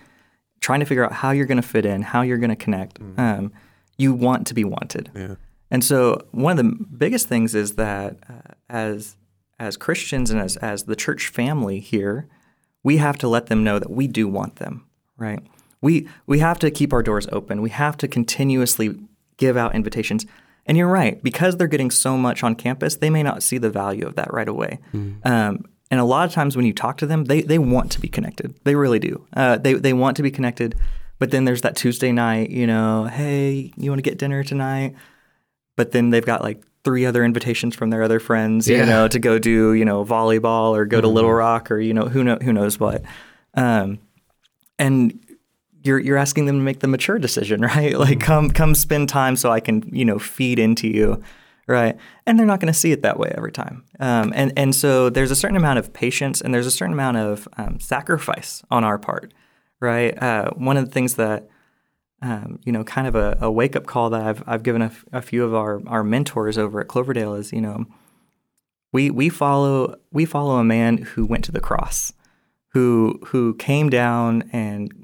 trying 0.60 0.78
to 0.78 0.86
figure 0.86 1.04
out 1.04 1.12
how 1.12 1.32
you're 1.32 1.46
going 1.46 1.60
to 1.60 1.68
fit 1.68 1.84
in, 1.84 2.02
how 2.02 2.22
you're 2.22 2.38
going 2.38 2.50
to 2.50 2.56
connect, 2.56 3.00
um, 3.16 3.52
you 3.98 4.14
want 4.14 4.46
to 4.46 4.54
be 4.54 4.62
wanted. 4.62 5.10
Yeah. 5.14 5.34
And 5.72 5.82
so 5.82 6.24
one 6.30 6.56
of 6.56 6.64
the 6.64 6.84
biggest 6.84 7.28
things 7.28 7.54
is 7.54 7.74
that 7.74 8.16
uh, 8.28 8.52
as 8.70 9.16
as 9.58 9.76
Christians 9.76 10.30
and 10.30 10.40
as 10.40 10.56
as 10.58 10.84
the 10.84 10.96
church 10.96 11.28
family 11.28 11.80
here, 11.80 12.28
we 12.84 12.98
have 12.98 13.18
to 13.18 13.28
let 13.28 13.46
them 13.46 13.64
know 13.64 13.78
that 13.78 13.90
we 13.90 14.06
do 14.06 14.28
want 14.28 14.56
them, 14.56 14.86
right? 15.16 15.40
We 15.80 16.08
we 16.26 16.38
have 16.38 16.58
to 16.60 16.70
keep 16.70 16.92
our 16.92 17.02
doors 17.02 17.26
open. 17.32 17.60
We 17.60 17.70
have 17.70 17.96
to 17.98 18.08
continuously 18.08 19.00
give 19.36 19.56
out 19.56 19.74
invitations. 19.74 20.26
And 20.66 20.78
you're 20.78 20.88
right, 20.88 21.20
because 21.22 21.56
they're 21.56 21.66
getting 21.66 21.90
so 21.90 22.16
much 22.16 22.42
on 22.44 22.54
campus, 22.54 22.96
they 22.96 23.10
may 23.10 23.22
not 23.22 23.42
see 23.42 23.58
the 23.58 23.70
value 23.70 24.06
of 24.06 24.14
that 24.14 24.32
right 24.32 24.48
away. 24.48 24.78
Um, 24.94 25.64
and 25.90 26.00
a 26.00 26.04
lot 26.04 26.24
of 26.26 26.32
times 26.32 26.56
when 26.56 26.64
you 26.64 26.72
talk 26.72 26.98
to 26.98 27.06
them, 27.06 27.24
they, 27.24 27.42
they 27.42 27.58
want 27.58 27.90
to 27.92 28.00
be 28.00 28.08
connected. 28.08 28.54
They 28.64 28.74
really 28.76 28.98
do. 29.00 29.26
Uh, 29.36 29.58
they, 29.58 29.74
they 29.74 29.92
want 29.92 30.16
to 30.18 30.22
be 30.22 30.30
connected. 30.30 30.74
But 31.18 31.30
then 31.32 31.44
there's 31.44 31.60
that 31.62 31.76
Tuesday 31.76 32.12
night, 32.12 32.50
you 32.50 32.66
know, 32.66 33.04
hey, 33.04 33.72
you 33.76 33.90
want 33.90 33.98
to 33.98 34.08
get 34.08 34.18
dinner 34.18 34.42
tonight? 34.44 34.94
But 35.76 35.92
then 35.92 36.10
they've 36.10 36.24
got 36.24 36.42
like 36.42 36.62
three 36.84 37.06
other 37.06 37.24
invitations 37.24 37.74
from 37.76 37.90
their 37.90 38.02
other 38.02 38.18
friends, 38.20 38.68
Yeah. 38.68 38.78
you 38.78 38.86
know, 38.86 39.08
to 39.08 39.18
go 39.18 39.38
do, 39.38 39.72
you 39.74 39.84
know, 39.84 40.04
volleyball 40.04 40.70
or 40.76 40.84
go 40.84 41.00
to 41.00 41.08
Little 41.08 41.32
Rock 41.32 41.70
or, 41.70 41.78
you 41.78 41.94
know, 41.94 42.06
who 42.06 42.24
know 42.24 42.38
who 42.42 42.52
knows 42.52 42.80
what. 42.80 43.02
Um, 43.54 43.98
and 44.78 45.20
you're 45.82 45.98
you're 45.98 46.16
asking 46.16 46.46
them 46.46 46.56
to 46.56 46.62
make 46.62 46.80
the 46.80 46.88
mature 46.88 47.18
decision, 47.18 47.60
right? 47.74 47.98
Like 47.98 48.20
come 48.20 48.50
come 48.50 48.74
spend 48.74 49.08
time 49.08 49.36
so 49.36 49.50
I 49.50 49.60
can 49.60 49.82
you 49.92 50.04
know 50.04 50.18
feed 50.18 50.58
into 50.58 50.88
you, 50.88 51.22
right? 51.66 51.96
And 52.26 52.38
they're 52.38 52.46
not 52.46 52.60
going 52.60 52.72
to 52.72 52.78
see 52.78 52.92
it 52.92 53.02
that 53.02 53.18
way 53.18 53.32
every 53.36 53.52
time. 53.52 53.84
Um, 54.00 54.32
and 54.34 54.52
and 54.56 54.74
so 54.74 55.10
there's 55.10 55.30
a 55.30 55.36
certain 55.36 55.56
amount 55.56 55.78
of 55.78 55.92
patience 55.92 56.40
and 56.40 56.52
there's 56.52 56.66
a 56.66 56.70
certain 56.70 56.92
amount 56.92 57.16
of 57.16 57.48
um, 57.56 57.80
sacrifice 57.80 58.62
on 58.70 58.84
our 58.84 58.98
part, 58.98 59.32
right? 59.80 60.20
Uh, 60.22 60.50
one 60.50 60.76
of 60.76 60.84
the 60.84 60.90
things 60.90 61.14
that 61.14 61.48
um, 62.22 62.60
you 62.64 62.70
know, 62.70 62.84
kind 62.84 63.08
of 63.08 63.16
a, 63.16 63.36
a 63.40 63.50
wake 63.50 63.74
up 63.74 63.86
call 63.86 64.10
that 64.10 64.22
I've 64.22 64.42
I've 64.46 64.62
given 64.62 64.80
a, 64.80 64.86
f- 64.86 65.04
a 65.12 65.20
few 65.20 65.44
of 65.44 65.54
our 65.54 65.82
our 65.88 66.04
mentors 66.04 66.56
over 66.56 66.80
at 66.80 66.88
Cloverdale 66.88 67.34
is 67.34 67.52
you 67.52 67.60
know 67.60 67.86
we 68.92 69.10
we 69.10 69.28
follow 69.28 69.96
we 70.12 70.24
follow 70.24 70.56
a 70.58 70.64
man 70.64 70.98
who 70.98 71.26
went 71.26 71.44
to 71.44 71.52
the 71.52 71.60
cross, 71.60 72.12
who 72.68 73.18
who 73.26 73.54
came 73.54 73.90
down 73.90 74.48
and 74.52 75.01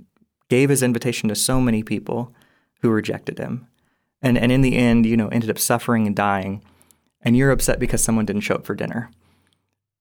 gave 0.49 0.69
his 0.69 0.83
invitation 0.83 1.29
to 1.29 1.35
so 1.35 1.61
many 1.61 1.83
people 1.83 2.35
who 2.81 2.91
rejected 2.91 3.39
him, 3.39 3.67
and 4.23 4.39
and 4.39 4.51
in 4.53 4.63
the 4.63 4.77
end, 4.77 5.07
you 5.07 5.17
know, 5.17 5.29
ended 5.29 5.51
up 5.51 5.59
suffering 5.59 6.07
and 6.07 6.17
dying, 6.17 6.63
and 7.23 7.37
you're 7.37 7.51
upset 7.51 7.79
because 7.79 8.03
someone 8.03 8.27
didn't 8.27 8.43
show 8.43 8.55
up 8.55 8.65
for 8.65 8.75
dinner. 8.75 9.11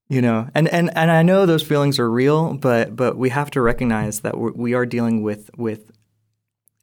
You 0.09 0.21
know, 0.21 0.47
and, 0.55 0.69
and, 0.69 0.89
and 0.95 1.11
I 1.11 1.21
know 1.21 1.45
those 1.45 1.63
feelings 1.63 1.99
are 1.99 2.09
real, 2.09 2.53
but 2.53 2.95
but 2.95 3.17
we 3.17 3.29
have 3.29 3.51
to 3.51 3.61
recognize 3.61 4.21
that 4.21 4.37
we're, 4.37 4.53
we 4.53 4.73
are 4.73 4.85
dealing 4.85 5.21
with 5.21 5.49
with 5.57 5.91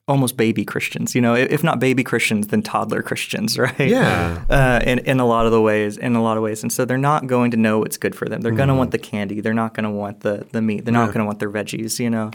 almost 0.07 0.37
baby 0.37 0.63
Christians. 0.63 1.15
You 1.15 1.21
know, 1.21 1.33
if 1.33 1.63
not 1.63 1.79
baby 1.79 2.03
Christians, 2.03 2.47
then 2.47 2.61
toddler 2.61 3.01
Christians, 3.01 3.57
right? 3.59 3.79
Yeah. 3.79 4.45
uh, 4.47 4.79
in 4.85 4.99
in 4.99 5.19
a 5.19 5.25
lot 5.25 5.47
of 5.47 5.51
the 5.51 5.61
ways, 5.61 5.97
in 5.97 6.15
a 6.15 6.21
lot 6.21 6.37
of 6.37 6.43
ways, 6.43 6.61
and 6.61 6.71
so 6.71 6.85
they're 6.85 6.99
not 6.99 7.25
going 7.25 7.49
to 7.49 7.57
know 7.57 7.79
what's 7.79 7.97
good 7.97 8.13
for 8.13 8.29
them. 8.29 8.41
They're 8.41 8.51
going 8.51 8.69
to 8.69 8.75
want 8.75 8.91
the 8.91 8.99
candy. 8.99 9.41
They're 9.41 9.55
not 9.55 9.73
going 9.73 9.85
to 9.85 9.89
want 9.89 10.19
the 10.19 10.45
the 10.51 10.61
meat. 10.61 10.85
They're 10.85 10.93
not 10.93 11.07
going 11.07 11.19
to 11.19 11.25
want 11.25 11.39
their 11.39 11.49
veggies. 11.51 11.99
You 11.99 12.11
know, 12.11 12.29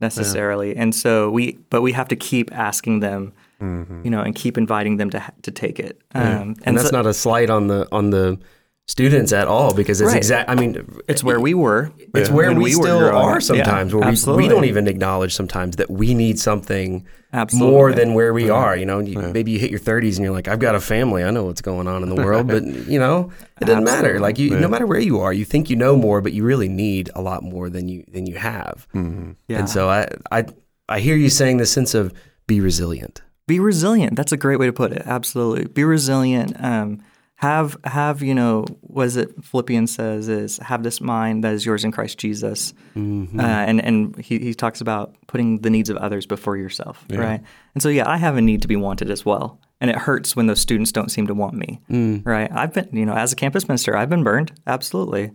necessarily. 0.00 0.76
And 0.76 0.94
so 0.94 1.30
we, 1.30 1.58
but 1.70 1.82
we 1.82 1.92
have 1.92 2.08
to 2.08 2.16
keep 2.16 2.52
asking 2.52 3.00
them, 3.00 3.32
you 3.60 4.10
know, 4.10 4.20
and 4.20 4.34
keep 4.34 4.58
inviting 4.58 4.98
them 4.98 5.10
to 5.10 5.22
to 5.42 5.50
take 5.50 5.78
it. 5.80 6.00
Um, 6.14 6.54
And, 6.64 6.76
that's 6.76 6.90
so- 6.90 6.96
not 6.96 7.06
a 7.06 7.14
slight 7.14 7.48
on 7.50 7.68
the 7.68 7.88
on 7.92 8.10
the 8.10 8.38
students 8.86 9.32
at 9.32 9.48
all 9.48 9.72
because 9.72 10.00
it's 10.02 10.08
Right. 10.08 10.16
exact. 10.18 10.50
I 10.50 10.54
mean, 10.54 10.86
it's 11.08 11.24
where 11.24 11.40
we 11.40 11.54
were. 11.54 11.90
It's 12.14 12.28
where 12.28 12.48
when 12.48 12.58
we, 12.58 12.76
were 12.76 12.82
still 12.82 12.98
growing 12.98 13.14
are 13.14 13.40
sometimes, 13.40 13.92
Yeah, 13.92 13.98
where 13.98 14.06
we, 14.06 14.12
absolutely. 14.12 14.44
we 14.44 14.48
don't 14.48 14.66
even 14.66 14.86
acknowledge 14.88 15.34
sometimes 15.34 15.76
that 15.76 15.90
we 15.90 16.12
need 16.12 16.38
something 16.38 17.06
Absolutely. 17.32 17.70
more 17.70 17.92
than 17.94 18.12
where 18.12 18.34
we 18.34 18.50
are. 18.50 18.76
You 18.76 18.84
know, 18.84 18.98
you, 18.98 19.18
maybe 19.18 19.52
you 19.52 19.58
hit 19.58 19.70
your 19.70 19.80
30s 19.80 20.16
and 20.16 20.24
you're 20.24 20.34
like, 20.34 20.48
I've 20.48 20.58
got 20.58 20.74
a 20.74 20.80
family. 20.80 21.24
I 21.24 21.30
know 21.30 21.44
what's 21.44 21.62
going 21.62 21.88
on 21.88 22.02
in 22.02 22.10
the 22.10 22.14
world, 22.22 22.46
but 22.46 22.62
you 22.86 22.98
know, 22.98 23.32
it 23.60 23.64
doesn't 23.64 23.84
matter. 23.84 24.20
Like 24.20 24.38
you, 24.38 24.50
no 24.50 24.68
matter 24.68 24.86
where 24.86 25.00
you 25.00 25.18
are, 25.20 25.32
you 25.32 25.46
think 25.46 25.70
you 25.70 25.76
know 25.76 25.96
more, 25.96 26.20
but 26.20 26.34
you 26.34 26.44
really 26.44 26.68
need 26.68 27.08
a 27.14 27.22
lot 27.22 27.42
more 27.42 27.70
than 27.70 27.88
you 27.88 28.04
than 28.12 28.26
you 28.26 28.36
have. 28.36 28.86
Yeah. 28.94 29.58
And 29.60 29.68
so 29.70 29.88
I, 29.88 30.08
I 30.30 30.44
I 30.90 31.00
hear 31.00 31.16
you 31.16 31.30
saying 31.30 31.56
the 31.56 31.66
sense 31.66 31.94
of 31.94 32.12
be 32.46 32.60
resilient. 32.60 33.22
be 33.46 33.58
resilient. 33.60 34.14
That's 34.16 34.32
a 34.32 34.36
great 34.36 34.58
way 34.58 34.66
to 34.66 34.72
put 34.74 34.92
it. 34.92 35.02
Absolutely, 35.06 35.64
be 35.68 35.84
resilient. 35.84 36.52
Um, 36.62 37.00
have 37.36 37.76
have 37.84 38.22
you 38.22 38.34
know 38.34 38.64
what 38.80 39.06
is 39.06 39.16
it 39.16 39.30
Philippians 39.44 39.92
says 39.92 40.28
is 40.28 40.58
have 40.58 40.82
this 40.82 41.00
mind 41.00 41.42
that 41.44 41.52
is 41.52 41.66
yours 41.66 41.84
in 41.84 41.90
Christ 41.92 42.16
Jesus, 42.18 42.72
uh, 42.94 43.42
and 43.42 43.84
and 43.84 44.16
he, 44.18 44.38
he 44.38 44.54
talks 44.54 44.80
about 44.80 45.14
putting 45.26 45.60
the 45.60 45.68
needs 45.70 45.90
of 45.90 45.96
others 45.96 46.26
before 46.26 46.56
yourself, 46.56 47.04
right? 47.10 47.40
And 47.74 47.82
so 47.82 47.88
yeah, 47.88 48.08
I 48.08 48.16
have 48.18 48.36
a 48.36 48.40
need 48.40 48.62
to 48.62 48.68
be 48.68 48.76
wanted 48.76 49.10
as 49.10 49.24
well, 49.24 49.60
and 49.80 49.90
it 49.90 49.96
hurts 49.96 50.36
when 50.36 50.46
those 50.46 50.60
students 50.60 50.92
don't 50.92 51.10
seem 51.10 51.26
to 51.26 51.34
want 51.34 51.54
me, 51.54 51.80
right? 52.24 52.50
I've 52.52 52.72
been 52.72 52.88
you 52.92 53.04
know 53.04 53.14
as 53.14 53.32
a 53.32 53.36
campus 53.36 53.66
minister, 53.68 53.96
I've 53.96 54.10
been 54.10 54.22
burned, 54.24 54.52
absolutely, 54.66 55.32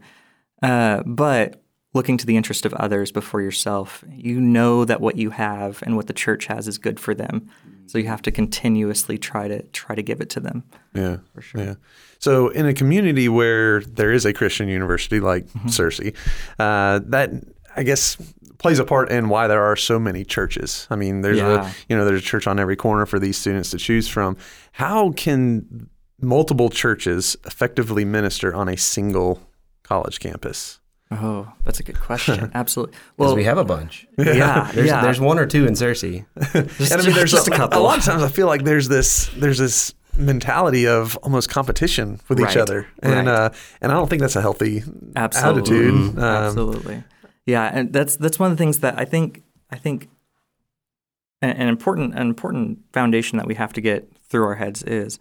uh, 0.64 1.04
but 1.06 1.62
looking 1.94 2.18
to 2.18 2.26
the 2.26 2.38
interest 2.38 2.66
of 2.66 2.74
others 2.76 3.12
before 3.12 3.42
yourself, 3.42 4.04
you 4.10 4.40
know 4.40 4.86
that 4.86 5.02
what 5.02 5.18
you 5.18 5.32
have 5.32 5.82
and 5.84 5.96
what 5.96 6.08
the 6.08 6.14
church 6.14 6.46
has 6.46 6.68
is 6.68 6.78
good 6.78 7.00
for 7.00 7.16
them. 7.16 7.50
So 7.88 7.98
you 7.98 8.06
have 8.08 8.22
to 8.24 8.32
continuously 8.32 9.18
try 9.18 9.48
to 9.48 9.64
try 9.70 9.96
to 9.96 10.04
give 10.04 10.22
it 10.22 10.30
to 10.32 10.40
them. 10.40 10.64
Yeah, 10.94 11.18
for 11.34 11.42
sure. 11.42 11.62
Yeah. 11.62 11.74
So, 12.20 12.50
in 12.50 12.68
a 12.68 12.74
community 12.74 13.28
where 13.30 13.82
there 13.82 14.12
is 14.12 14.26
a 14.26 14.34
Christian 14.34 14.68
university 14.68 15.20
like 15.20 15.48
Mm-hmm. 15.48 15.70
Searcy, 15.70 16.16
uh, 16.60 17.00
that 17.08 17.32
I 17.76 17.82
guess 17.84 18.18
plays 18.60 18.78
a 18.78 18.86
part 18.86 19.10
in 19.10 19.30
why 19.30 19.48
there 19.48 19.64
are 19.64 19.76
so 19.76 19.98
many 20.00 20.24
churches. 20.26 20.86
I 20.92 20.96
mean, 20.98 21.22
there's 21.22 21.38
Yeah. 21.40 21.68
a 21.68 21.74
you 21.88 21.98
know 21.98 22.06
there's 22.06 22.22
a 22.22 22.26
church 22.26 22.46
on 22.46 22.60
every 22.60 22.76
corner 22.76 23.06
for 23.08 23.18
these 23.20 23.38
students 23.38 23.72
to 23.72 23.78
choose 23.78 24.08
from. 24.08 24.38
How 24.74 25.12
can 25.14 25.90
multiple 26.22 26.70
churches 26.70 27.38
effectively 27.46 28.06
minister 28.06 28.54
on 28.54 28.70
a 28.70 28.78
single 28.78 29.42
college 29.84 30.20
campus? 30.20 30.79
Oh, 31.12 31.52
that's 31.64 31.80
a 31.80 31.84
good 31.84 32.00
question. 32.00 32.52
Absolutely. 32.56 32.92
Because 32.94 33.04
Well, 33.18 33.36
we 33.36 33.44
have 33.46 33.58
a 33.58 33.64
bunch. 33.64 34.08
yeah, 34.18 34.72
There's, 34.74 34.88
yeah. 34.88 35.02
there's 35.02 35.20
one 35.20 35.40
or 35.40 35.48
two 35.48 35.66
in 35.66 35.74
Searcy. 35.74 36.26
Just- 36.78 36.92
and 36.92 37.02
I 37.02 37.06
mean, 37.06 37.16
there's 37.16 37.32
just 37.32 37.48
a, 37.48 37.54
a 37.54 37.58
couple. 37.58 37.80
a 37.80 37.82
lot 37.82 37.98
of 37.98 38.04
times 38.06 38.22
I 38.22 38.28
feel 38.28 38.46
like 38.48 38.64
there's 38.64 38.88
this 38.88 39.28
there's 39.36 39.58
this 39.58 39.94
mentality 40.16 40.86
of 40.88 41.18
almost 41.24 41.50
competition 41.50 42.20
with 42.30 42.40
each 42.40 42.58
other, 42.58 42.86
and 43.02 43.28
right. 43.28 43.36
uh, 43.46 43.50
and 43.82 43.92
I 43.92 43.96
don't 43.96 44.08
think 44.10 44.22
that's 44.22 44.36
a 44.36 44.42
healthy 44.42 44.84
Absolutely. 45.16 45.62
attitude. 45.78 45.94
Um, 46.18 46.20
Absolutely. 46.20 47.04
Yeah, 47.46 47.72
and 47.74 47.92
that's 47.92 48.16
that's 48.18 48.38
one 48.38 48.52
of 48.52 48.58
the 48.58 48.62
things 48.62 48.80
that 48.80 49.00
I 49.00 49.06
think 49.06 49.42
I 49.72 49.78
think 49.78 50.10
an, 51.42 51.50
an 51.52 51.68
important 51.70 52.14
an 52.14 52.22
important 52.28 52.80
foundation 52.94 53.38
that 53.38 53.48
we 53.48 53.56
have 53.56 53.74
to 53.74 53.82
get 53.82 54.12
through 54.30 54.44
our 54.46 54.56
heads 54.56 54.84
is 54.84 55.18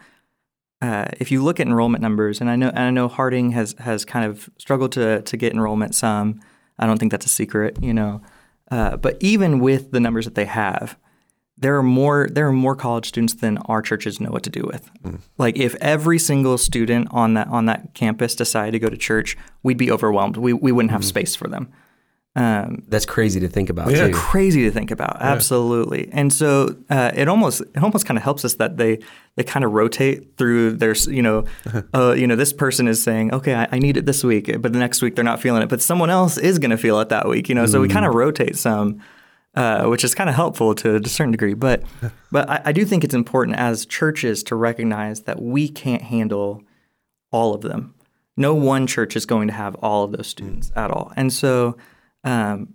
uh, 0.81 1.07
if 1.19 1.31
you 1.31 1.43
look 1.43 1.59
at 1.59 1.67
enrollment 1.67 2.03
numbers, 2.03 2.41
and 2.41 2.49
I 2.49 2.57
know 2.57 2.69
and 2.69 2.79
I 2.79 2.91
know 2.91 3.09
Harding 3.09 3.51
has 3.53 3.75
has 3.81 4.05
kind 4.05 4.25
of 4.25 4.49
struggled 4.59 4.93
to 4.93 5.23
to 5.23 5.37
get 5.37 5.53
enrollment 5.53 5.95
some. 5.95 6.41
I 6.79 6.87
don't 6.87 6.99
think 6.99 7.11
that's 7.11 7.27
a 7.27 7.31
secret, 7.31 7.83
you 7.83 7.93
know. 7.93 8.23
Uh, 8.71 8.97
but 8.97 9.17
even 9.21 9.59
with 9.59 9.91
the 9.91 9.99
numbers 9.99 10.27
that 10.27 10.35
they 10.35 10.45
have, 10.45 10.97
there 11.57 11.77
are 11.77 11.83
more 11.83 12.29
there 12.31 12.47
are 12.47 12.53
more 12.53 12.77
college 12.77 13.09
students 13.09 13.35
than 13.35 13.59
our 13.59 13.83
churches 13.83 14.21
know 14.21 14.31
what 14.31 14.45
to 14.45 14.51
do 14.51 14.63
with. 14.63 14.91
Mm. 15.03 15.21
Like 15.37 15.59
if 15.59 15.75
every 15.81 16.19
single 16.19 16.57
student 16.59 17.09
on 17.11 17.35
that 17.35 17.49
on 17.49 17.67
that 17.67 17.95
campus 17.95 18.35
decided 18.35 18.73
to 18.73 18.79
go 18.79 18.89
to 18.89 18.97
church, 18.97 19.37
we'd 19.63 19.79
be 19.79 19.91
overwhelmed. 19.91 20.37
We 20.37 20.53
we 20.53 20.71
wouldn't 20.71 20.93
have 20.93 21.01
mm. 21.01 21.07
space 21.07 21.35
for 21.35 21.49
them. 21.49 21.73
Um, 22.39 22.85
That's 22.87 23.05
crazy 23.05 23.41
to 23.41 23.49
think 23.49 23.69
about. 23.69 23.91
Yeah, 23.91 24.07
too. 24.07 24.13
crazy 24.13 24.63
to 24.63 24.71
think 24.71 24.93
about. 24.93 25.17
Yeah. 25.19 25.33
Absolutely. 25.33 26.09
And 26.13 26.33
so 26.33 26.77
uh, 26.89 27.11
it 27.13 27.27
almost 27.27 27.63
it 27.63 27.83
almost 27.83 28.07
kind 28.07 28.17
of 28.17 28.23
helps 28.23 28.45
us 28.45 28.55
that 28.55 28.77
they 28.77 29.01
they 29.35 29.43
kind 29.43 29.65
of 29.65 29.73
rotate 29.73 30.37
through 30.37 30.77
their 30.77 30.95
you 31.09 31.21
know 31.21 31.47
uh, 31.95 32.13
you 32.13 32.29
know 32.29 32.37
this 32.37 32.53
person 32.53 32.87
is 32.87 33.03
saying 33.03 33.35
okay 33.35 33.55
I, 33.57 33.69
I, 33.73 33.79
need 33.81 33.97
it 33.97 34.07
this 34.07 34.23
week, 34.23 34.47
but 34.63 34.73
the 34.73 34.79
next 34.79 35.03
week 35.03 35.17
they're 35.17 35.25
not 35.25 35.41
feeling 35.41 35.63
it, 35.63 35.69
but 35.69 35.83
someone 35.83 36.11
else 36.11 36.39
is 36.39 36.61
going 36.61 36.71
to 36.71 36.79
feel 36.79 37.01
it 37.01 37.09
that 37.09 37.29
week. 37.29 37.49
You 37.49 37.57
know, 37.57 37.65
mm. 37.65 37.73
so 37.73 37.81
we 37.81 37.89
kind 37.89 38.07
of 38.07 38.13
mm. 38.13 38.19
rotate 38.19 38.57
some. 38.57 39.03
Uh, 39.55 39.87
which 39.87 40.05
is 40.05 40.15
kind 40.15 40.31
of 40.31 40.37
helpful 40.37 40.73
to 40.73 40.97
a 40.97 41.09
certain 41.09 41.33
degree, 41.33 41.55
but 41.55 41.83
but 42.31 42.49
I, 42.49 42.61
I 42.67 42.73
do 42.73 42.85
think 42.85 43.03
it's 43.03 43.15
important 43.15 43.57
as 43.57 43.87
churches 43.87 44.45
to 44.45 44.55
recognize 44.55 45.23
that 45.23 45.43
we 45.43 45.69
can't 45.69 46.03
handle 46.03 46.63
all 47.33 47.55
of 47.55 47.63
them. 47.63 47.95
No 48.37 48.55
one 48.55 48.87
church 48.87 49.17
is 49.17 49.27
going 49.27 49.49
to 49.49 49.55
have 49.55 49.75
all 49.77 50.05
of 50.05 50.13
those 50.13 50.29
students 50.29 50.71
mm. 50.71 50.77
at 50.77 50.93
all, 50.93 51.13
and 51.17 51.33
so 51.33 51.77
um, 52.29 52.75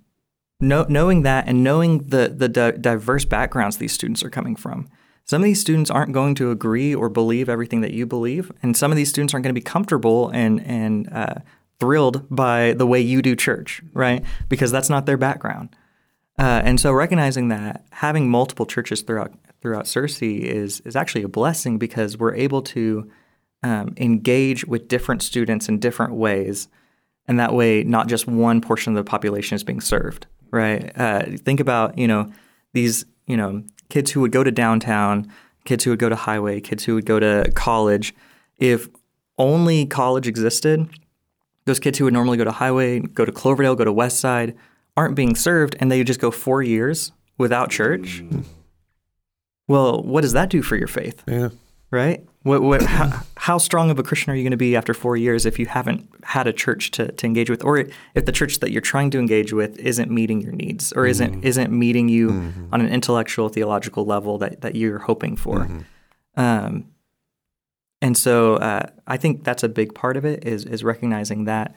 know, 0.59 0.85
knowing 0.89 1.21
that 1.23 1.47
and 1.47 1.63
knowing 1.63 1.99
the 1.99 2.33
the 2.35 2.49
di- 2.49 2.71
diverse 2.71 3.25
backgrounds 3.25 3.77
these 3.77 3.93
students 3.93 4.23
are 4.23 4.29
coming 4.29 4.55
from. 4.55 4.89
Some 5.25 5.41
of 5.41 5.45
these 5.45 5.61
students 5.61 5.89
aren't 5.89 6.11
going 6.11 6.35
to 6.35 6.51
agree 6.51 6.93
or 6.93 7.07
believe 7.07 7.47
everything 7.47 7.81
that 7.81 7.93
you 7.93 8.05
believe, 8.05 8.51
and 8.61 8.75
some 8.75 8.91
of 8.91 8.97
these 8.97 9.09
students 9.09 9.33
aren't 9.33 9.43
going 9.43 9.55
to 9.55 9.59
be 9.59 9.63
comfortable 9.63 10.29
and 10.29 10.65
and 10.65 11.07
uh, 11.13 11.35
thrilled 11.79 12.25
by 12.29 12.73
the 12.73 12.87
way 12.87 12.99
you 12.99 13.21
do 13.21 13.35
church, 13.35 13.81
right? 13.93 14.23
Because 14.49 14.71
that's 14.71 14.89
not 14.89 15.05
their 15.05 15.17
background. 15.17 15.69
Uh, 16.39 16.61
and 16.65 16.79
so 16.79 16.91
recognizing 16.91 17.49
that 17.49 17.85
having 17.91 18.29
multiple 18.29 18.65
churches 18.65 19.01
throughout 19.03 19.33
throughout 19.61 19.85
Searcy 19.85 20.39
is 20.39 20.79
is 20.81 20.95
actually 20.95 21.23
a 21.23 21.29
blessing 21.29 21.77
because 21.77 22.17
we're 22.17 22.35
able 22.35 22.63
to 22.63 23.09
um, 23.61 23.93
engage 23.97 24.65
with 24.65 24.87
different 24.87 25.21
students 25.21 25.69
in 25.69 25.79
different 25.79 26.15
ways 26.15 26.67
and 27.27 27.39
that 27.39 27.53
way 27.53 27.83
not 27.83 28.07
just 28.07 28.27
one 28.27 28.61
portion 28.61 28.95
of 28.95 29.03
the 29.03 29.09
population 29.09 29.55
is 29.55 29.63
being 29.63 29.81
served 29.81 30.27
right? 30.53 30.91
Uh, 30.95 31.23
think 31.37 31.59
about 31.59 31.97
you 31.97 32.07
know 32.07 32.31
these 32.71 33.05
you 33.27 33.35
know 33.35 33.63
kids 33.89 34.11
who 34.11 34.21
would 34.21 34.31
go 34.31 34.43
to 34.43 34.51
downtown 34.51 35.29
kids 35.65 35.83
who 35.83 35.89
would 35.89 35.99
go 35.99 36.09
to 36.09 36.15
highway 36.15 36.61
kids 36.61 36.85
who 36.85 36.95
would 36.95 37.05
go 37.05 37.19
to 37.19 37.51
college. 37.55 38.15
If 38.57 38.87
only 39.37 39.85
college 39.85 40.27
existed 40.27 40.87
those 41.65 41.79
kids 41.79 41.97
who 41.97 42.05
would 42.05 42.13
normally 42.13 42.37
go 42.37 42.43
to 42.43 42.51
highway 42.51 42.99
go 42.99 43.25
to 43.25 43.31
cloverdale 43.31 43.75
go 43.75 43.83
to 43.83 43.91
west 43.91 44.19
side 44.19 44.55
aren't 44.95 45.15
being 45.15 45.35
served 45.35 45.75
and 45.79 45.91
they 45.91 46.03
just 46.03 46.19
go 46.19 46.29
four 46.29 46.61
years 46.61 47.11
without 47.39 47.71
church. 47.71 48.23
Mm. 48.23 48.43
well 49.67 50.03
what 50.03 50.21
does 50.21 50.33
that 50.33 50.49
do 50.49 50.61
for 50.61 50.75
your 50.75 50.87
faith? 50.87 51.23
Yeah. 51.27 51.49
Right 51.89 52.23
what, 52.43 52.61
what, 52.61 52.81
how, 52.81 53.21
how, 53.37 53.57
strong 53.57 53.89
of 53.89 53.99
a 53.99 54.03
Christian 54.03 54.31
are 54.31 54.35
you 54.35 54.43
going 54.43 54.51
to 54.51 54.57
be 54.57 54.75
after 54.75 54.93
four 54.93 55.15
years 55.15 55.45
if 55.45 55.57
you 55.57 55.65
haven't 55.65 56.07
had 56.23 56.45
a 56.45 56.53
church 56.53 56.91
to, 56.91 57.11
to 57.11 57.25
engage 57.25 57.49
with, 57.49 57.63
or 57.63 57.85
if 58.15 58.25
the 58.25 58.31
church 58.31 58.59
that 58.59 58.71
you're 58.71 58.81
trying 58.81 59.09
to 59.11 59.19
engage 59.19 59.53
with 59.53 59.79
isn't 59.79 60.11
meeting 60.11 60.41
your 60.41 60.51
needs, 60.51 60.91
or 60.93 61.05
isn't 61.05 61.31
mm-hmm. 61.31 61.47
isn't 61.47 61.71
meeting 61.71 62.09
you 62.09 62.29
mm-hmm. 62.29 62.73
on 62.73 62.81
an 62.81 62.89
intellectual 62.89 63.49
theological 63.49 64.05
level 64.05 64.37
that, 64.39 64.61
that 64.61 64.75
you're 64.75 64.99
hoping 64.99 65.37
for? 65.37 65.59
Mm-hmm. 65.59 66.39
Um, 66.39 66.93
and 68.01 68.17
so 68.17 68.55
uh, 68.55 68.87
I 69.07 69.15
think 69.15 69.45
that's 69.45 69.63
a 69.63 69.69
big 69.69 69.95
part 69.95 70.17
of 70.17 70.25
it 70.25 70.45
is 70.45 70.65
is 70.65 70.83
recognizing 70.83 71.45
that 71.45 71.73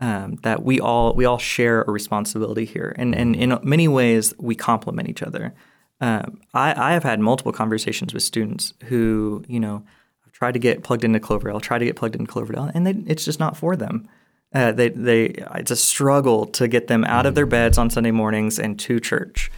um, 0.00 0.36
that 0.42 0.62
we 0.62 0.78
all 0.78 1.14
we 1.14 1.24
all 1.24 1.38
share 1.38 1.82
a 1.82 1.90
responsibility 1.90 2.64
here, 2.64 2.94
and 2.96 3.14
and 3.14 3.34
in 3.34 3.58
many 3.62 3.88
ways 3.88 4.34
we 4.38 4.54
complement 4.54 5.08
each 5.08 5.22
other. 5.22 5.52
Um, 6.00 6.40
I, 6.52 6.90
I 6.90 6.92
have 6.92 7.04
had 7.04 7.20
multiple 7.20 7.52
conversations 7.52 8.12
with 8.12 8.22
students 8.22 8.74
who, 8.84 9.44
you 9.48 9.58
know, 9.58 9.84
I've 10.26 10.32
tried 10.32 10.52
to 10.52 10.58
get 10.58 10.82
plugged 10.82 11.04
into 11.04 11.20
Cloverdale, 11.20 11.60
try 11.60 11.78
to 11.78 11.84
get 11.84 11.96
plugged 11.96 12.16
into 12.16 12.30
Cloverdale, 12.30 12.70
and 12.74 12.86
they, 12.86 12.94
it's 13.06 13.24
just 13.24 13.40
not 13.40 13.56
for 13.56 13.76
them. 13.76 14.08
Uh, 14.54 14.72
they, 14.72 14.90
they, 14.90 15.24
it's 15.54 15.70
a 15.70 15.76
struggle 15.76 16.46
to 16.46 16.68
get 16.68 16.88
them 16.88 17.04
out 17.04 17.26
of 17.26 17.34
their 17.34 17.46
beds 17.46 17.78
on 17.78 17.90
Sunday 17.90 18.10
mornings 18.10 18.58
and 18.58 18.78
to 18.80 19.00
church. 19.00 19.50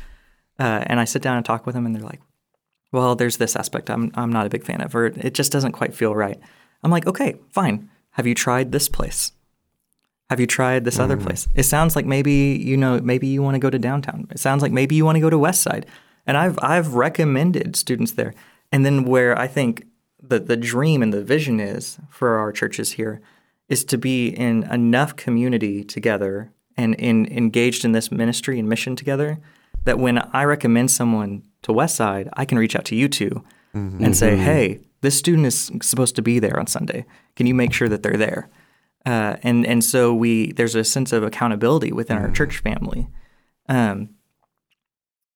Uh, 0.58 0.82
and 0.86 0.98
I 0.98 1.04
sit 1.04 1.22
down 1.22 1.36
and 1.36 1.44
talk 1.44 1.66
with 1.66 1.74
them, 1.74 1.86
and 1.86 1.94
they're 1.94 2.02
like, 2.02 2.20
"Well, 2.90 3.14
there's 3.14 3.36
this 3.36 3.54
aspect 3.54 3.90
I'm, 3.90 4.10
I'm 4.14 4.32
not 4.32 4.46
a 4.46 4.48
big 4.48 4.64
fan 4.64 4.80
of, 4.80 4.94
or 4.94 5.06
it 5.06 5.34
just 5.34 5.52
doesn't 5.52 5.72
quite 5.72 5.94
feel 5.94 6.16
right." 6.16 6.40
I'm 6.82 6.90
like, 6.90 7.06
"Okay, 7.06 7.36
fine. 7.52 7.88
Have 8.12 8.26
you 8.26 8.34
tried 8.34 8.72
this 8.72 8.88
place? 8.88 9.30
Have 10.30 10.40
you 10.40 10.48
tried 10.48 10.84
this 10.84 10.98
mm. 10.98 11.02
other 11.04 11.16
place? 11.16 11.46
It 11.54 11.62
sounds 11.62 11.94
like 11.94 12.06
maybe 12.06 12.60
you 12.60 12.76
know, 12.76 13.00
maybe 13.00 13.28
you 13.28 13.40
want 13.40 13.54
to 13.54 13.60
go 13.60 13.70
to 13.70 13.78
downtown. 13.78 14.26
It 14.32 14.40
sounds 14.40 14.62
like 14.62 14.72
maybe 14.72 14.96
you 14.96 15.04
want 15.04 15.14
to 15.14 15.20
go 15.20 15.30
to 15.30 15.38
West 15.38 15.62
Side." 15.62 15.86
And 16.28 16.36
I've 16.36 16.58
I've 16.62 16.94
recommended 16.94 17.74
students 17.74 18.12
there. 18.12 18.34
And 18.70 18.84
then 18.84 19.04
where 19.04 19.36
I 19.36 19.48
think 19.48 19.86
the 20.22 20.38
the 20.38 20.58
dream 20.58 21.02
and 21.02 21.12
the 21.12 21.24
vision 21.24 21.58
is 21.58 21.98
for 22.10 22.36
our 22.36 22.52
churches 22.52 22.92
here 22.92 23.20
is 23.68 23.84
to 23.86 23.98
be 23.98 24.28
in 24.28 24.62
enough 24.64 25.16
community 25.16 25.82
together 25.82 26.52
and 26.76 26.94
in 26.96 27.26
engaged 27.26 27.84
in 27.84 27.92
this 27.92 28.12
ministry 28.12 28.58
and 28.58 28.68
mission 28.68 28.94
together 28.94 29.40
that 29.84 29.98
when 29.98 30.18
I 30.34 30.44
recommend 30.44 30.90
someone 30.90 31.42
to 31.62 31.72
Westside, 31.72 32.28
I 32.34 32.44
can 32.44 32.58
reach 32.58 32.76
out 32.76 32.84
to 32.86 32.94
you 32.94 33.08
2 33.08 33.44
mm-hmm. 33.74 34.04
and 34.04 34.14
say, 34.14 34.32
mm-hmm. 34.32 34.44
"Hey, 34.44 34.80
this 35.00 35.16
student 35.16 35.46
is 35.46 35.70
supposed 35.80 36.14
to 36.16 36.22
be 36.22 36.38
there 36.38 36.58
on 36.60 36.66
Sunday. 36.66 37.06
Can 37.36 37.46
you 37.46 37.54
make 37.54 37.72
sure 37.72 37.88
that 37.88 38.02
they're 38.02 38.18
there?" 38.18 38.50
Uh, 39.06 39.36
and 39.42 39.66
and 39.66 39.82
so 39.82 40.12
we 40.12 40.52
there's 40.52 40.74
a 40.74 40.84
sense 40.84 41.10
of 41.14 41.22
accountability 41.22 41.90
within 41.90 42.18
mm-hmm. 42.18 42.26
our 42.26 42.32
church 42.32 42.58
family. 42.58 43.08
Um, 43.66 44.10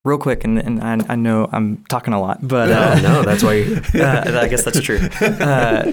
real 0.03 0.17
quick, 0.17 0.43
and, 0.43 0.59
and 0.59 0.81
I, 0.81 1.13
I, 1.13 1.15
know 1.15 1.49
I'm 1.51 1.83
talking 1.85 2.13
a 2.13 2.19
lot, 2.19 2.45
but 2.45 2.71
uh, 2.71 2.95
no, 2.95 3.01
no, 3.01 3.23
that's 3.23 3.43
why. 3.43 3.53
You... 3.53 3.75
uh, 3.95 4.39
I 4.41 4.47
guess 4.47 4.63
that's 4.63 4.81
true. 4.81 4.99
Uh, 5.21 5.91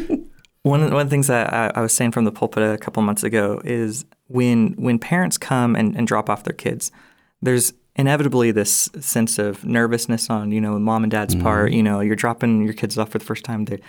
one 0.62 0.83
one 0.83 1.01
of 1.01 1.07
the 1.07 1.11
things 1.11 1.29
that 1.29 1.53
I, 1.53 1.73
I, 1.75 1.81
was 1.81 1.92
saying 1.92 2.12
from 2.12 2.25
the 2.25 2.33
pulpit 2.33 2.62
a 2.62 2.77
couple 2.77 3.03
months 3.03 3.23
ago 3.23 3.61
is 3.64 4.05
when 4.27 4.73
when 4.75 4.99
parents 4.99 5.38
come 5.38 5.75
and, 5.75 5.96
and 5.96 6.07
drop 6.07 6.29
off 6.29 6.44
their 6.44 6.55
kids, 6.55 6.92
there's 7.40 7.73
inevitably 7.96 8.51
this 8.51 8.88
sense 9.01 9.38
of 9.38 9.64
nervousness 9.64 10.31
on 10.31 10.53
you 10.53 10.61
know 10.61 10.79
mom 10.79 11.03
and 11.03 11.11
dad's 11.11 11.35
mm-hmm. 11.35 11.44
part. 11.44 11.73
You 11.73 11.83
know, 11.83 12.01
you're 12.01 12.16
dropping 12.16 12.64
your 12.64 12.75
kids 12.75 12.99
off 12.99 13.11
for 13.11 13.18
the 13.18 13.25
first 13.25 13.44
time. 13.44 13.64
They 13.64 13.81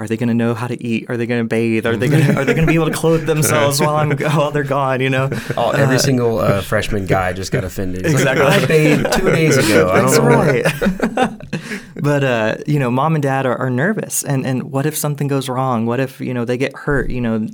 are 0.00 0.08
they 0.08 0.16
going 0.16 0.28
to 0.28 0.34
know 0.34 0.54
how 0.54 0.66
to 0.66 0.82
eat? 0.82 1.10
Are 1.10 1.18
they 1.18 1.26
going 1.26 1.42
to 1.42 1.46
bathe? 1.46 1.84
Are 1.84 1.94
they 1.94 2.08
going 2.08 2.24
to, 2.24 2.34
are 2.38 2.44
they 2.46 2.54
going 2.54 2.66
to 2.66 2.70
be 2.70 2.74
able 2.74 2.86
to 2.86 2.92
clothe 2.92 3.26
themselves 3.26 3.80
while 3.82 3.96
I'm 3.96 4.16
while 4.18 4.50
they're 4.50 4.64
gone? 4.64 5.02
You 5.02 5.10
know, 5.10 5.28
oh, 5.58 5.72
every 5.72 5.96
uh, 5.96 5.98
single 5.98 6.38
uh, 6.38 6.62
freshman 6.62 7.04
guy 7.04 7.34
just 7.34 7.52
got 7.52 7.64
offended. 7.64 8.06
exactly, 8.06 8.46
like, 8.46 8.62
I 8.62 8.66
bathed 8.66 9.12
two 9.12 9.30
days 9.30 9.58
ago. 9.58 9.92
That's 9.92 10.18
right. 10.18 10.64
but 12.02 12.24
uh, 12.24 12.56
you 12.66 12.78
know, 12.78 12.90
mom 12.90 13.14
and 13.14 13.22
dad 13.22 13.44
are, 13.44 13.56
are 13.58 13.68
nervous, 13.68 14.24
and 14.24 14.46
and 14.46 14.72
what 14.72 14.86
if 14.86 14.96
something 14.96 15.28
goes 15.28 15.50
wrong? 15.50 15.84
What 15.84 16.00
if 16.00 16.18
you 16.18 16.32
know 16.32 16.46
they 16.46 16.56
get 16.56 16.74
hurt? 16.74 17.10
You 17.10 17.20
know. 17.20 17.46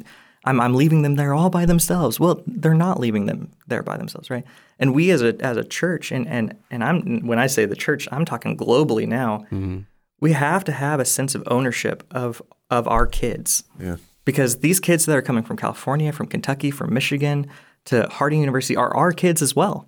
I'm, 0.48 0.60
I'm 0.60 0.74
leaving 0.74 1.02
them 1.02 1.16
there 1.16 1.34
all 1.34 1.50
by 1.50 1.66
themselves. 1.66 2.20
Well, 2.20 2.40
they're 2.46 2.72
not 2.72 3.00
leaving 3.00 3.26
them 3.26 3.50
there 3.66 3.82
by 3.82 3.96
themselves, 3.96 4.30
right? 4.30 4.44
And 4.78 4.94
we 4.94 5.10
as 5.10 5.20
a 5.20 5.34
as 5.40 5.56
a 5.56 5.64
church, 5.64 6.12
and 6.12 6.28
and 6.28 6.56
and 6.70 6.84
I'm 6.84 7.26
when 7.26 7.40
I 7.40 7.48
say 7.48 7.64
the 7.64 7.74
church, 7.74 8.06
I'm 8.12 8.24
talking 8.24 8.56
globally 8.56 9.08
now. 9.08 9.38
Mm-hmm 9.50 9.78
we 10.20 10.32
have 10.32 10.64
to 10.64 10.72
have 10.72 11.00
a 11.00 11.04
sense 11.04 11.34
of 11.34 11.42
ownership 11.46 12.04
of 12.10 12.42
of 12.70 12.88
our 12.88 13.06
kids. 13.06 13.64
Yeah. 13.78 13.96
Because 14.24 14.58
these 14.58 14.80
kids 14.80 15.06
that 15.06 15.16
are 15.16 15.22
coming 15.22 15.44
from 15.44 15.56
California, 15.56 16.12
from 16.12 16.26
Kentucky, 16.26 16.70
from 16.70 16.92
Michigan 16.92 17.46
to 17.84 18.08
Harding 18.08 18.40
University 18.40 18.76
are 18.76 18.94
our 18.94 19.12
kids 19.12 19.40
as 19.40 19.54
well. 19.54 19.86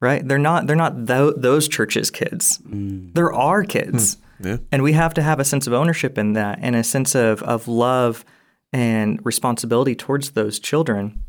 Right? 0.00 0.26
They're 0.26 0.38
not 0.38 0.66
they're 0.66 0.76
not 0.76 1.06
th- 1.06 1.34
those 1.36 1.68
churches' 1.68 2.10
kids. 2.10 2.58
Mm. 2.58 3.14
They're 3.14 3.32
our 3.32 3.64
kids. 3.64 4.16
Mm. 4.16 4.20
Yeah. 4.40 4.56
And 4.72 4.82
we 4.82 4.92
have 4.92 5.14
to 5.14 5.22
have 5.22 5.38
a 5.38 5.44
sense 5.44 5.66
of 5.66 5.72
ownership 5.72 6.18
in 6.18 6.32
that 6.32 6.58
and 6.60 6.74
a 6.76 6.84
sense 6.84 7.14
of 7.14 7.42
of 7.42 7.68
love 7.68 8.24
and 8.72 9.24
responsibility 9.24 9.94
towards 9.94 10.32
those 10.32 10.58
children 10.58 11.22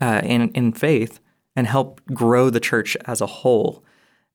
uh, 0.00 0.20
in 0.24 0.50
in 0.50 0.72
faith 0.72 1.20
and 1.56 1.66
help 1.66 2.00
grow 2.06 2.50
the 2.50 2.60
church 2.60 2.96
as 3.06 3.20
a 3.20 3.26
whole. 3.26 3.84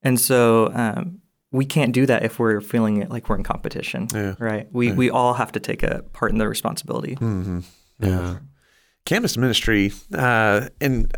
And 0.02 0.20
so 0.20 0.70
um, 0.74 1.17
we 1.50 1.64
can't 1.64 1.92
do 1.92 2.06
that 2.06 2.24
if 2.24 2.38
we're 2.38 2.60
feeling 2.60 3.08
like 3.08 3.28
we're 3.28 3.36
in 3.36 3.42
competition, 3.42 4.08
yeah. 4.12 4.34
right? 4.38 4.68
We 4.72 4.88
yeah. 4.88 4.94
we 4.94 5.10
all 5.10 5.34
have 5.34 5.52
to 5.52 5.60
take 5.60 5.82
a 5.82 6.02
part 6.12 6.32
in 6.32 6.38
the 6.38 6.48
responsibility. 6.48 7.16
Mm-hmm. 7.16 7.60
Yeah. 8.00 8.38
Campus 9.04 9.36
ministry, 9.36 9.92
uh, 10.12 10.68
and 10.80 11.16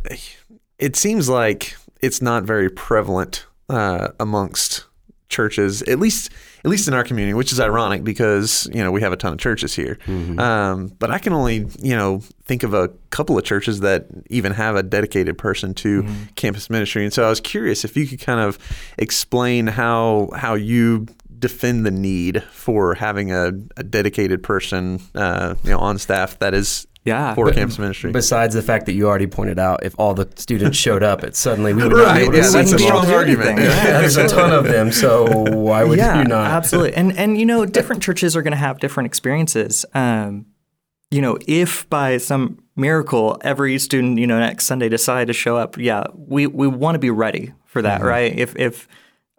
it 0.78 0.94
seems 0.94 1.28
like 1.28 1.76
it's 2.00 2.22
not 2.22 2.44
very 2.44 2.70
prevalent 2.70 3.46
uh, 3.68 4.08
amongst 4.20 4.86
churches, 5.28 5.82
at 5.82 5.98
least 5.98 6.30
at 6.64 6.70
least 6.70 6.88
in 6.88 6.94
our 6.94 7.04
community, 7.04 7.34
which 7.34 7.52
is 7.52 7.60
ironic 7.60 8.04
because 8.04 8.68
you 8.72 8.82
know 8.82 8.90
we 8.90 9.00
have 9.00 9.12
a 9.12 9.16
ton 9.16 9.32
of 9.32 9.38
churches 9.38 9.74
here. 9.74 9.98
Um, 10.38 10.88
but 10.98 11.10
I 11.10 11.18
can 11.18 11.32
only 11.32 11.66
you 11.80 11.96
know 11.96 12.20
think 12.44 12.62
of 12.62 12.74
a 12.74 12.88
couple 13.10 13.38
of 13.38 13.44
churches 13.44 13.80
that 13.80 14.06
even 14.28 14.52
have 14.52 14.76
a 14.76 14.82
dedicated 14.82 15.38
person 15.38 15.74
to 15.74 16.02
campus 16.36 16.68
ministry. 16.70 17.04
And 17.04 17.12
so 17.12 17.24
I 17.24 17.28
was 17.28 17.40
curious 17.40 17.84
if 17.84 17.96
you 17.96 18.06
could 18.06 18.20
kind 18.20 18.40
of 18.40 18.58
explain 18.98 19.66
how 19.66 20.30
how 20.34 20.54
you 20.54 21.06
defend 21.38 21.86
the 21.86 21.90
need 21.90 22.42
for 22.52 22.94
having 22.94 23.32
a, 23.32 23.46
a 23.78 23.82
dedicated 23.82 24.42
person 24.42 25.00
uh, 25.14 25.54
you 25.64 25.70
know 25.70 25.78
on 25.78 25.98
staff 25.98 26.38
that 26.38 26.52
is 26.52 26.86
Yeah. 27.04 27.34
for 27.34 27.50
campus 27.50 27.78
ministry. 27.78 28.12
Besides 28.12 28.54
the 28.54 28.62
fact 28.62 28.86
that 28.86 28.92
you 28.92 29.08
already 29.08 29.26
pointed 29.26 29.58
out, 29.58 29.84
if 29.84 29.94
all 29.98 30.14
the 30.14 30.28
students 30.36 30.76
showed 30.76 31.02
up, 31.02 31.24
it 31.24 31.34
suddenly 31.34 31.72
we 31.72 31.82
would 31.82 31.92
not 31.92 32.16
be 32.16 32.22
able 32.22 32.32
to 32.32 32.38
yeah, 32.38 32.44
see 32.44 32.58
that's 32.58 32.72
a 32.72 32.78
strong 32.78 33.06
argument. 33.06 33.58
Yeah, 33.58 34.00
there's 34.00 34.16
a 34.16 34.28
ton 34.28 34.52
of 34.52 34.64
them, 34.64 34.92
so 34.92 35.24
why 35.50 35.84
would 35.84 35.98
yeah, 35.98 36.18
you 36.18 36.24
not? 36.24 36.50
absolutely. 36.50 36.94
And 36.94 37.16
and 37.16 37.38
you 37.38 37.46
know, 37.46 37.64
different 37.80 38.02
churches 38.02 38.36
are 38.36 38.42
going 38.42 38.52
to 38.52 38.58
have 38.58 38.80
different 38.80 39.06
experiences. 39.06 39.86
Um, 39.94 40.46
you 41.10 41.22
know, 41.22 41.38
if 41.48 41.88
by 41.88 42.18
some 42.18 42.62
miracle 42.76 43.38
every 43.42 43.78
student, 43.78 44.18
you 44.18 44.26
know, 44.26 44.38
next 44.38 44.66
Sunday 44.66 44.88
decide 44.88 45.26
to 45.28 45.32
show 45.32 45.56
up, 45.56 45.78
yeah, 45.78 46.04
we 46.14 46.46
we 46.46 46.66
want 46.68 46.94
to 46.96 47.00
be 47.00 47.10
ready 47.10 47.52
for 47.64 47.82
that, 47.82 48.02
right? 48.02 48.36
If 48.38 48.56
if 48.56 48.88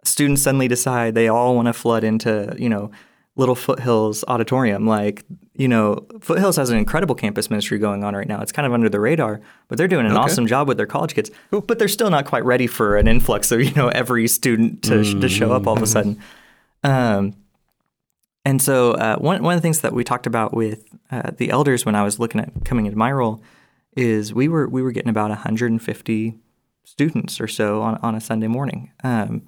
students 0.04 0.42
suddenly 0.42 0.68
decide 0.68 1.14
they 1.14 1.28
all 1.28 1.54
want 1.54 1.66
to 1.66 1.72
flood 1.72 2.04
into, 2.04 2.54
you 2.58 2.68
know, 2.68 2.90
Little 3.36 3.54
Foothills 3.54 4.24
Auditorium, 4.28 4.86
like 4.86 5.24
you 5.54 5.68
know, 5.68 6.06
Foothills 6.20 6.56
has 6.56 6.70
an 6.70 6.78
incredible 6.78 7.14
campus 7.14 7.50
ministry 7.50 7.78
going 7.78 8.04
on 8.04 8.14
right 8.14 8.26
now. 8.26 8.40
It's 8.40 8.52
kind 8.52 8.66
of 8.66 8.72
under 8.72 8.88
the 8.88 9.00
radar, 9.00 9.40
but 9.68 9.76
they're 9.76 9.88
doing 9.88 10.06
an 10.06 10.16
awesome 10.16 10.46
job 10.46 10.66
with 10.66 10.78
their 10.78 10.86
college 10.86 11.14
kids. 11.14 11.30
But 11.50 11.78
they're 11.78 11.88
still 11.88 12.08
not 12.08 12.24
quite 12.24 12.44
ready 12.44 12.66
for 12.66 12.96
an 12.96 13.06
influx 13.06 13.52
of 13.52 13.62
you 13.62 13.72
know 13.74 13.88
every 13.88 14.26
student 14.28 14.82
to, 14.84 15.20
to 15.20 15.28
show 15.28 15.52
up 15.52 15.66
all 15.66 15.76
of 15.76 15.82
a 15.82 15.86
sudden. 15.86 16.18
Um, 16.82 17.34
and 18.44 18.60
so 18.60 18.92
uh, 18.92 19.16
one 19.16 19.42
one 19.42 19.54
of 19.54 19.58
the 19.58 19.62
things 19.62 19.80
that 19.82 19.92
we 19.92 20.04
talked 20.04 20.26
about 20.26 20.54
with 20.54 20.84
uh, 21.10 21.30
the 21.36 21.50
elders 21.50 21.84
when 21.84 21.94
I 21.94 22.02
was 22.02 22.18
looking 22.18 22.40
at 22.40 22.64
coming 22.64 22.86
into 22.86 22.98
my 22.98 23.12
role 23.12 23.42
is 23.96 24.32
we 24.32 24.48
were 24.48 24.66
we 24.68 24.82
were 24.82 24.90
getting 24.90 25.10
about 25.10 25.28
150 25.28 26.38
students 26.84 27.40
or 27.40 27.46
so 27.46 27.82
on 27.82 27.96
on 28.02 28.14
a 28.14 28.20
Sunday 28.20 28.48
morning. 28.48 28.90
Um, 29.04 29.42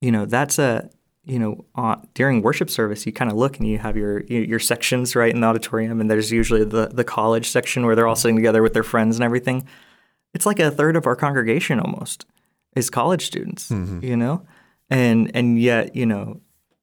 you 0.00 0.10
know, 0.10 0.26
that's 0.26 0.58
a 0.58 0.90
you 1.24 1.38
know 1.38 1.64
uh, 1.76 1.96
during 2.14 2.42
worship 2.42 2.68
service 2.68 3.06
you 3.06 3.12
kind 3.12 3.30
of 3.30 3.36
look 3.36 3.58
and 3.58 3.66
you 3.66 3.78
have 3.78 3.96
your 3.96 4.20
your 4.24 4.58
sections 4.58 5.14
right 5.14 5.32
in 5.32 5.40
the 5.40 5.46
auditorium 5.46 6.00
and 6.00 6.10
there's 6.10 6.32
usually 6.32 6.64
the 6.64 6.88
the 6.88 7.04
college 7.04 7.48
section 7.48 7.86
where 7.86 7.94
they're 7.94 8.08
all 8.08 8.16
sitting 8.16 8.36
together 8.36 8.62
with 8.62 8.72
their 8.72 8.82
friends 8.82 9.16
and 9.16 9.24
everything. 9.24 9.66
It's 10.34 10.46
like 10.46 10.58
a 10.58 10.70
third 10.70 10.96
of 10.96 11.06
our 11.06 11.14
congregation 11.14 11.78
almost 11.78 12.26
is 12.74 12.88
college 12.90 13.26
students, 13.26 13.70
you 14.02 14.16
know, 14.16 14.46
and 14.90 15.30
and 15.34 15.60
yet 15.60 15.94
you 15.94 16.06
know 16.06 16.40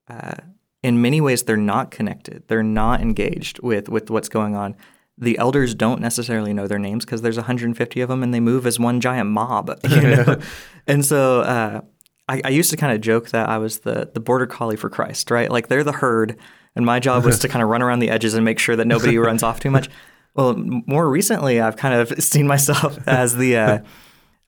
uh, 0.08 0.36
in 0.82 1.02
many 1.02 1.20
ways 1.20 1.42
they're 1.42 1.56
not 1.56 1.90
connected. 1.90 2.44
They're 2.48 2.62
not 2.62 3.00
engaged 3.00 3.60
with 3.62 3.88
with 3.88 4.10
what's 4.10 4.28
going 4.28 4.56
on. 4.56 4.76
The 5.18 5.36
elders 5.36 5.74
don't 5.74 6.00
necessarily 6.00 6.54
know 6.54 6.66
their 6.66 6.78
names 6.78 7.04
because 7.04 7.20
there's 7.20 7.36
150 7.36 8.00
of 8.00 8.08
them 8.08 8.22
and 8.22 8.32
they 8.32 8.40
move 8.40 8.66
as 8.66 8.78
one 8.78 9.02
giant 9.02 9.28
mob 9.28 9.78
you 9.90 10.00
know? 10.00 10.38
And 10.86 11.04
so 11.04 11.42
uh, 11.42 11.82
I, 12.30 12.40
I 12.44 12.48
used 12.50 12.70
to 12.70 12.76
kind 12.76 12.92
of 12.92 13.00
joke 13.00 13.30
that 13.30 13.48
i 13.48 13.58
was 13.58 13.80
the 13.80 14.10
the 14.14 14.20
border 14.20 14.46
collie 14.46 14.76
for 14.76 14.88
christ 14.88 15.30
right? 15.30 15.50
Like 15.50 15.68
they're 15.68 15.84
the 15.84 15.92
herd 15.92 16.36
and 16.76 16.86
my 16.86 17.00
job 17.00 17.24
was 17.24 17.38
to 17.40 17.48
kind 17.48 17.62
of 17.62 17.68
run 17.68 17.82
around 17.82 17.98
the 17.98 18.10
edges 18.10 18.34
and 18.34 18.44
make 18.44 18.58
sure 18.58 18.76
that 18.76 18.86
nobody 18.86 19.18
runs 19.28 19.42
off 19.42 19.58
too 19.60 19.70
much. 19.70 19.88
Well 20.34 20.54
more 20.56 21.10
recently 21.10 21.60
i've 21.60 21.76
kind 21.76 21.94
of 21.94 22.22
seen 22.22 22.46
myself 22.46 22.98
as 23.06 23.36
the 23.36 23.56
uh, 23.56 23.78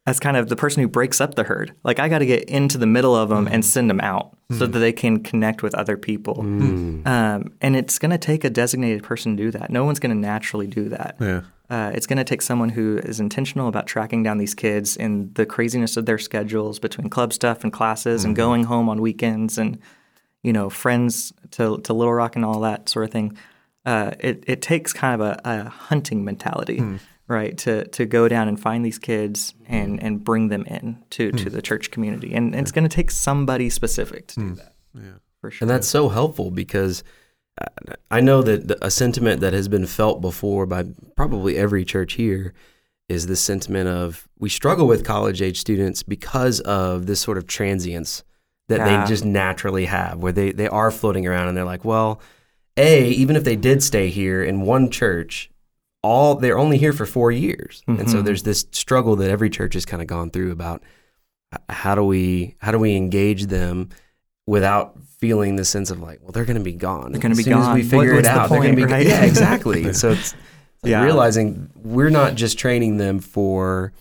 as 0.04 0.18
kind 0.18 0.36
of 0.36 0.48
the 0.48 0.56
person 0.56 0.82
who 0.82 0.88
breaks 0.88 1.20
up 1.20 1.36
the 1.36 1.44
herd. 1.44 1.74
Like 1.84 2.00
I 2.00 2.08
got 2.08 2.18
to 2.18 2.26
get 2.26 2.44
into 2.44 2.76
the 2.76 2.86
middle 2.86 3.14
of 3.14 3.28
them 3.28 3.46
and 3.46 3.64
send 3.64 3.88
them 3.88 4.00
out 4.00 4.36
so 4.50 4.66
that 4.66 4.78
they 4.78 4.92
can 4.92 5.22
connect 5.22 5.62
with 5.62 5.74
other 5.74 5.96
people. 5.96 6.40
Um, 7.06 7.52
and 7.60 7.76
it's 7.76 7.98
going 7.98 8.10
to 8.10 8.18
take 8.18 8.44
a 8.44 8.50
designated 8.50 9.02
person 9.02 9.36
to 9.36 9.42
do 9.42 9.50
that. 9.52 9.70
No 9.70 9.84
one's 9.84 10.00
going 10.00 10.14
to 10.14 10.20
naturally 10.20 10.66
do 10.66 10.88
that. 10.88 11.16
Yeah. 11.20 11.42
Uh, 11.70 11.90
it's 11.94 12.06
going 12.06 12.18
to 12.18 12.24
take 12.24 12.42
someone 12.42 12.68
who 12.68 12.98
is 12.98 13.18
intentional 13.20 13.68
about 13.68 13.86
tracking 13.86 14.22
down 14.22 14.36
these 14.38 14.54
kids 14.54 14.96
in 14.96 15.32
the 15.34 15.46
craziness 15.46 15.96
of 15.96 16.04
their 16.04 16.18
schedules 16.18 16.78
between 16.78 17.08
club 17.08 17.32
stuff 17.32 17.62
and 17.62 17.72
classes 17.72 18.24
and 18.24 18.36
going 18.36 18.64
home 18.64 18.88
on 18.90 19.00
weekends 19.00 19.56
and 19.56 19.78
you 20.42 20.52
know 20.52 20.68
friends 20.68 21.32
to 21.52 21.78
to 21.78 21.94
Little 21.94 22.12
Rock 22.12 22.36
and 22.36 22.44
all 22.44 22.60
that 22.60 22.88
sort 22.88 23.04
of 23.06 23.10
thing. 23.10 23.38
Uh, 23.86 24.10
it 24.20 24.44
it 24.46 24.60
takes 24.60 24.92
kind 24.92 25.18
of 25.18 25.26
a, 25.26 25.40
a 25.44 25.68
hunting 25.70 26.24
mentality, 26.24 26.82
right? 27.32 27.56
To 27.58 27.86
to 27.88 28.06
go 28.06 28.28
down 28.28 28.46
and 28.48 28.60
find 28.60 28.84
these 28.84 28.98
kids 28.98 29.54
and 29.66 30.00
and 30.02 30.22
bring 30.22 30.48
them 30.48 30.64
in 30.66 31.02
to 31.10 31.32
to 31.32 31.50
the 31.50 31.62
church 31.62 31.90
community, 31.90 32.34
and, 32.34 32.54
it's 32.54 32.70
going 32.72 32.88
to 32.88 32.94
take 32.94 33.10
somebody 33.10 33.70
specific 33.70 34.26
to 34.28 34.40
do 34.40 34.54
that. 34.56 34.74
Yeah. 34.94 35.02
for 35.40 35.50
sure. 35.50 35.64
And 35.64 35.70
that's 35.70 35.88
so 35.88 36.08
helpful 36.10 36.50
because 36.50 37.02
uh, 37.60 37.94
I 38.10 38.20
know 38.20 38.42
that 38.42 38.78
a 38.82 38.90
sentiment 38.90 39.40
that 39.40 39.52
has 39.52 39.68
been 39.68 39.86
felt 39.86 40.20
before 40.20 40.66
by 40.66 40.84
probably 41.16 41.56
every 41.56 41.84
church 41.84 42.12
here 42.14 42.52
is 43.08 43.26
this 43.26 43.40
sentiment 43.40 43.88
of 43.88 44.28
we 44.38 44.48
struggle 44.48 44.86
with 44.86 45.04
college 45.04 45.42
age 45.42 45.58
students 45.60 46.02
because 46.02 46.60
of 46.60 47.06
this 47.06 47.20
sort 47.20 47.38
of 47.38 47.46
transience 47.46 48.22
that 48.68 48.78
Yeah. 48.78 49.02
they 49.02 49.08
just 49.08 49.24
naturally 49.24 49.86
have, 49.86 50.18
where 50.22 50.32
they, 50.32 50.52
they 50.52 50.68
are 50.68 50.90
floating 50.90 51.26
around 51.26 51.48
and 51.48 51.56
they're 51.56 51.64
like, 51.64 51.84
well, 51.84 52.20
A, 52.76 53.08
even 53.10 53.36
if 53.36 53.44
they 53.44 53.56
did 53.56 53.82
stay 53.82 54.08
here 54.08 54.42
in 54.42 54.62
one 54.62 54.88
church, 54.90 55.50
all 56.02 56.34
they're 56.34 56.58
only 56.58 56.78
here 56.78 56.92
for 56.92 57.06
four 57.06 57.30
years. 57.30 57.82
And 57.86 58.10
so 58.10 58.18
Mhm. 58.20 58.24
there's 58.24 58.42
this 58.42 58.66
struggle 58.72 59.14
that 59.16 59.30
every 59.30 59.48
church 59.50 59.74
has 59.74 59.84
kind 59.86 60.02
of 60.02 60.08
gone 60.08 60.30
through 60.30 60.50
about 60.50 60.82
how 61.68 61.94
do 61.94 62.02
we 62.02 62.54
how 62.58 62.72
do 62.72 62.78
we 62.78 62.96
engage 62.96 63.46
them 63.46 63.88
without 64.46 64.98
feeling 65.20 65.54
the 65.56 65.64
sense 65.64 65.90
of 65.90 66.00
like, 66.00 66.18
well, 66.22 66.32
they're 66.32 66.44
going 66.44 66.58
to 66.58 66.62
be 66.64 66.72
gone. 66.72 67.12
They're 67.12 67.20
gonna 67.20 67.36
be 67.36 67.44
soon 67.44 67.52
As 67.52 67.66
gone. 67.66 67.74
we 67.74 67.82
What- 67.82 67.90
figure 67.90 68.14
what's 68.14 68.26
it 68.28 68.32
the 68.32 68.38
out, 68.40 68.50
they're 68.50 68.58
going 68.60 68.70
to 68.72 68.76
be 68.76 68.82
point, 68.82 68.92
right? 68.92 69.06
yeah, 69.06 69.24
exactly. 69.24 69.92
so 69.92 70.10
it's 70.10 70.34
like 70.82 70.90
Yeah. 70.90 71.04
realizing 71.04 71.68
we're 71.76 72.10
not 72.10 72.34
just 72.34 72.58
training 72.58 72.96
them 72.96 73.20
for 73.20 73.92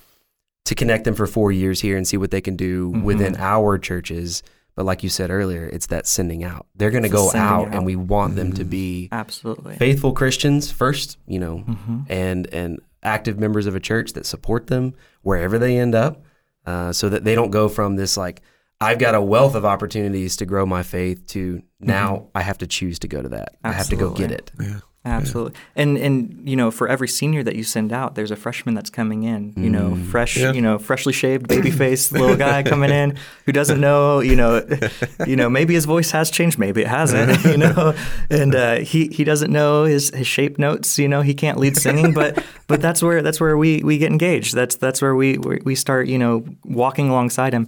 to 0.65 0.73
connect 0.75 1.03
them 1.03 1.13
for 1.13 1.27
four 1.27 1.51
years 1.51 1.81
here 1.81 1.97
and 1.97 2.07
see 2.07 2.17
what 2.17 2.31
they 2.31 2.41
can 2.41 2.55
do 2.55 2.89
Mm-hmm. 2.89 3.03
within 3.03 3.35
our 3.37 3.77
churches. 3.77 4.41
But 4.75 4.85
like 4.85 5.03
you 5.03 5.09
said 5.09 5.29
earlier, 5.31 5.65
it's 5.65 5.87
that 5.87 6.07
sending 6.07 6.43
out. 6.43 6.65
They're 6.75 6.91
going 6.91 7.03
to 7.03 7.09
go 7.09 7.27
out, 7.29 7.67
out. 7.67 7.73
and 7.73 7.85
we 7.85 7.95
want 7.95 8.35
them 8.35 8.53
to 8.53 8.63
be 8.63 9.09
Absolutely. 9.11 9.75
faithful 9.75 10.13
Christians 10.13 10.71
first, 10.71 11.17
you 11.27 11.39
know, 11.39 11.57
Mm-hmm. 11.67 11.99
and 12.09 12.47
and 12.53 12.79
active 13.03 13.37
members 13.39 13.65
of 13.65 13.75
a 13.75 13.79
church 13.79 14.13
that 14.13 14.25
support 14.25 14.67
them 14.67 14.93
wherever 15.23 15.57
they 15.59 15.77
end 15.77 15.93
up, 15.95 16.23
uh, 16.65 16.91
so 16.93 17.09
that 17.09 17.23
they 17.23 17.35
don't 17.35 17.51
go 17.51 17.67
from 17.67 17.95
this 17.95 18.15
like 18.15 18.41
I've 18.79 18.97
got 18.99 19.13
a 19.13 19.21
wealth 19.21 19.55
of 19.55 19.65
opportunities 19.65 20.37
to 20.37 20.45
grow 20.45 20.65
my 20.65 20.83
faith 20.83 21.27
to 21.27 21.61
now 21.79 22.29
I 22.33 22.41
have 22.41 22.57
to 22.59 22.67
choose 22.67 22.97
to 22.99 23.07
go 23.07 23.21
to 23.21 23.29
that. 23.29 23.55
I 23.63 23.73
have 23.73 23.89
to 23.89 23.95
go 23.95 24.11
get 24.11 24.31
it. 24.31 24.51
Yeah. 24.59 24.79
Absolutely. 25.03 25.59
And 25.75 25.97
and 25.97 26.47
you 26.47 26.55
know, 26.55 26.69
for 26.69 26.87
every 26.87 27.07
senior 27.07 27.41
that 27.43 27.55
you 27.55 27.63
send 27.63 27.91
out, 27.91 28.13
there's 28.13 28.29
a 28.29 28.35
freshman 28.35 28.75
that's 28.75 28.91
coming 28.91 29.23
in, 29.23 29.51
you 29.57 29.67
know, 29.69 29.95
fresh, 29.95 30.37
Yeah. 30.37 30.53
you 30.53 30.61
know, 30.61 30.77
freshly 30.77 31.11
shaved, 31.11 31.47
baby 31.55 31.71
faced 31.71 32.11
little 32.11 32.35
guy 32.35 32.61
coming 32.61 32.91
in 32.91 33.17
who 33.47 33.51
doesn't 33.51 33.81
know, 33.81 34.19
you 34.19 34.35
know, 34.35 34.63
you 35.27 35.35
know, 35.35 35.49
maybe 35.49 35.73
his 35.73 35.85
voice 35.85 36.11
has 36.11 36.29
changed, 36.29 36.59
maybe 36.59 36.81
it 36.81 36.87
hasn't, 36.87 37.43
you 37.45 37.57
know. 37.57 37.95
And 38.29 38.53
uh, 38.53 38.75
he 38.75 39.07
he 39.07 39.23
doesn't 39.23 39.51
know 39.51 39.85
his, 39.85 40.11
his 40.11 40.27
shape 40.27 40.59
notes, 40.59 40.99
you 40.99 41.07
know, 41.07 41.21
he 41.23 41.33
can't 41.33 41.57
lead 41.57 41.77
singing, 41.77 42.13
but 42.13 42.43
but 42.67 42.79
that's 42.79 43.01
where 43.01 43.23
that's 43.23 43.39
where 43.41 43.57
we 43.57 43.81
we 43.83 43.97
get 43.97 44.11
engaged. 44.11 44.53
That's 44.53 44.75
that's 44.75 45.01
where 45.01 45.15
we 45.15 45.37
we 45.39 45.73
start, 45.73 46.07
you 46.07 46.19
know, 46.19 46.45
walking 46.63 47.09
alongside 47.09 47.53
him. 47.53 47.67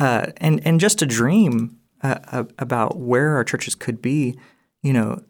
Uh, 0.00 0.26
and 0.38 0.60
and 0.66 0.80
just 0.80 0.98
to 0.98 1.06
dream 1.06 1.78
uh, 2.02 2.44
about 2.58 2.98
where 2.98 3.36
our 3.36 3.44
churches 3.44 3.76
could 3.76 4.02
be, 4.02 4.36
you 4.82 4.92
know, 4.92 5.22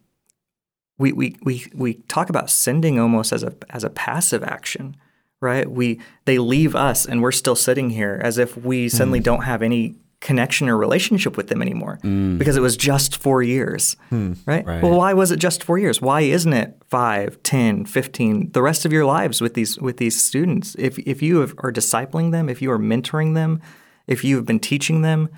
we, 0.99 1.13
we, 1.13 1.37
we, 1.43 1.67
we 1.75 1.95
talk 1.95 2.29
about 2.29 2.51
sending 2.51 2.99
almost 2.99 3.33
as 3.33 3.43
a 3.43 3.55
as 3.71 3.85
a 3.85 3.91
passive 3.91 4.45
action, 4.45 4.97
right? 5.41 5.71
We 5.71 6.01
they 6.25 6.39
leave 6.39 6.77
us 6.77 7.07
and 7.07 7.23
we're 7.23 7.33
still 7.33 7.57
sitting 7.57 7.91
here 7.91 8.21
as 8.23 8.39
if 8.39 8.57
we 8.57 8.89
suddenly 8.89 9.19
hmm. 9.19 9.25
don't 9.25 9.43
have 9.43 9.63
any 9.63 9.97
connection 10.21 10.71
or 10.71 10.77
relationship 10.79 11.37
with 11.37 11.49
them 11.49 11.61
anymore 11.61 11.99
hmm. 12.01 12.39
because 12.39 12.57
it 12.57 12.61
was 12.61 12.79
just 12.79 13.17
four 13.17 13.43
years, 13.43 13.97
hmm. 14.09 14.33
right? 14.47 14.65
Right. 14.65 14.83
Well, 14.83 14.97
why 14.97 15.13
was 15.13 15.31
it 15.31 15.39
just 15.39 15.63
four 15.65 15.79
years? 15.79 16.01
Why 16.01 16.23
isn't 16.23 16.53
it 16.53 16.81
five, 16.89 17.43
ten, 17.43 17.85
fifteen, 17.85 18.51
the 18.53 18.63
rest 18.63 18.85
of 18.85 18.93
your 18.93 19.05
lives 19.05 19.41
with 19.41 19.55
these 19.55 19.79
with 19.81 19.97
these 19.97 20.23
students? 20.23 20.77
If 20.79 20.99
if 21.01 21.23
you 21.23 21.41
have, 21.41 21.55
are 21.59 21.73
discipling 21.73 22.31
them, 22.31 22.49
if 22.49 22.63
you 22.63 22.71
are 22.71 22.79
mentoring 22.79 23.35
them, 23.35 23.61
if 24.07 24.25
you 24.25 24.37
have 24.37 24.47
been 24.47 24.61
teaching 24.61 25.03
them, 25.03 25.29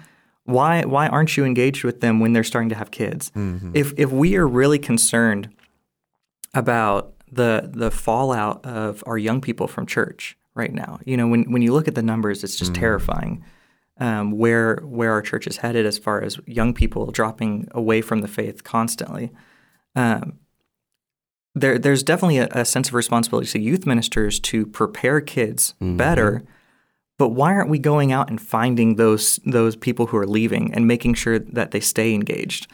why 0.46 0.82
why 0.84 1.08
aren't 1.08 1.36
you 1.36 1.44
engaged 1.44 1.84
with 1.84 2.00
them 2.00 2.20
when 2.20 2.32
they're 2.32 2.44
starting 2.44 2.68
to 2.70 2.74
have 2.76 2.90
kids? 2.90 3.30
If 3.74 3.92
if 3.96 4.10
we 4.10 4.36
are 4.36 4.46
really 4.46 4.78
concerned 4.78 5.48
about 6.54 7.12
the 7.30 7.70
the 7.72 7.90
fallout 7.90 8.64
of 8.64 9.02
our 9.06 9.18
young 9.18 9.40
people 9.40 9.66
from 9.68 9.86
church 9.86 10.36
right 10.54 10.72
now, 10.72 10.98
you 11.04 11.16
know, 11.16 11.26
when 11.28 11.50
when 11.52 11.62
you 11.62 11.72
look 11.72 11.88
at 11.88 11.94
the 11.94 12.02
numbers, 12.02 12.42
it's 12.44 12.56
just 12.56 12.72
terrifying. 12.80 13.44
Um, 13.98 14.32
where 14.32 14.76
where 14.84 15.12
our 15.12 15.22
church 15.22 15.46
is 15.46 15.56
headed 15.58 15.86
as 15.86 15.96
far 15.98 16.22
as 16.22 16.38
young 16.46 16.74
people 16.74 17.10
dropping 17.10 17.66
away 17.70 18.02
from 18.02 18.20
the 18.20 18.28
faith 18.28 18.62
constantly. 18.62 19.30
Um, 19.94 20.38
there, 21.54 21.78
there's 21.78 22.02
definitely 22.02 22.36
a, 22.36 22.48
a 22.50 22.64
sense 22.66 22.88
of 22.88 22.94
responsibility 22.94 23.48
to 23.48 23.58
youth 23.58 23.86
ministers 23.86 24.38
to 24.40 24.66
prepare 24.66 25.22
kids 25.22 25.72
better, 25.80 26.44
But 27.18 27.30
why 27.30 27.54
aren't 27.54 27.70
we 27.70 27.78
going 27.78 28.12
out 28.12 28.28
and 28.28 28.40
finding 28.40 28.96
those 28.96 29.40
those 29.46 29.74
people 29.76 30.06
who 30.06 30.16
are 30.18 30.26
leaving 30.26 30.72
and 30.74 30.86
making 30.86 31.14
sure 31.14 31.38
that 31.38 31.70
they 31.70 31.80
stay 31.80 32.12
engaged? 32.14 32.66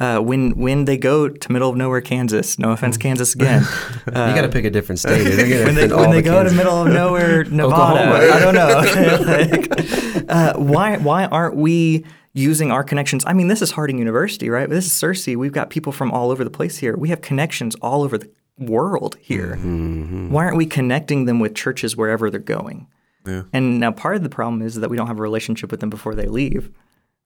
Uh, 0.00 0.18
when 0.18 0.52
when 0.56 0.86
they 0.86 0.96
go 0.96 1.28
to 1.28 1.52
middle 1.52 1.68
of 1.68 1.76
nowhere 1.76 2.00
Kansas, 2.00 2.58
no 2.58 2.70
offense, 2.72 2.96
Mm. 2.96 3.00
Kansas 3.02 3.34
again. 3.34 3.62
you 4.06 4.12
got 4.12 4.40
to 4.40 4.48
pick 4.48 4.64
a 4.64 4.70
different 4.70 4.98
state. 4.98 5.26
When 5.26 5.74
they, 5.74 5.88
when 5.88 6.10
they 6.10 6.22
the 6.22 6.22
go 6.22 6.42
to 6.42 6.50
middle 6.50 6.80
of 6.80 6.88
nowhere 6.88 7.44
Nevada, 7.50 8.34
I 8.34 8.40
don't 8.40 8.54
know. 8.54 8.80
like, 9.26 10.24
uh, 10.30 10.54
why 10.54 10.96
why 10.96 11.26
aren't 11.26 11.56
we 11.56 12.06
using 12.32 12.72
our 12.72 12.82
connections? 12.82 13.24
I 13.26 13.34
mean, 13.34 13.48
this 13.48 13.60
is 13.60 13.72
Harding 13.72 13.98
University, 13.98 14.48
right? 14.48 14.70
This 14.70 14.86
is 14.86 14.92
Searcy. 14.92 15.36
We've 15.36 15.52
got 15.52 15.68
people 15.68 15.92
from 15.92 16.10
all 16.12 16.30
over 16.30 16.44
the 16.44 16.50
place 16.50 16.78
here. 16.78 16.96
We 16.96 17.10
have 17.10 17.20
connections 17.20 17.74
all 17.82 18.02
over 18.02 18.16
the 18.16 18.30
world 18.56 19.18
here. 19.20 19.56
Mm-hmm. 19.56 20.30
Why 20.30 20.44
aren't 20.44 20.56
we 20.56 20.64
connecting 20.64 21.26
them 21.26 21.40
with 21.40 21.54
churches 21.54 21.94
wherever 21.94 22.30
they're 22.30 22.40
going? 22.40 22.86
Yeah. 23.26 23.42
And 23.52 23.80
now 23.80 23.92
part 23.92 24.16
of 24.16 24.22
the 24.22 24.28
problem 24.28 24.62
is 24.62 24.76
that 24.76 24.90
we 24.90 24.96
don't 24.96 25.06
have 25.06 25.18
a 25.18 25.22
relationship 25.22 25.70
with 25.70 25.80
them 25.80 25.90
before 25.90 26.14
they 26.14 26.26
leave, 26.26 26.70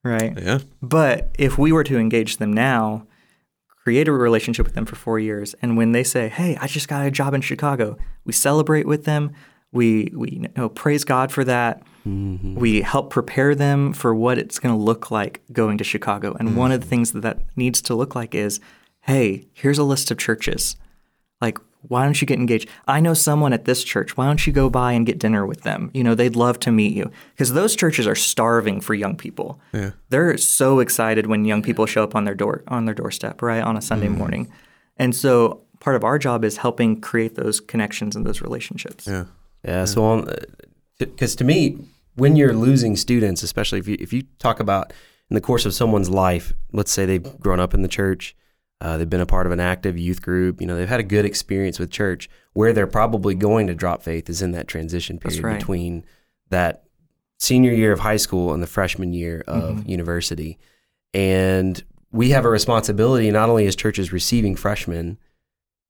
right? 0.03 0.37
Yeah. 0.37 0.59
But 0.83 1.35
if 1.39 1.57
we 1.59 1.73
were 1.73 1.85
to 1.85 1.99
engage 1.99 2.39
them 2.39 2.53
now, 2.53 3.07
create 3.85 4.09
a 4.09 4.13
relationship 4.13 4.65
with 4.67 4.75
them 4.75 4.87
for 4.87 4.97
four 4.97 5.19
years, 5.19 5.55
and 5.63 5.77
when 5.77 5.93
they 5.93 6.03
say, 6.03 6.29
"Hey, 6.29 6.57
I 6.61 6.67
just 6.67 6.89
got 6.89 7.07
a 7.07 7.11
job 7.11 7.35
in 7.35 7.41
Chicago," 7.43 7.97
we 8.25 8.33
celebrate 8.33 8.87
with 8.87 9.05
them. 9.05 9.33
We 9.73 10.11
we 10.15 10.31
you 10.31 10.49
know, 10.57 10.69
praise 10.69 11.05
God 11.05 11.31
for 11.31 11.45
that. 11.45 11.83
Mm-hmm. 12.07 12.57
We 12.57 12.83
help 12.83 13.11
prepare 13.11 13.55
them 13.55 13.93
for 13.93 14.15
what 14.15 14.39
it's 14.39 14.59
going 14.59 14.75
to 14.75 14.81
look 14.81 15.11
like 15.11 15.43
going 15.53 15.79
to 15.79 15.85
Chicago. 15.85 16.37
And 16.39 16.57
one 16.57 16.71
of 16.73 16.81
the 16.81 16.87
things 16.87 17.13
that 17.13 17.21
that 17.21 17.41
needs 17.57 17.81
to 17.83 17.95
look 17.95 18.15
like 18.15 18.35
is, 18.35 18.61
"Hey, 19.03 19.47
here's 19.53 19.79
a 19.79 19.85
list 19.85 20.11
of 20.11 20.19
churches. 20.19 20.77
Like, 21.41 21.59
why 21.89 22.05
don't 22.05 22.21
you 22.21 22.27
get 22.27 22.39
engaged? 22.39 22.69
I 22.87 23.01
know 23.01 23.15
someone 23.15 23.53
at 23.53 23.65
this 23.65 23.85
church. 23.85 24.17
Why 24.17 24.27
don't 24.27 24.47
you 24.47 24.53
go 24.53 24.71
by 24.71 24.93
and 24.93 25.07
get 25.07 25.19
dinner 25.19 25.47
with 25.47 25.63
them? 25.63 25.91
You 25.95 26.05
know, 26.05 26.15
they'd 26.15 26.37
love 26.37 26.59
to 26.61 26.71
meet 26.71 26.95
you 26.95 27.11
because 27.35 27.53
those 27.53 27.77
churches 27.77 28.07
are 28.07 28.15
starving 28.15 28.81
for 28.81 28.95
young 28.95 29.17
people. 29.17 29.61
Yeah. 29.73 29.91
They're 30.09 30.37
so 30.39 30.81
excited 30.81 31.27
when 31.27 31.45
young 31.45 31.63
people 31.63 31.87
show 31.87 32.03
up 32.03 32.15
on 32.15 32.25
their 32.25 32.35
door 32.35 32.63
on 32.69 32.85
their 32.85 32.95
doorstep, 32.95 33.43
right, 33.43 33.63
on 33.63 33.77
a 33.77 33.83
Sunday 33.83 34.07
mm-hmm. 34.07 34.19
morning. 34.19 34.53
And 34.97 35.15
so 35.15 35.63
part 35.81 35.97
of 35.97 36.05
our 36.05 36.19
job 36.19 36.45
is 36.45 36.57
helping 36.57 37.01
create 37.01 37.35
those 37.35 37.61
connections 37.61 38.17
and 38.17 38.25
those 38.25 38.41
relationships. 38.41 39.07
Yeah. 39.07 39.25
Yeah. 39.65 39.85
So, 39.85 40.27
because 40.99 41.35
uh, 41.35 41.39
to 41.39 41.45
me, 41.45 41.79
when 42.17 42.37
you're 42.37 42.55
losing 42.55 42.97
students, 42.97 43.43
especially 43.43 43.79
if 43.79 43.89
you 43.89 43.97
if 44.01 44.13
you 44.13 44.23
talk 44.39 44.61
about 44.61 44.93
in 45.31 45.35
the 45.35 45.41
course 45.41 45.67
of 45.67 45.75
someone's 45.75 46.11
life, 46.11 46.53
let's 46.73 46.93
say 46.93 47.07
they've 47.07 47.41
grown 47.41 47.61
up 47.61 47.75
in 47.75 47.83
the 47.83 47.89
church, 47.89 48.37
uh, 48.81 48.99
they've 48.99 49.09
been 49.09 49.21
a 49.21 49.27
part 49.27 49.47
of 49.47 49.53
an 49.53 49.61
active 49.61 49.97
youth 49.99 50.21
group, 50.23 50.61
you 50.61 50.67
know, 50.67 50.77
they've 50.77 50.89
had 50.89 51.01
a 51.01 51.05
good 51.05 51.25
experience 51.25 51.79
with 51.79 51.91
church. 51.91 52.29
Where 52.53 52.73
they're 52.73 52.87
probably 52.87 53.35
going 53.35 53.67
to 53.67 53.75
drop 53.75 54.03
faith 54.03 54.31
is 54.31 54.41
in 54.41 54.53
that 54.53 54.69
transition 54.69 55.19
period 55.19 55.43
right. 55.43 55.59
between 55.59 56.05
that 56.51 56.85
senior 57.39 57.73
year 57.73 57.93
of 57.93 58.01
high 58.01 58.17
school 58.17 58.55
and 58.55 58.63
the 58.63 58.67
freshman 58.69 59.13
year 59.13 59.43
of 59.49 59.87
university. 59.89 60.59
And 61.13 61.83
we 62.13 62.31
have 62.31 62.45
a 62.45 62.49
responsibility 62.49 63.31
not 63.31 63.49
only 63.49 63.67
as 63.67 63.75
churches 63.75 64.13
receiving 64.13 64.55
freshmen 64.55 65.19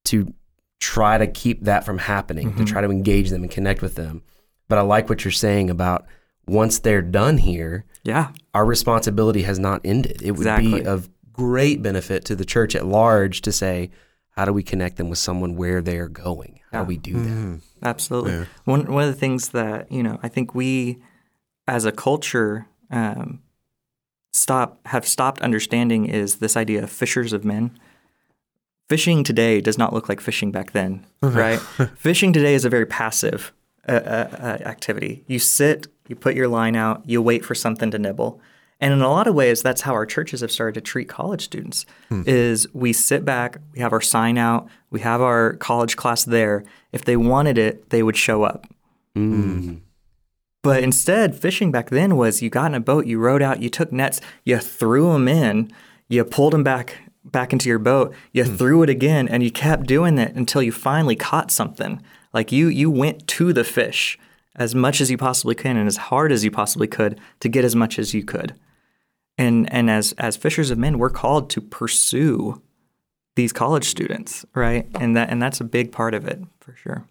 to 0.05 0.33
try 0.79 1.17
to 1.17 1.27
keep 1.27 1.63
that 1.63 1.85
from 1.85 1.99
happening, 1.99 2.55
to 2.55 2.65
try 2.65 2.81
to 2.81 2.89
engage 2.89 3.29
them 3.29 3.43
and 3.43 3.51
connect 3.51 3.81
with 3.81 3.95
them. 3.95 4.23
But 4.67 4.77
I 4.79 4.81
like 4.81 5.07
what 5.07 5.23
you're 5.23 5.31
saying 5.31 5.69
about 5.69 6.05
once 6.47 6.79
they're 6.79 7.01
done 7.01 7.37
here, 7.37 7.85
Yeah. 8.03 8.29
our 8.53 8.65
responsibility 8.65 9.43
has 9.43 9.57
not 9.59 9.81
ended. 9.83 10.21
It 10.23 10.31
would 10.31 10.39
Exactly. 10.39 10.81
be 10.81 10.85
of 10.85 11.09
great 11.35 11.81
benefit 11.81 12.23
to 12.25 12.35
the 12.35 12.45
church 12.45 12.75
at 12.75 12.85
large 12.85 13.41
to 13.41 13.51
say, 13.51 13.91
how 14.29 14.45
do 14.45 14.53
we 14.53 14.63
connect 14.63 14.97
them 14.97 15.09
with 15.09 15.19
someone 15.19 15.55
where 15.55 15.81
they're 15.81 16.07
going? 16.07 16.59
How 16.71 16.83
do 16.83 16.87
we 16.87 16.97
do 16.97 17.13
that? 17.13 17.61
Absolutely. 17.83 18.33
Yeah. 18.33 18.45
One 18.65 18.91
one 18.91 19.03
of 19.03 19.09
the 19.09 19.19
things 19.19 19.49
that 19.49 19.91
you 19.91 20.03
know, 20.03 20.19
I 20.21 20.27
think 20.27 20.53
we, 20.53 21.01
as 21.67 21.85
a 21.85 21.91
culture, 21.91 22.67
um, 22.91 23.41
stop 24.33 24.79
have 24.87 25.07
stopped 25.07 25.41
understanding 25.41 26.05
is 26.05 26.35
this 26.35 26.57
idea 26.57 26.83
of 26.83 26.89
fishers 26.89 27.31
of 27.31 27.45
men. 27.45 27.77
Fishing 28.89 29.23
today 29.23 29.61
does 29.61 29.77
not 29.77 29.93
look 29.93 30.09
like 30.09 30.21
fishing 30.21 30.51
back 30.51 30.71
then, 30.73 31.05
right? 31.21 31.59
fishing 31.95 32.33
today 32.33 32.53
is 32.53 32.65
a 32.65 32.69
very 32.69 32.85
passive 32.85 33.51
uh, 33.87 33.91
uh, 33.91 34.29
uh, 34.31 34.67
activity. 34.67 35.23
You 35.27 35.39
sit, 35.39 35.87
you 36.07 36.15
put 36.15 36.35
your 36.35 36.47
line 36.47 36.75
out, 36.75 37.07
you 37.07 37.21
wait 37.21 37.45
for 37.45 37.55
something 37.55 37.89
to 37.91 37.99
nibble. 37.99 38.41
And 38.81 38.93
in 38.93 39.01
a 39.01 39.09
lot 39.09 39.27
of 39.27 39.35
ways, 39.35 39.61
that's 39.61 39.81
how 39.81 39.93
our 39.93 40.05
churches 40.05 40.41
have 40.41 40.51
started 40.51 40.75
to 40.75 40.81
treat 40.81 41.07
college 41.07 41.45
students. 41.45 41.85
Is 42.25 42.67
we 42.73 42.91
sit 42.93 43.23
back, 43.23 43.57
we 43.73 43.79
have 43.79 43.93
our 43.93 44.01
sign 44.01 44.37
out, 44.37 44.67
we 44.89 44.99
have 44.99 45.21
our 45.21 45.53
college 45.53 45.95
class 45.95 46.25
there. 46.25 46.63
If 46.91 47.05
they 47.05 47.15
wanted 47.15 47.57
it, 47.57 47.89
they 47.89 48.03
would 48.03 48.17
show 48.17 48.43
up. 48.43 48.67
Mm. 49.15 49.81
But 50.61 50.83
instead, 50.83 51.39
fishing 51.39 51.71
back 51.71 51.89
then 51.89 52.17
was 52.17 52.41
you 52.41 52.49
got 52.49 52.71
in 52.71 52.75
a 52.75 52.79
boat, 52.79 53.05
you 53.05 53.19
rowed 53.19 53.41
out, 53.41 53.61
you 53.61 53.69
took 53.69 53.91
nets, 53.91 54.19
you 54.43 54.57
threw 54.57 55.13
them 55.13 55.27
in, 55.27 55.71
you 56.09 56.23
pulled 56.25 56.53
them 56.53 56.63
back 56.63 56.97
back 57.23 57.53
into 57.53 57.69
your 57.69 57.79
boat, 57.79 58.13
you 58.33 58.43
threw 58.43 58.83
it 58.83 58.89
again, 58.89 59.27
and 59.27 59.41
you 59.41 59.51
kept 59.51 59.87
doing 59.87 60.15
that 60.15 60.35
until 60.35 60.61
you 60.61 60.71
finally 60.71 61.15
caught 61.15 61.49
something. 61.49 62.01
Like 62.33 62.51
you 62.51 62.67
you 62.67 62.91
went 62.91 63.27
to 63.27 63.53
the 63.53 63.63
fish 63.63 64.19
as 64.55 64.73
much 64.73 65.01
as 65.01 65.11
you 65.11 65.17
possibly 65.17 65.55
can 65.55 65.77
and 65.77 65.87
as 65.87 65.97
hard 65.97 66.31
as 66.31 66.43
you 66.43 66.51
possibly 66.51 66.87
could 66.87 67.19
to 67.39 67.49
get 67.49 67.65
as 67.65 67.75
much 67.75 67.99
as 67.99 68.13
you 68.13 68.23
could. 68.23 68.55
And 69.37 69.71
and 69.71 69.89
as 69.89 70.13
as 70.13 70.37
fishers 70.37 70.71
of 70.71 70.77
men, 70.77 70.97
we're 70.97 71.09
called 71.09 71.49
to 71.51 71.61
pursue 71.61 72.61
these 73.35 73.51
college 73.51 73.85
students, 73.85 74.45
right? 74.53 74.87
And 74.95 75.15
that 75.17 75.29
and 75.29 75.41
that's 75.41 75.59
a 75.59 75.65
big 75.65 75.91
part 75.91 76.13
of 76.13 76.27
it 76.27 76.41
for 76.59 76.75
sure. 76.75 77.05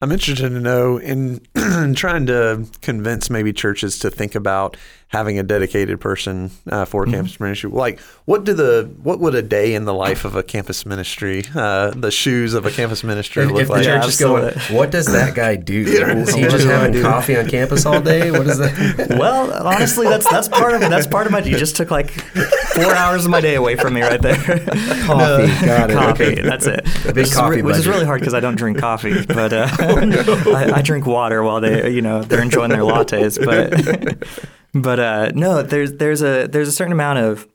I'm 0.00 0.12
interested 0.12 0.50
to 0.50 0.60
know 0.60 0.98
in 0.98 1.40
trying 1.94 2.26
to 2.26 2.66
convince 2.82 3.30
maybe 3.30 3.52
churches 3.52 3.98
to 4.00 4.10
think 4.10 4.36
about 4.36 4.76
having 5.08 5.38
a 5.38 5.42
dedicated 5.42 6.00
person 6.00 6.50
uh, 6.70 6.84
for 6.84 7.04
Mm-hmm. 7.04 7.14
campus 7.14 7.40
ministry. 7.40 7.70
Like, 7.70 7.98
what 8.26 8.44
do 8.44 8.52
the 8.52 8.90
what 9.02 9.20
would 9.20 9.34
a 9.34 9.40
day 9.42 9.74
in 9.74 9.84
the 9.86 9.94
life 9.94 10.24
of 10.26 10.36
a 10.36 10.42
campus 10.42 10.84
ministry, 10.84 11.44
uh, 11.54 11.90
the 11.92 12.10
shoes 12.10 12.52
of 12.54 12.66
a 12.66 12.70
campus 12.70 13.02
ministry 13.02 13.44
If, 13.44 13.50
look 13.50 13.62
if 13.62 13.68
the 13.68 13.72
like? 13.74 13.84
church 13.84 14.06
is 14.06 14.18
going, 14.18 14.52
what 14.70 14.90
does 14.90 15.06
that 15.06 15.34
guy 15.34 15.56
do? 15.56 15.80
Is 15.86 16.34
he 16.34 16.42
just 16.42 16.58
do 16.66 16.70
I 16.70 16.74
having 16.74 17.00
coffee 17.02 17.36
on 17.38 17.48
campus 17.48 17.86
all 17.86 18.00
day? 18.02 18.30
What 18.30 18.46
is 18.46 18.58
that? 18.58 19.08
Well, 19.18 19.66
honestly, 19.66 20.06
that's 20.06 20.28
that's 20.30 20.48
part 20.48 20.74
of 20.74 20.82
it. 20.82 20.90
That's 20.90 21.06
part 21.06 21.26
of 21.26 21.32
my. 21.32 21.40
You 21.40 21.56
just 21.56 21.76
took 21.76 21.90
like 21.90 22.10
four 22.10 22.94
hours 22.94 23.24
of 23.24 23.30
my 23.30 23.40
day 23.40 23.54
away 23.54 23.76
from 23.76 23.94
me 23.94 24.02
right 24.02 24.20
there. 24.20 24.36
Coffee, 25.06 25.66
got 25.66 25.90
it. 25.90 25.94
Coffee. 25.94 26.24
Okay. 26.24 26.42
That's 26.42 26.66
it. 26.66 26.84
big 27.06 27.16
which 27.16 27.26
is, 27.28 27.34
coffee 27.34 27.56
re- 27.56 27.62
which 27.62 27.76
is 27.76 27.88
really 27.88 28.04
hard 28.04 28.20
because 28.20 28.34
I 28.34 28.40
don't 28.40 28.56
drink 28.56 28.78
coffee, 28.78 29.24
but 29.26 29.52
uh, 29.52 29.68
I, 29.78 30.72
I 30.76 30.82
drink 30.82 31.06
water 31.06 31.42
while 31.42 31.60
they, 31.60 31.90
you 31.90 32.02
know, 32.02 32.22
they're 32.22 32.42
enjoying 32.42 32.70
their 32.70 32.80
lattes. 32.80 33.38
But 33.42 34.28
but 34.74 35.00
uh, 35.00 35.30
no, 35.34 35.62
there's 35.62 35.94
there's 35.94 36.22
a 36.22 36.46
there's 36.46 36.68
a 36.68 36.72
certain 36.72 36.92
amount 36.92 37.18
of 37.18 37.48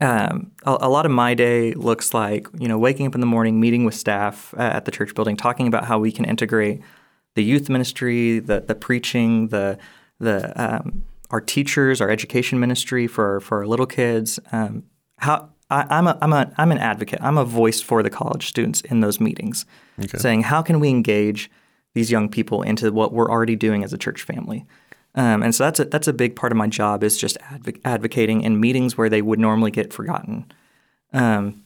um, 0.00 0.52
a, 0.64 0.76
a 0.82 0.88
lot 0.88 1.06
of 1.06 1.12
my 1.12 1.34
day 1.34 1.72
looks 1.74 2.12
like 2.12 2.46
you 2.58 2.68
know 2.68 2.78
waking 2.78 3.06
up 3.06 3.14
in 3.14 3.20
the 3.20 3.26
morning, 3.26 3.60
meeting 3.60 3.84
with 3.84 3.94
staff 3.94 4.54
uh, 4.56 4.62
at 4.62 4.84
the 4.84 4.90
church 4.90 5.14
building, 5.14 5.36
talking 5.36 5.66
about 5.66 5.86
how 5.86 5.98
we 5.98 6.12
can 6.12 6.24
integrate 6.24 6.80
the 7.34 7.44
youth 7.44 7.68
ministry, 7.68 8.38
the 8.38 8.60
the 8.60 8.74
preaching, 8.74 9.48
the 9.48 9.78
the 10.18 10.52
um, 10.62 11.04
our 11.30 11.40
teachers, 11.40 12.00
our 12.00 12.10
education 12.10 12.60
ministry 12.60 13.06
for 13.06 13.40
for 13.40 13.58
our 13.58 13.66
little 13.66 13.86
kids. 13.86 14.38
Um, 14.52 14.84
how 15.18 15.48
I, 15.70 15.86
I'm 15.88 16.06
a 16.06 16.18
I'm 16.20 16.32
a 16.32 16.52
I'm 16.58 16.72
an 16.72 16.78
advocate. 16.78 17.20
I'm 17.22 17.38
a 17.38 17.44
voice 17.44 17.80
for 17.80 18.02
the 18.02 18.10
college 18.10 18.46
students 18.46 18.82
in 18.82 19.00
those 19.00 19.20
meetings, 19.20 19.64
saying 20.20 20.42
how 20.42 20.60
can 20.62 20.80
we 20.80 20.90
engage 20.90 21.50
these 21.96 22.10
young 22.10 22.28
people 22.28 22.60
into 22.60 22.92
what 22.92 23.14
we're 23.14 23.30
already 23.30 23.56
doing 23.56 23.82
as 23.82 23.90
a 23.94 23.96
church 23.96 24.22
family. 24.22 24.66
Um, 25.16 25.42
and 25.42 25.54
so 25.54 25.64
that's 25.64 25.80
a, 25.80 25.84
that's 25.86 26.08
a 26.08 26.12
big 26.12 26.36
part 26.36 26.52
of 26.52 26.58
my 26.58 26.66
job 26.66 27.02
is 27.02 27.16
just 27.16 27.38
advo- 27.40 27.80
advocating 27.84 28.42
in 28.42 28.60
meetings 28.60 28.98
where 28.98 29.08
they 29.08 29.22
would 29.22 29.38
normally 29.38 29.70
get 29.70 29.92
forgotten. 29.92 30.52
Um, 31.12 31.64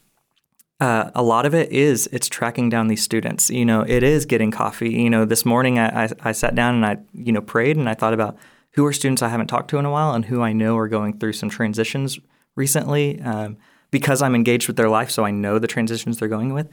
uh, 0.78 1.10
a 1.14 1.22
lot 1.22 1.44
of 1.44 1.54
it 1.54 1.70
is 1.72 2.08
it's 2.12 2.28
tracking 2.28 2.70
down 2.70 2.86
these 2.86 3.02
students. 3.02 3.50
You 3.50 3.64
know, 3.64 3.82
it 3.82 4.02
is 4.02 4.24
getting 4.24 4.50
coffee. 4.50 4.90
You 4.90 5.10
know, 5.10 5.24
this 5.24 5.44
morning 5.44 5.78
I, 5.78 6.04
I, 6.04 6.08
I 6.22 6.32
sat 6.32 6.54
down 6.54 6.76
and 6.76 6.86
I 6.86 6.98
you 7.12 7.32
know 7.32 7.42
prayed 7.42 7.76
and 7.76 7.88
I 7.88 7.94
thought 7.94 8.14
about 8.14 8.38
who 8.72 8.86
are 8.86 8.92
students 8.92 9.20
I 9.20 9.28
haven't 9.28 9.48
talked 9.48 9.68
to 9.70 9.78
in 9.78 9.84
a 9.84 9.90
while 9.90 10.14
and 10.14 10.24
who 10.24 10.40
I 10.42 10.52
know 10.52 10.78
are 10.78 10.88
going 10.88 11.18
through 11.18 11.32
some 11.34 11.50
transitions 11.50 12.18
recently 12.54 13.20
um, 13.20 13.56
because 13.90 14.22
I'm 14.22 14.34
engaged 14.34 14.68
with 14.68 14.76
their 14.76 14.88
life, 14.88 15.10
so 15.10 15.24
I 15.24 15.32
know 15.32 15.58
the 15.58 15.66
transitions 15.66 16.18
they're 16.18 16.28
going 16.28 16.54
with. 16.54 16.68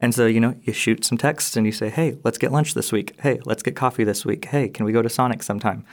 And 0.00 0.14
so, 0.14 0.26
you 0.26 0.38
know, 0.38 0.54
you 0.62 0.72
shoot 0.72 1.04
some 1.04 1.18
texts 1.18 1.56
and 1.56 1.66
you 1.66 1.72
say, 1.72 1.88
hey, 1.88 2.18
let's 2.22 2.38
get 2.38 2.52
lunch 2.52 2.74
this 2.74 2.92
week. 2.92 3.18
Hey, 3.20 3.40
let's 3.44 3.62
get 3.62 3.74
coffee 3.74 4.04
this 4.04 4.24
week. 4.24 4.44
Hey, 4.44 4.68
can 4.68 4.84
we 4.84 4.92
go 4.92 5.02
to 5.02 5.08
Sonic 5.08 5.42
sometime? 5.42 5.84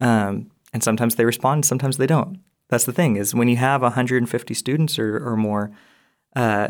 Um, 0.00 0.50
and 0.72 0.82
sometimes 0.82 1.14
they 1.14 1.24
respond, 1.24 1.64
sometimes 1.64 1.96
they 1.96 2.06
don't. 2.06 2.40
That's 2.68 2.84
the 2.84 2.92
thing 2.92 3.16
is 3.16 3.34
when 3.34 3.48
you 3.48 3.56
have 3.56 3.82
150 3.82 4.54
students 4.54 4.98
or, 4.98 5.16
or 5.16 5.36
more, 5.36 5.70
uh, 6.34 6.68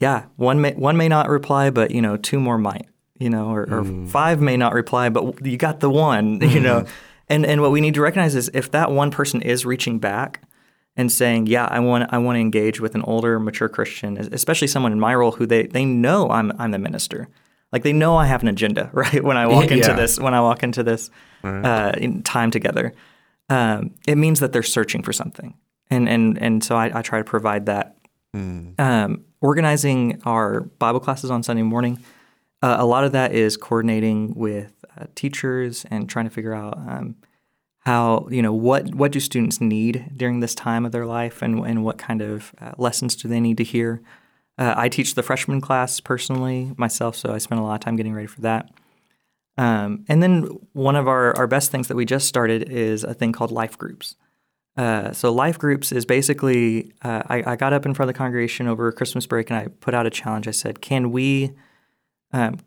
yeah, 0.00 0.26
one 0.36 0.60
may 0.60 0.72
one 0.72 0.96
may 0.96 1.08
not 1.08 1.28
reply, 1.28 1.70
but 1.70 1.90
you 1.90 2.02
know, 2.02 2.16
two 2.16 2.40
more 2.40 2.58
might, 2.58 2.86
you 3.18 3.30
know, 3.30 3.50
or, 3.50 3.62
or 3.70 4.06
five 4.06 4.40
may 4.40 4.56
not 4.56 4.72
reply, 4.72 5.08
but 5.10 5.44
you 5.46 5.56
got 5.56 5.80
the 5.80 5.90
one, 5.90 6.40
you 6.50 6.60
know. 6.60 6.84
And 7.28 7.46
and 7.46 7.60
what 7.60 7.70
we 7.70 7.80
need 7.80 7.94
to 7.94 8.00
recognize 8.00 8.34
is 8.34 8.50
if 8.54 8.70
that 8.72 8.90
one 8.90 9.10
person 9.10 9.40
is 9.42 9.64
reaching 9.64 9.98
back 9.98 10.42
and 10.96 11.12
saying, 11.12 11.46
"Yeah, 11.46 11.66
I 11.66 11.80
want 11.80 12.12
I 12.12 12.18
want 12.18 12.36
to 12.36 12.40
engage 12.40 12.80
with 12.80 12.94
an 12.94 13.02
older, 13.02 13.38
mature 13.38 13.68
Christian, 13.68 14.16
especially 14.18 14.68
someone 14.68 14.90
in 14.90 14.98
my 14.98 15.14
role 15.14 15.32
who 15.32 15.46
they 15.46 15.66
they 15.66 15.84
know 15.84 16.30
I'm 16.30 16.52
I'm 16.58 16.72
the 16.72 16.78
minister. 16.78 17.28
Like 17.72 17.82
they 17.82 17.92
know 17.92 18.16
I 18.16 18.26
have 18.26 18.42
an 18.42 18.48
agenda, 18.48 18.90
right? 18.94 19.22
When 19.22 19.36
I 19.36 19.46
walk 19.46 19.70
into 19.70 19.88
this, 19.96 20.18
when 20.18 20.34
I 20.34 20.40
walk 20.40 20.62
into 20.62 20.82
this 20.82 21.10
uh, 21.64 21.92
in 21.96 22.22
time 22.22 22.50
together, 22.50 22.92
um, 23.48 23.94
it 24.06 24.16
means 24.16 24.40
that 24.40 24.52
they're 24.52 24.62
searching 24.62 25.02
for 25.02 25.12
something, 25.12 25.54
and 25.90 26.08
and 26.08 26.38
and 26.38 26.62
so 26.64 26.76
I, 26.76 26.98
I 26.98 27.02
try 27.02 27.18
to 27.18 27.24
provide 27.24 27.66
that. 27.66 27.96
Um, 28.78 29.24
organizing 29.40 30.20
our 30.24 30.60
Bible 30.60 31.00
classes 31.00 31.30
on 31.30 31.42
Sunday 31.42 31.62
morning, 31.62 31.98
uh, 32.62 32.76
a 32.78 32.84
lot 32.86 33.04
of 33.04 33.12
that 33.12 33.32
is 33.32 33.56
coordinating 33.56 34.34
with 34.34 34.72
uh, 34.96 35.06
teachers 35.14 35.84
and 35.90 36.08
trying 36.08 36.26
to 36.26 36.30
figure 36.30 36.54
out 36.54 36.76
um, 36.78 37.16
how 37.80 38.28
you 38.30 38.42
know 38.42 38.52
what 38.52 38.94
what 38.94 39.10
do 39.12 39.18
students 39.18 39.60
need 39.60 40.12
during 40.16 40.40
this 40.40 40.54
time 40.54 40.84
of 40.86 40.92
their 40.92 41.06
life, 41.06 41.42
and 41.42 41.66
and 41.66 41.84
what 41.84 41.98
kind 41.98 42.22
of 42.22 42.54
uh, 42.60 42.72
lessons 42.78 43.16
do 43.16 43.26
they 43.28 43.40
need 43.40 43.56
to 43.56 43.64
hear. 43.64 44.00
Uh, 44.60 44.74
I 44.76 44.90
teach 44.90 45.14
the 45.14 45.22
freshman 45.22 45.62
class 45.62 46.00
personally 46.00 46.72
myself, 46.76 47.16
so 47.16 47.32
I 47.32 47.38
spend 47.38 47.60
a 47.60 47.64
lot 47.64 47.74
of 47.76 47.80
time 47.80 47.96
getting 47.96 48.12
ready 48.12 48.26
for 48.26 48.42
that. 48.42 48.70
Um, 49.56 50.04
and 50.06 50.22
then 50.22 50.42
one 50.74 50.96
of 50.96 51.08
our, 51.08 51.34
our 51.36 51.46
best 51.46 51.70
things 51.70 51.88
that 51.88 51.96
we 51.96 52.04
just 52.04 52.28
started 52.28 52.70
is 52.70 53.02
a 53.02 53.14
thing 53.14 53.32
called 53.32 53.50
life 53.50 53.78
groups. 53.78 54.16
Uh, 54.76 55.12
so 55.12 55.32
life 55.32 55.58
groups 55.58 55.92
is 55.92 56.04
basically 56.04 56.92
uh, 57.02 57.22
I, 57.26 57.52
I 57.52 57.56
got 57.56 57.72
up 57.72 57.86
in 57.86 57.94
front 57.94 58.08
of 58.08 58.14
the 58.14 58.18
congregation 58.18 58.68
over 58.68 58.92
Christmas 58.92 59.26
break 59.26 59.50
and 59.50 59.58
I 59.58 59.68
put 59.68 59.94
out 59.94 60.06
a 60.06 60.10
challenge. 60.10 60.46
I 60.46 60.52
said, 60.52 60.80
"Can 60.80 61.10
we, 61.10 61.52
um, 62.32 62.58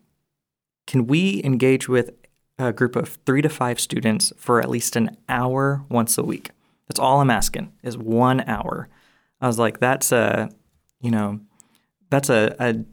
can 0.86 1.06
we 1.06 1.42
engage 1.44 1.88
with 1.88 2.10
a 2.58 2.72
group 2.72 2.94
of 2.96 3.18
three 3.24 3.42
to 3.42 3.48
five 3.48 3.80
students 3.80 4.32
for 4.36 4.60
at 4.60 4.68
least 4.68 4.96
an 4.96 5.16
hour 5.28 5.84
once 5.88 6.18
a 6.18 6.22
week? 6.22 6.50
That's 6.88 7.00
all 7.00 7.20
I'm 7.20 7.30
asking 7.30 7.72
is 7.82 7.96
one 7.96 8.42
hour." 8.42 8.88
I 9.40 9.46
was 9.46 9.58
like, 9.58 9.80
"That's 9.80 10.12
a, 10.12 10.50
you 11.00 11.10
know, 11.10 11.40
that's 12.14 12.30
a, 12.30 12.54
a 12.58 12.84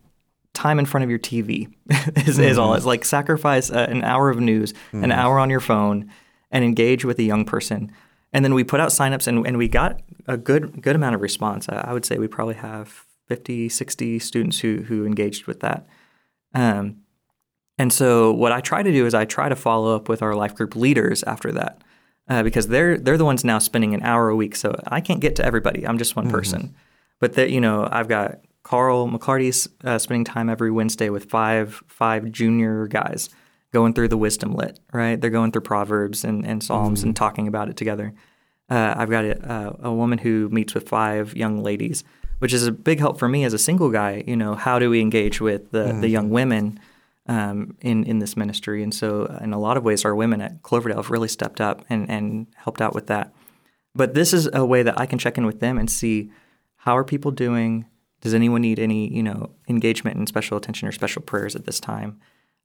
time 0.54 0.80
in 0.80 0.86
front 0.86 1.04
of 1.04 1.10
your 1.10 1.20
TV 1.20 1.74
is, 2.28 2.40
is 2.40 2.58
all. 2.58 2.74
It's 2.74 2.86
like 2.86 3.06
sacrifice 3.06 3.72
uh, 3.72 3.88
an 3.90 4.04
hour 4.04 4.30
of 4.30 4.40
news, 4.40 4.74
an 4.92 5.12
hour 5.12 5.40
on 5.40 5.50
your 5.50 5.60
phone, 5.60 6.12
and 6.52 6.64
engage 6.64 7.06
with 7.06 7.20
a 7.20 7.24
young 7.24 7.46
person. 7.46 7.92
And 8.34 8.44
then 8.44 8.54
we 8.54 8.64
put 8.64 8.80
out 8.80 8.90
signups 8.90 9.28
and, 9.28 9.46
and 9.46 9.58
we 9.58 9.68
got 9.68 10.02
a 10.28 10.38
good 10.38 10.82
good 10.82 10.96
amount 10.96 11.16
of 11.16 11.22
response. 11.22 11.68
I, 11.70 11.90
I 11.90 11.94
would 11.94 12.06
say 12.06 12.18
we 12.18 12.28
probably 12.28 12.56
have 12.56 13.06
50, 13.28 13.70
60 13.70 14.20
students 14.20 14.60
who 14.60 14.84
who 14.84 15.06
engaged 15.06 15.48
with 15.48 15.60
that. 15.62 15.88
Um, 16.54 16.98
and 17.78 17.92
so 17.92 18.32
what 18.32 18.52
I 18.52 18.62
try 18.62 18.84
to 18.84 18.92
do 18.92 19.06
is 19.06 19.14
I 19.14 19.26
try 19.26 19.50
to 19.50 19.56
follow 19.56 19.96
up 19.96 20.10
with 20.10 20.22
our 20.22 20.36
life 20.36 20.56
group 20.56 20.76
leaders 20.76 21.24
after 21.24 21.52
that. 21.54 21.84
Uh, 22.30 22.44
because 22.44 22.68
they're 22.68 22.98
they're 22.98 23.18
the 23.18 23.26
ones 23.26 23.44
now 23.44 23.60
spending 23.60 23.94
an 23.94 24.04
hour 24.04 24.30
a 24.30 24.36
week, 24.36 24.56
so 24.56 24.74
I 24.88 25.02
can't 25.02 25.20
get 25.20 25.36
to 25.38 25.46
everybody. 25.46 25.86
I'm 25.86 25.98
just 25.98 26.16
one 26.16 26.30
person, 26.30 26.74
but 27.20 27.34
that 27.34 27.50
you 27.50 27.60
know 27.60 27.90
I've 27.92 28.08
got 28.08 28.40
Carl 28.64 29.08
McClarty's 29.10 29.68
uh, 29.84 29.98
spending 29.98 30.26
time 30.26 30.50
every 30.50 30.72
Wednesday 30.72 31.10
with 31.10 31.26
five 31.26 31.84
five 31.88 32.32
junior 32.32 32.88
guys 32.88 33.30
going 33.74 33.94
through 33.94 34.10
the 34.10 34.18
wisdom 34.18 34.54
lit. 34.54 34.80
Right, 34.94 35.20
they're 35.20 35.30
going 35.30 35.52
through 35.52 35.62
Proverbs 35.62 36.24
and, 36.24 36.46
and 36.46 36.64
Psalms 36.64 37.04
and 37.04 37.16
talking 37.16 37.48
about 37.48 37.70
it 37.70 37.78
together. 37.78 38.14
Uh, 38.70 38.94
I've 38.96 39.10
got 39.10 39.26
a, 39.26 39.76
a 39.82 39.94
woman 39.94 40.18
who 40.18 40.48
meets 40.50 40.74
with 40.74 40.88
five 40.88 41.36
young 41.36 41.62
ladies, 41.62 42.04
which 42.40 42.54
is 42.54 42.66
a 42.66 42.72
big 42.72 43.00
help 43.00 43.20
for 43.20 43.28
me 43.28 43.44
as 43.44 43.54
a 43.54 43.60
single 43.60 43.90
guy. 43.90 44.24
You 44.26 44.38
know, 44.38 44.56
how 44.56 44.80
do 44.80 44.90
we 44.90 45.02
engage 45.02 45.42
with 45.42 45.72
the 45.72 45.98
the 46.00 46.08
young 46.08 46.30
women? 46.30 46.80
um, 47.28 47.78
in 47.82 48.04
in 48.04 48.20
this 48.20 48.36
ministry. 48.36 48.84
And 48.84 48.94
so, 48.94 49.26
uh, 49.26 49.40
in 49.44 49.54
a 49.54 49.60
lot 49.60 49.78
of 49.78 49.84
ways, 49.84 50.06
our 50.06 50.16
women 50.16 50.42
at 50.42 50.62
Cloverdale 50.64 50.98
have 50.98 51.12
really 51.12 51.28
stepped 51.28 51.62
up 51.62 51.86
and 51.90 52.10
and 52.10 52.48
helped 52.56 52.82
out 52.82 52.94
with 52.94 53.08
that. 53.08 53.34
But 53.94 54.14
this 54.14 54.34
is 54.34 54.50
a 54.54 54.66
way 54.66 54.84
that 54.84 55.00
I 55.00 55.06
can 55.06 55.20
check 55.20 55.38
in 55.38 55.46
with 55.46 55.60
them 55.60 55.78
and 55.78 55.90
see 55.90 56.32
how 56.78 56.98
are 56.98 57.04
people 57.04 57.32
doing. 57.32 57.86
Does 58.22 58.34
anyone 58.34 58.62
need 58.62 58.80
any 58.80 59.08
you 59.14 59.24
know 59.24 59.50
engagement 59.68 60.18
and 60.18 60.28
special 60.28 60.58
attention 60.58 60.88
or 60.88 60.92
special 60.92 61.22
prayers 61.22 61.56
at 61.56 61.66
this 61.66 61.80
time? 61.80 62.20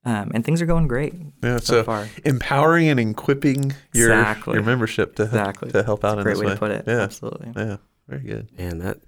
Um, 0.04 0.30
and 0.34 0.44
things 0.44 0.62
are 0.62 0.66
going 0.66 0.86
great 0.86 1.14
Yeah, 1.42 1.56
so 1.58 1.64
so, 1.80 1.82
far. 1.82 2.08
empowering 2.24 2.88
and 2.88 3.00
equipping 3.00 3.74
your 3.92 4.12
Exactly. 4.12 4.54
your 4.54 4.62
membership 4.62 5.16
to 5.16 5.24
Exactly. 5.24 5.72
to 5.72 5.82
help 5.82 6.04
out 6.04 6.18
It's 6.18 6.18
a 6.18 6.18
in 6.18 6.24
great 6.24 6.34
this 6.34 6.44
way 6.44 6.52
to 6.54 6.58
put 6.60 6.70
it. 6.70 6.84
Yeah, 6.86 7.00
Absolutely. 7.00 7.52
yeah, 7.56 7.76
very 8.06 8.22
good. 8.22 8.48
And 8.56 8.80
that 8.82 8.98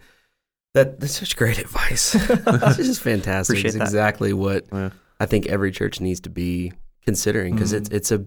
that 0.74 0.99
that's 0.99 1.18
such 1.20 1.36
great 1.36 1.59
advice. 1.66 2.12
this 2.14 2.78
is 2.80 2.99
fantastic. 2.99 3.55
Appreciate 3.55 3.68
it's 3.68 3.76
that. 3.78 3.84
exactly 3.84 4.32
what 4.32 4.66
Yeah. 4.72 4.90
I 5.20 5.26
think 5.26 5.46
every 5.46 5.70
church 5.70 6.01
needs 6.01 6.18
to 6.20 6.30
be 6.30 6.72
considering 7.05 7.55
because 7.55 7.72
Mm-hmm. 7.72 7.94
it's 7.94 8.11
it's 8.11 8.12
a 8.12 8.24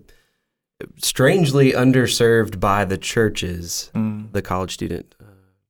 strangely 0.97 1.72
underserved 1.74 2.59
by 2.59 2.86
the 2.86 2.97
churches, 2.97 3.91
Mm. 3.95 4.32
the 4.32 4.41
college 4.41 4.74
student. 4.74 5.13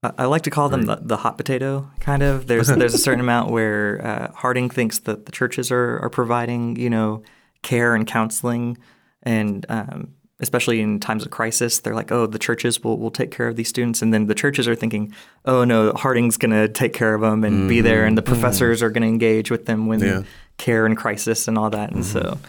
I 0.04 0.26
like 0.26 0.42
to 0.44 0.50
call 0.50 0.68
them 0.68 0.84
the, 0.84 0.96
the 1.00 1.18
hot 1.18 1.38
potato 1.38 1.88
kind 2.00 2.24
of. 2.24 2.48
There's 2.48 2.68
there's 2.80 2.96
a 2.96 2.98
certain 2.98 3.20
amount 3.20 3.52
where 3.52 4.04
uh, 4.06 4.32
Harding 4.34 4.70
thinks 4.70 5.00
that 5.00 5.26
the 5.28 5.32
churches 5.32 5.72
are 5.72 6.00
are 6.00 6.10
providing 6.10 6.76
you 6.76 6.90
know 6.90 7.22
care 7.62 7.94
and 7.94 8.08
counseling, 8.08 8.80
and 9.22 9.64
um, 9.70 10.16
especially 10.40 10.82
in 10.82 11.00
times 11.00 11.24
of 11.24 11.30
crisis, 11.30 11.80
they're 11.80 11.94
like, 11.94 12.12
oh, 12.12 12.26
the 12.26 12.40
churches 12.40 12.84
will 12.84 12.98
will 12.98 13.12
take 13.12 13.30
care 13.30 13.48
of 13.48 13.56
these 13.58 13.70
students, 13.70 14.02
and 14.02 14.12
then 14.12 14.26
the 14.26 14.34
churches 14.34 14.68
are 14.68 14.74
thinking, 14.74 15.14
oh 15.46 15.64
no, 15.64 15.94
Harding's 15.94 16.38
gonna 16.38 16.68
take 16.68 16.94
care 16.94 17.14
of 17.14 17.22
them 17.22 17.44
and 17.44 17.70
be 17.70 17.82
there, 17.82 18.04
and 18.06 18.18
the 18.18 18.24
professors 18.24 18.82
are 18.82 18.90
gonna 18.90 19.06
engage 19.06 19.52
with 19.52 19.68
them 19.68 19.86
when 19.86 20.00
Yeah. 20.00 20.24
care 20.58 20.88
and 20.88 20.98
crisis 20.98 21.48
and 21.48 21.60
all 21.60 21.70
that, 21.70 21.92
and 21.92 22.04
so. 22.04 22.40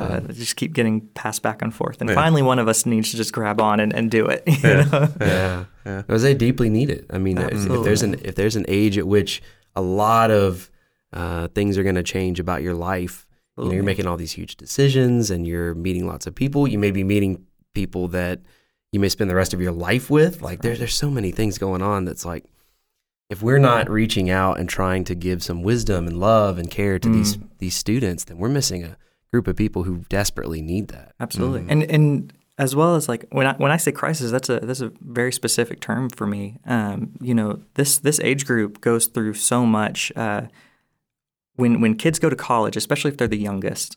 Uh, 0.00 0.20
they 0.20 0.34
just 0.34 0.56
keep 0.56 0.72
getting 0.72 1.00
passed 1.14 1.42
back 1.42 1.62
and 1.62 1.74
forth, 1.74 2.00
and 2.00 2.08
Yeah. 2.10 2.14
finally, 2.16 2.42
one 2.42 2.58
of 2.58 2.68
us 2.68 2.84
needs 2.86 3.10
to 3.10 3.16
just 3.16 3.32
grab 3.32 3.60
on 3.60 3.80
and, 3.80 3.92
and 3.94 4.10
do 4.10 4.26
it. 4.26 4.42
you 4.46 4.62
know? 4.62 5.08
yeah, 5.20 5.64
yeah. 5.86 6.02
because 6.02 6.22
they 6.22 6.34
deeply 6.34 6.68
need 6.70 6.90
it. 6.90 7.06
I 7.10 7.18
mean, 7.18 7.38
if, 7.38 7.52
if 7.70 7.82
there's 7.84 8.02
an 8.02 8.14
if 8.24 8.34
there's 8.34 8.56
an 8.56 8.64
age 8.68 8.98
at 8.98 9.06
which 9.06 9.42
a 9.76 9.82
lot 9.82 10.30
of 10.30 10.70
uh, 11.12 11.48
things 11.48 11.78
are 11.78 11.82
going 11.82 11.94
to 11.96 12.02
change 12.02 12.40
about 12.40 12.62
your 12.62 12.74
life, 12.74 13.26
you 13.56 13.64
know, 13.66 13.70
you're 13.72 13.84
making 13.84 14.06
all 14.06 14.16
these 14.16 14.32
huge 14.32 14.56
decisions, 14.56 15.30
and 15.30 15.46
you're 15.46 15.74
meeting 15.74 16.06
lots 16.06 16.26
of 16.26 16.34
people. 16.34 16.66
You 16.66 16.78
may 16.78 16.90
be 16.90 17.04
meeting 17.04 17.46
people 17.74 18.08
that 18.08 18.40
you 18.92 19.00
may 19.00 19.08
spend 19.08 19.28
the 19.28 19.34
rest 19.34 19.52
of 19.54 19.60
your 19.60 19.72
life 19.72 20.10
with. 20.10 20.42
Like 20.42 20.62
there's 20.62 20.78
there's 20.78 20.94
so 20.94 21.10
many 21.10 21.30
things 21.32 21.58
going 21.58 21.82
on 21.82 22.04
that's 22.04 22.24
like 22.24 22.44
if 23.30 23.42
we're 23.42 23.58
not 23.58 23.88
reaching 23.90 24.28
out 24.30 24.58
and 24.60 24.68
trying 24.68 25.02
to 25.04 25.14
give 25.14 25.42
some 25.42 25.62
wisdom 25.62 26.06
and 26.06 26.20
love 26.20 26.58
and 26.58 26.70
care 26.70 26.98
to 26.98 27.08
these 27.08 27.38
these 27.58 27.74
students, 27.74 28.24
then 28.24 28.38
we're 28.38 28.48
missing 28.48 28.84
a 28.84 28.96
group 29.34 29.48
of 29.48 29.56
people 29.56 29.82
who 29.82 30.04
desperately 30.08 30.62
need 30.62 30.86
that. 30.88 31.12
Absolutely. 31.18 31.66
And 31.68 31.82
and 31.90 32.32
as 32.56 32.76
well 32.76 32.94
as 32.94 33.08
like 33.08 33.26
when 33.30 33.48
I 33.48 33.54
when 33.54 33.72
I 33.72 33.78
say 33.78 33.90
crisis, 33.90 34.30
that's 34.30 34.48
a 34.48 34.60
that's 34.60 34.80
a 34.80 34.92
very 35.00 35.32
specific 35.32 35.80
term 35.80 36.08
for 36.08 36.24
me. 36.24 36.60
Um, 36.66 37.14
you 37.20 37.34
know, 37.34 37.58
this 37.74 37.98
this 37.98 38.20
age 38.20 38.46
group 38.46 38.80
goes 38.80 39.08
through 39.08 39.34
so 39.34 39.66
much. 39.66 40.12
Uh, 40.14 40.42
when 41.56 41.80
when 41.80 41.96
kids 41.96 42.20
go 42.20 42.30
to 42.30 42.36
college, 42.36 42.76
especially 42.76 43.10
if 43.10 43.16
they're 43.16 43.26
the 43.26 43.36
youngest, 43.36 43.96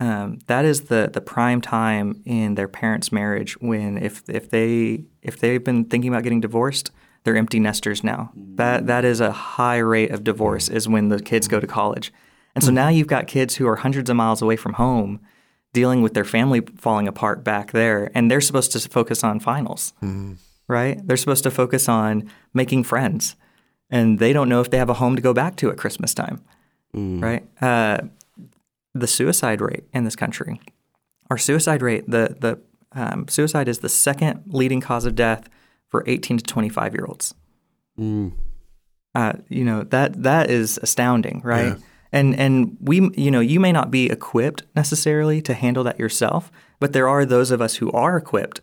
um, 0.00 0.40
that 0.48 0.64
is 0.64 0.82
the 0.92 1.10
the 1.12 1.20
prime 1.20 1.60
time 1.60 2.20
in 2.24 2.56
their 2.56 2.66
parents' 2.66 3.12
marriage. 3.12 3.52
When 3.60 3.96
if 3.98 4.28
if 4.28 4.50
they 4.50 5.04
if 5.22 5.38
they've 5.38 5.62
been 5.62 5.84
thinking 5.84 6.10
about 6.10 6.24
getting 6.24 6.40
divorced, 6.40 6.90
they're 7.22 7.36
empty 7.36 7.60
nesters 7.60 8.02
now. 8.02 8.32
That 8.34 8.88
that 8.88 9.04
is 9.04 9.20
a 9.20 9.30
high 9.30 9.78
rate 9.78 10.10
of 10.10 10.24
divorce 10.24 10.68
is 10.68 10.88
when 10.88 11.08
the 11.08 11.20
kids 11.20 11.46
go 11.46 11.60
to 11.60 11.68
college. 11.68 12.12
And 12.56 12.64
so 12.64 12.70
now 12.70 12.88
you've 12.88 13.06
got 13.06 13.26
kids 13.26 13.56
who 13.56 13.68
are 13.68 13.76
hundreds 13.76 14.08
of 14.08 14.16
miles 14.16 14.40
away 14.40 14.56
from 14.56 14.72
home 14.72 15.20
dealing 15.74 16.00
with 16.00 16.14
their 16.14 16.24
family 16.24 16.62
falling 16.78 17.06
apart 17.06 17.44
back 17.44 17.72
there 17.72 18.10
and 18.14 18.30
they're 18.30 18.40
supposed 18.40 18.72
to 18.72 18.80
focus 18.88 19.22
on 19.22 19.40
finals. 19.40 19.92
Right? 20.66 20.98
They're 21.06 21.18
supposed 21.18 21.44
to 21.44 21.50
focus 21.50 21.86
on 21.86 22.30
making 22.54 22.84
friends. 22.84 23.36
And 23.90 24.18
they 24.18 24.32
don't 24.32 24.48
know 24.48 24.62
if 24.62 24.70
they 24.70 24.78
have 24.78 24.88
a 24.88 24.94
home 24.94 25.16
to 25.16 25.22
go 25.22 25.34
back 25.34 25.56
to 25.56 25.70
at 25.70 25.76
Christmas 25.76 26.14
time. 26.14 26.42
Right? 27.20 27.46
Uh, 27.60 27.98
the 28.94 29.06
suicide 29.06 29.60
rate 29.60 29.84
in 29.92 30.04
this 30.04 30.16
country. 30.16 30.58
Our 31.28 31.38
suicide 31.38 31.82
rate, 31.82 32.10
the 32.10 32.36
the 32.40 32.58
um, 32.92 33.28
suicide 33.28 33.68
is 33.68 33.80
the 33.80 33.90
second 33.90 34.44
leading 34.46 34.80
cause 34.80 35.04
of 35.04 35.14
death 35.14 35.50
for 35.88 36.02
18 36.06 36.38
to 36.38 36.44
25 36.44 36.94
year 36.94 37.04
olds. 37.06 37.34
Mm. 37.98 38.32
Uh, 39.14 39.34
you 39.48 39.64
know 39.64 39.82
that 39.82 40.22
that 40.22 40.50
is 40.50 40.78
astounding, 40.82 41.42
right? 41.44 41.76
Yeah. 41.76 41.84
And 42.12 42.38
and 42.38 42.76
we, 42.80 43.10
you 43.16 43.30
know, 43.30 43.40
you 43.40 43.60
may 43.60 43.72
not 43.72 43.90
be 43.90 44.06
equipped 44.10 44.62
necessarily 44.74 45.42
to 45.42 45.54
handle 45.54 45.84
that 45.84 45.98
yourself, 45.98 46.50
but 46.80 46.92
there 46.92 47.08
are 47.08 47.24
those 47.24 47.50
of 47.50 47.60
us 47.60 47.76
who 47.76 47.90
are 47.92 48.16
equipped. 48.16 48.60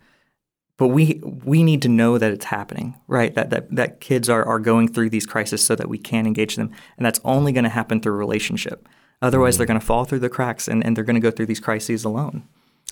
But 0.78 0.88
we 0.88 1.22
we 1.24 1.64
need 1.64 1.82
to 1.84 1.90
know 1.90 2.18
that 2.18 2.32
it's 2.32 2.46
happening, 2.46 2.96
right? 3.08 3.34
That 3.36 3.50
that 3.52 3.76
that 3.76 4.00
kids 4.00 4.30
are 4.30 4.44
are 4.46 4.60
going 4.60 4.88
through 4.88 5.12
these 5.12 5.26
crises 5.26 5.64
so 5.64 5.76
that 5.76 5.90
we 5.90 5.98
can 5.98 6.26
engage 6.26 6.56
them, 6.56 6.72
and 6.98 7.06
that's 7.06 7.20
only 7.24 7.52
going 7.52 7.66
to 7.66 7.70
happen 7.70 8.00
through 8.00 8.14
relationship. 8.14 8.88
Otherwise, 9.22 9.54
mm-hmm. 9.54 9.60
they're 9.60 9.68
going 9.68 9.80
to 9.80 9.86
fall 9.86 10.04
through 10.04 10.20
the 10.20 10.30
cracks, 10.30 10.68
and, 10.68 10.86
and 10.86 10.98
they're 10.98 11.04
going 11.04 11.16
to 11.16 11.22
go 11.22 11.32
through 11.32 11.46
these 11.46 11.60
crises 11.60 12.04
alone. 12.04 12.44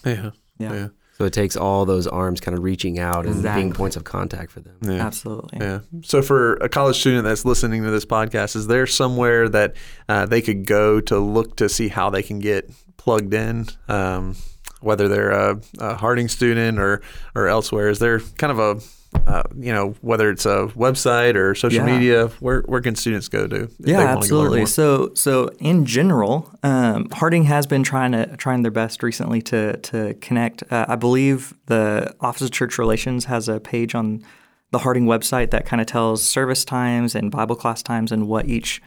Yeah. 0.06 0.32
Yeah. 0.58 0.74
Yeah. 0.74 0.88
So 1.22 1.26
it 1.26 1.34
takes 1.34 1.56
all 1.56 1.86
those 1.86 2.08
arms 2.08 2.40
kind 2.42 2.58
of 2.58 2.64
reaching 2.64 2.98
out 2.98 3.28
and 3.28 3.36
Exactly. 3.36 3.62
being 3.62 3.74
points 3.74 3.96
of 3.96 4.04
contact 4.06 4.52
for 4.52 4.60
them. 4.60 4.76
Yeah. 4.82 5.06
Absolutely. 5.06 5.60
Yeah. 5.62 5.82
So 6.02 6.24
for 6.24 6.54
a 6.56 6.68
college 6.68 7.00
student 7.00 7.26
that's 7.26 7.46
listening 7.46 7.84
to 7.84 7.92
this 7.92 8.06
podcast, 8.06 8.56
is 8.56 8.66
there 8.66 8.88
somewhere 8.88 9.48
that 9.50 9.76
uh, 10.10 10.26
they 10.26 10.42
could 10.42 10.66
go 10.66 11.00
to 11.02 11.20
look 11.20 11.58
to 11.58 11.70
see 11.70 11.90
how 11.90 12.10
they 12.10 12.24
can 12.24 12.40
get 12.40 12.72
plugged 12.98 13.36
in? 13.36 13.68
Um, 13.88 14.36
whether 14.80 15.08
they're 15.08 15.30
a, 15.30 15.62
a 15.78 15.94
Harding 15.94 16.28
student 16.28 16.80
or 16.80 17.04
or 17.36 17.48
elsewhere? 17.48 17.90
Is 17.90 18.00
there 18.00 18.20
kind 18.40 18.50
of 18.52 18.58
a 18.58 18.82
uh, 19.28 19.44
you 19.58 19.74
know, 19.74 19.94
whether 20.02 20.30
it's 20.30 20.46
a 20.46 20.68
website 20.76 21.36
or 21.36 21.54
social 21.56 21.86
Yeah. 21.86 21.98
media, 21.98 22.28
where 22.40 22.62
where 22.62 22.82
can 22.82 22.96
students 22.96 23.28
go 23.28 23.46
to? 23.48 23.64
if 23.64 23.72
Yeah, 23.80 23.98
wanna 23.98 24.08
learn 24.10 24.18
absolutely. 24.18 24.58
more? 24.60 24.68
So, 24.68 25.12
so 25.16 25.50
in 25.60 25.86
general, 25.86 26.50
um, 26.64 27.08
Harding 27.12 27.44
has 27.44 27.68
been 27.68 27.84
trying 27.84 28.14
to 28.14 28.36
trying 28.38 28.62
their 28.62 28.72
best 28.72 29.04
recently 29.04 29.42
to 29.44 29.78
to 29.78 30.14
connect. 30.22 30.64
Uh, 30.72 30.86
I 30.88 30.96
believe 30.96 31.54
the 31.68 32.16
Office 32.22 32.44
of 32.44 32.52
Church 32.52 32.78
Relations 32.78 33.26
has 33.26 33.50
a 33.50 33.60
page 33.60 33.94
on 33.96 34.24
the 34.72 34.80
Harding 34.80 35.06
website 35.06 35.52
that 35.52 35.66
kind 35.66 35.82
of 35.82 35.88
tells 35.88 36.24
service 36.24 36.64
times 36.64 37.14
and 37.14 37.30
Bible 37.32 37.56
class 37.58 37.84
times 37.84 38.12
and 38.12 38.28
what 38.28 38.48
each 38.48 38.82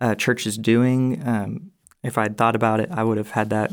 uh, 0.00 0.14
church 0.16 0.46
is 0.46 0.58
doing. 0.58 1.22
Um, 1.24 1.70
if 2.02 2.18
I'd 2.18 2.36
thought 2.36 2.56
about 2.56 2.80
it, 2.80 2.88
I 2.90 3.04
would 3.04 3.18
have 3.18 3.30
had 3.30 3.50
that 3.50 3.72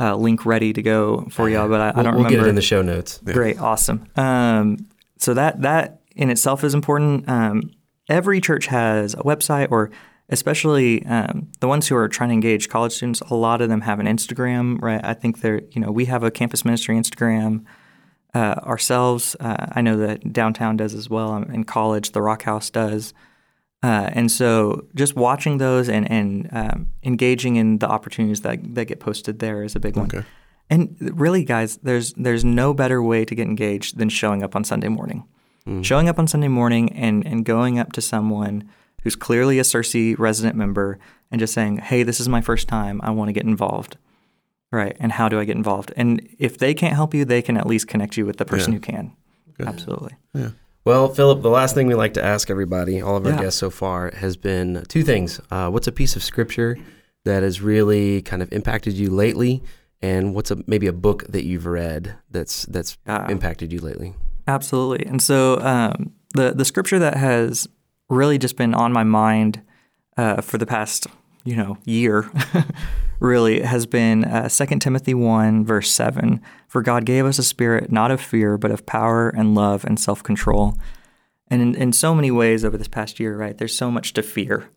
uh, 0.00 0.14
link 0.16 0.46
ready 0.46 0.72
to 0.72 0.80
go 0.82 1.26
for 1.30 1.48
y'all, 1.50 1.68
but 1.68 1.80
I, 1.80 1.88
I 1.88 1.92
We'll, 1.96 2.04
don't 2.04 2.14
we'll 2.14 2.24
remember. 2.24 2.36
get 2.38 2.46
it 2.46 2.48
in 2.50 2.54
the 2.54 2.62
show 2.62 2.82
notes. 2.82 3.20
Great, 3.24 3.58
awesome. 3.60 4.06
Um, 4.16 4.86
so 5.18 5.34
that 5.34 5.62
that 5.62 6.00
in 6.16 6.30
itself 6.30 6.64
is 6.64 6.74
important. 6.74 7.28
Um, 7.28 7.70
every 8.08 8.40
church 8.40 8.66
has 8.66 9.14
a 9.14 9.18
website, 9.18 9.70
or 9.70 9.90
especially 10.28 11.04
um, 11.06 11.48
the 11.60 11.68
ones 11.68 11.88
who 11.88 11.96
are 11.96 12.08
trying 12.08 12.30
to 12.30 12.34
engage 12.34 12.68
college 12.68 12.92
students. 12.92 13.20
A 13.22 13.34
lot 13.34 13.60
of 13.60 13.68
them 13.68 13.82
have 13.82 14.00
an 14.00 14.06
Instagram, 14.06 14.80
right? 14.80 15.00
I 15.04 15.14
think 15.14 15.40
they're 15.40 15.62
you 15.70 15.80
know 15.80 15.90
we 15.90 16.06
have 16.06 16.22
a 16.22 16.30
campus 16.30 16.64
ministry 16.64 16.96
Instagram 16.96 17.64
uh, 18.34 18.54
ourselves. 18.62 19.36
Uh, 19.40 19.66
I 19.72 19.80
know 19.80 19.96
that 19.98 20.32
downtown 20.32 20.76
does 20.76 20.94
as 20.94 21.08
well. 21.08 21.30
Um, 21.32 21.44
in 21.44 21.64
college, 21.64 22.12
the 22.12 22.22
Rock 22.22 22.42
House 22.42 22.70
does. 22.70 23.14
Uh, 23.80 24.10
and 24.12 24.30
so, 24.30 24.86
just 24.96 25.14
watching 25.14 25.58
those 25.58 25.88
and, 25.88 26.10
and 26.10 26.48
um, 26.50 26.88
engaging 27.04 27.54
in 27.54 27.78
the 27.78 27.88
opportunities 27.88 28.40
that, 28.40 28.74
that 28.74 28.86
get 28.86 28.98
posted 28.98 29.38
there 29.38 29.62
is 29.62 29.76
a 29.76 29.80
big 29.80 29.94
one. 29.96 30.08
And 30.70 30.96
really, 31.00 31.44
guys, 31.44 31.78
there's 31.78 32.12
there's 32.14 32.44
no 32.44 32.74
better 32.74 33.02
way 33.02 33.24
to 33.24 33.34
get 33.34 33.46
engaged 33.46 33.96
than 33.98 34.08
showing 34.08 34.42
up 34.42 34.54
on 34.54 34.64
Sunday 34.64 34.88
morning. 34.88 35.24
Showing 35.82 36.08
up 36.08 36.18
on 36.18 36.26
Sunday 36.26 36.48
morning 36.48 36.90
and, 36.94 37.26
and 37.26 37.44
going 37.44 37.78
up 37.78 37.92
to 37.92 38.00
someone 38.00 38.66
who's 39.02 39.14
clearly 39.14 39.58
a 39.58 39.62
Searcy 39.62 40.18
resident 40.18 40.56
member 40.56 40.98
and 41.30 41.38
just 41.38 41.52
saying, 41.52 41.76
"Hey, 41.76 42.02
this 42.04 42.20
is 42.20 42.28
my 42.28 42.40
first 42.40 42.68
time. 42.68 43.00
I 43.04 43.10
want 43.10 43.28
to 43.28 43.34
get 43.34 43.44
involved." 43.44 43.98
Right? 44.72 44.96
And 44.98 45.12
how 45.12 45.28
do 45.28 45.38
I 45.38 45.44
get 45.44 45.56
involved? 45.56 45.92
And 45.94 46.26
if 46.38 46.56
they 46.56 46.72
can't 46.72 46.94
help 46.94 47.12
you, 47.12 47.26
they 47.26 47.42
can 47.42 47.58
at 47.58 47.66
least 47.66 47.86
connect 47.86 48.16
you 48.16 48.24
with 48.24 48.38
the 48.38 48.46
person 48.46 48.72
Yeah. 48.72 48.78
who 48.78 48.80
can. 48.80 49.12
Absolutely. 49.60 50.14
Yeah. 50.34 50.50
Well, 50.86 51.08
Philip, 51.08 51.42
the 51.42 51.50
last 51.50 51.74
thing 51.74 51.86
we 51.86 51.94
like 51.94 52.14
to 52.14 52.24
ask 52.24 52.48
everybody, 52.48 53.02
all 53.02 53.16
of 53.16 53.26
our 53.26 53.32
Yeah. 53.32 53.42
guests 53.42 53.60
so 53.60 53.68
far, 53.68 54.10
has 54.16 54.36
been 54.38 54.84
two 54.88 55.02
things. 55.02 55.38
Uh, 55.50 55.68
what's 55.70 55.86
a 55.86 55.92
piece 55.92 56.16
of 56.16 56.22
scripture 56.22 56.78
that 57.26 57.42
has 57.42 57.60
really 57.60 58.22
kind 58.22 58.40
of 58.42 58.50
impacted 58.54 58.94
you 58.94 59.10
lately, 59.10 59.62
and 60.02 60.34
what's 60.34 60.50
a 60.50 60.56
maybe 60.66 60.86
a 60.86 60.92
book 60.92 61.24
that 61.28 61.44
you've 61.44 61.66
read 61.66 62.14
that's 62.30 62.64
that's 62.66 62.96
Ah. 63.06 63.26
impacted 63.28 63.72
you 63.72 63.80
lately? 63.80 64.14
Absolutely. 64.46 65.06
And 65.06 65.20
so 65.22 65.60
um, 65.60 66.12
the 66.34 66.52
the 66.54 66.64
scripture 66.64 66.98
that 66.98 67.16
has 67.16 67.68
really 68.08 68.38
just 68.38 68.56
been 68.56 68.74
on 68.74 68.92
my 68.92 69.04
mind 69.04 69.60
uh, 70.16 70.40
for 70.40 70.58
the 70.58 70.66
past 70.66 71.06
you 71.44 71.54
know 71.56 71.76
year 71.84 72.30
really 73.20 73.60
has 73.62 73.86
been 73.86 74.24
uh, 74.24 74.48
2 74.48 74.66
Timothy 74.78 75.14
1 75.14 75.64
verse 75.64 75.90
7 75.90 76.40
for 76.66 76.82
God 76.82 77.04
gave 77.04 77.24
us 77.26 77.38
a 77.38 77.42
spirit 77.42 77.90
not 77.92 78.10
of 78.10 78.20
fear 78.20 78.56
but 78.58 78.70
of 78.70 78.86
power 78.86 79.28
and 79.30 79.54
love 79.54 79.84
and 79.84 79.98
self-control. 79.98 80.76
And 81.50 81.62
in, 81.62 81.74
in 81.74 81.92
so 81.92 82.14
many 82.14 82.30
ways 82.30 82.62
over 82.64 82.76
this 82.76 82.88
past 82.88 83.18
year, 83.18 83.34
right, 83.36 83.56
there's 83.56 83.74
so 83.76 83.90
much 83.90 84.12
to 84.14 84.22
fear. 84.22 84.68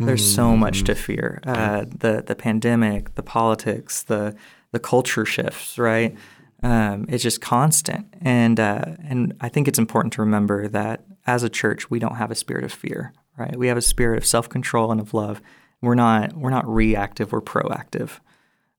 There's 0.00 0.34
so 0.34 0.56
much 0.56 0.82
to 0.84 0.94
fear. 0.94 1.40
Uh, 1.44 1.84
the 1.88 2.22
the 2.26 2.34
pandemic, 2.34 3.14
the 3.14 3.22
politics, 3.22 4.02
the 4.02 4.34
the 4.72 4.78
culture 4.78 5.24
shifts, 5.24 5.78
right? 5.78 6.16
Um, 6.62 7.06
it's 7.08 7.22
just 7.22 7.40
constant, 7.40 8.06
and 8.20 8.58
uh, 8.58 8.96
and 9.04 9.34
I 9.40 9.48
think 9.48 9.68
it's 9.68 9.78
important 9.78 10.14
to 10.14 10.22
remember 10.22 10.68
that 10.68 11.04
as 11.26 11.42
a 11.42 11.48
church, 11.48 11.90
we 11.90 11.98
don't 11.98 12.16
have 12.16 12.30
a 12.30 12.34
spirit 12.34 12.64
of 12.64 12.72
fear, 12.72 13.12
right? 13.36 13.56
We 13.56 13.68
have 13.68 13.76
a 13.76 13.82
spirit 13.82 14.16
of 14.16 14.26
self 14.26 14.48
control 14.48 14.90
and 14.90 15.00
of 15.00 15.12
love. 15.12 15.42
We're 15.82 15.94
not 15.94 16.34
we're 16.34 16.50
not 16.50 16.66
reactive. 16.66 17.32
We're 17.32 17.42
proactive 17.42 18.20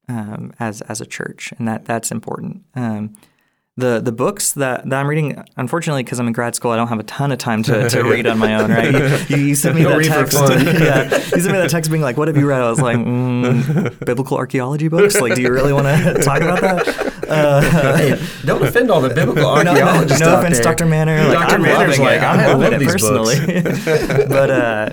um, 0.09 0.53
as 0.59 0.81
as 0.81 1.01
a 1.01 1.05
church, 1.05 1.53
and 1.57 1.67
that 1.67 1.85
that's 1.85 2.11
important. 2.11 2.63
Um, 2.75 3.15
the 3.77 3.99
the 3.99 4.11
books 4.11 4.53
that, 4.53 4.89
that 4.89 4.99
I'm 4.99 5.07
reading, 5.07 5.43
unfortunately, 5.55 6.03
because 6.03 6.19
I'm 6.19 6.25
in 6.25 6.33
grad 6.33 6.55
school, 6.55 6.71
I 6.71 6.77
don't 6.77 6.87
have 6.87 6.99
a 6.99 7.03
ton 7.03 7.31
of 7.31 7.37
time 7.37 7.61
to, 7.63 7.87
to 7.91 8.03
read 8.03 8.25
on 8.25 8.39
my 8.39 8.55
own. 8.55 8.71
Right? 8.71 8.91
You, 9.29 9.37
you, 9.37 9.43
you 9.49 9.55
sent 9.55 9.75
me 9.75 9.83
Don't 9.83 10.01
that 10.01 10.27
text. 10.29 10.33
yeah, 10.81 11.13
you 11.35 11.41
sent 11.41 11.51
me 11.51 11.59
that 11.59 11.69
text 11.69 11.91
being 11.91 12.01
like, 12.01 12.17
"What 12.17 12.27
have 12.27 12.37
you 12.37 12.47
read?" 12.47 12.61
I 12.61 12.69
was 12.69 12.81
like, 12.81 12.97
mm, 12.97 14.05
"Biblical 14.05 14.35
archaeology 14.35 14.87
books." 14.87 15.21
Like, 15.21 15.35
do 15.35 15.41
you 15.43 15.51
really 15.51 15.73
want 15.73 15.85
to 15.85 16.21
talk 16.23 16.41
about 16.41 16.61
that? 16.61 17.13
Uh, 17.27 17.97
hey, 17.97 18.27
don't 18.45 18.63
offend 18.63 18.89
all 18.89 19.01
the 19.01 19.13
biblical 19.13 19.55
no, 19.57 19.61
no, 19.61 19.73
no 19.73 20.39
offense, 20.39 20.55
there. 20.55 20.63
Dr. 20.63 20.85
Manor. 20.85 21.25
Like, 21.25 21.33
Dr. 21.33 21.55
I'm 21.55 21.61
Manor's 21.61 21.99
loving 21.99 22.05
like, 22.05 22.17
it. 22.17 22.23
I 22.23 22.31
I'm 22.31 22.47
love 22.47 22.59
loving 22.61 22.73
it 22.73 22.79
these 22.79 23.01
books. 23.01 23.39
personally. 23.39 24.27
but 24.27 24.49
uh, 24.49 24.89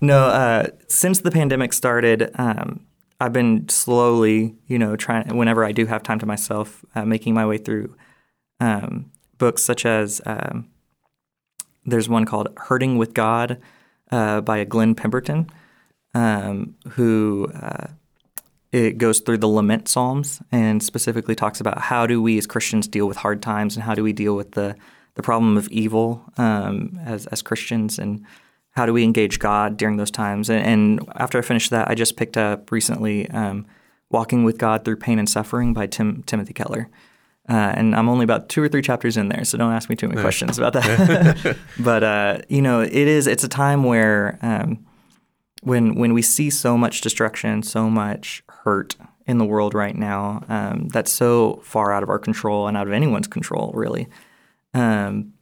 no, 0.00 0.24
uh, 0.24 0.66
since 0.88 1.20
the 1.20 1.30
pandemic 1.30 1.72
started, 1.72 2.32
um, 2.34 2.84
I've 3.20 3.32
been 3.32 3.68
slowly, 3.68 4.56
you 4.66 4.78
know, 4.78 4.96
trying. 4.96 5.36
Whenever 5.36 5.64
I 5.64 5.72
do 5.72 5.86
have 5.86 6.02
time 6.02 6.18
to 6.18 6.26
myself, 6.26 6.84
uh, 6.94 7.04
making 7.06 7.32
my 7.32 7.46
way 7.46 7.56
through 7.56 7.94
um, 8.60 9.10
books 9.38 9.62
such 9.62 9.84
as 9.86 10.20
um, 10.26 10.68
there's 11.84 12.08
one 12.08 12.24
called 12.24 12.48
"Hurting 12.56 12.98
with 12.98 13.14
God" 13.14 13.60
uh, 14.10 14.40
by 14.40 14.62
Glenn 14.64 14.94
Pemberton, 14.94 15.50
um, 16.14 16.74
who 16.90 17.48
uh, 17.54 17.88
it 18.72 18.98
goes 18.98 19.20
through 19.20 19.38
the 19.38 19.48
lament 19.48 19.88
psalms 19.88 20.40
and 20.52 20.82
specifically 20.82 21.34
talks 21.34 21.60
about 21.60 21.78
how 21.78 22.06
do 22.06 22.20
we 22.20 22.38
as 22.38 22.46
Christians 22.46 22.88
deal 22.88 23.06
with 23.06 23.16
hard 23.18 23.42
times 23.42 23.76
and 23.76 23.84
how 23.84 23.94
do 23.94 24.02
we 24.02 24.12
deal 24.12 24.36
with 24.36 24.52
the 24.52 24.76
the 25.14 25.22
problem 25.22 25.56
of 25.56 25.68
evil 25.68 26.22
um, 26.36 26.98
as 27.04 27.26
as 27.26 27.42
Christians 27.42 27.98
and 27.98 28.24
how 28.72 28.84
do 28.84 28.92
we 28.92 29.02
engage 29.02 29.38
God 29.38 29.78
during 29.78 29.96
those 29.96 30.10
times. 30.10 30.50
And, 30.50 30.62
and 30.62 31.08
after 31.14 31.38
I 31.38 31.42
finished 31.42 31.70
that, 31.70 31.88
I 31.88 31.94
just 31.94 32.16
picked 32.16 32.36
up 32.36 32.70
recently 32.70 33.28
um, 33.30 33.66
"Walking 34.10 34.44
with 34.44 34.58
God 34.58 34.84
Through 34.84 34.96
Pain 34.96 35.18
and 35.18 35.28
Suffering" 35.28 35.72
by 35.72 35.86
Tim 35.86 36.22
Timothy 36.24 36.52
Keller. 36.52 36.88
Uh, 37.48 37.72
and 37.76 37.94
I'm 37.94 38.08
only 38.08 38.24
about 38.24 38.48
two 38.48 38.62
or 38.62 38.68
three 38.68 38.82
chapters 38.82 39.16
in 39.16 39.28
there, 39.28 39.44
so 39.44 39.56
don't 39.56 39.72
ask 39.72 39.88
me 39.88 39.94
too 39.94 40.08
many 40.08 40.20
questions 40.20 40.58
about 40.58 40.72
that. 40.72 41.56
but 41.78 42.02
uh, 42.02 42.38
you 42.48 42.60
know, 42.60 42.80
it 42.80 42.92
is 42.92 43.26
it's 43.26 43.44
a 43.44 43.48
time 43.48 43.84
where 43.84 44.38
um, 44.42 44.84
when 45.62 45.94
when 45.94 46.12
we 46.12 46.22
see 46.22 46.50
so 46.50 46.76
much 46.76 47.00
destruction, 47.00 47.62
so 47.62 47.88
much 47.88 48.42
hurt 48.48 48.96
in 49.26 49.38
the 49.38 49.44
world 49.44 49.74
right 49.74 49.96
now, 49.96 50.42
um, 50.48 50.88
that's 50.88 51.12
so 51.12 51.60
far 51.62 51.92
out 51.92 52.02
of 52.02 52.08
our 52.08 52.18
control 52.18 52.66
and 52.66 52.76
out 52.76 52.86
of 52.86 52.92
anyone's 52.92 53.26
control, 53.26 53.72
really. 53.74 54.08
Um, 54.74 55.32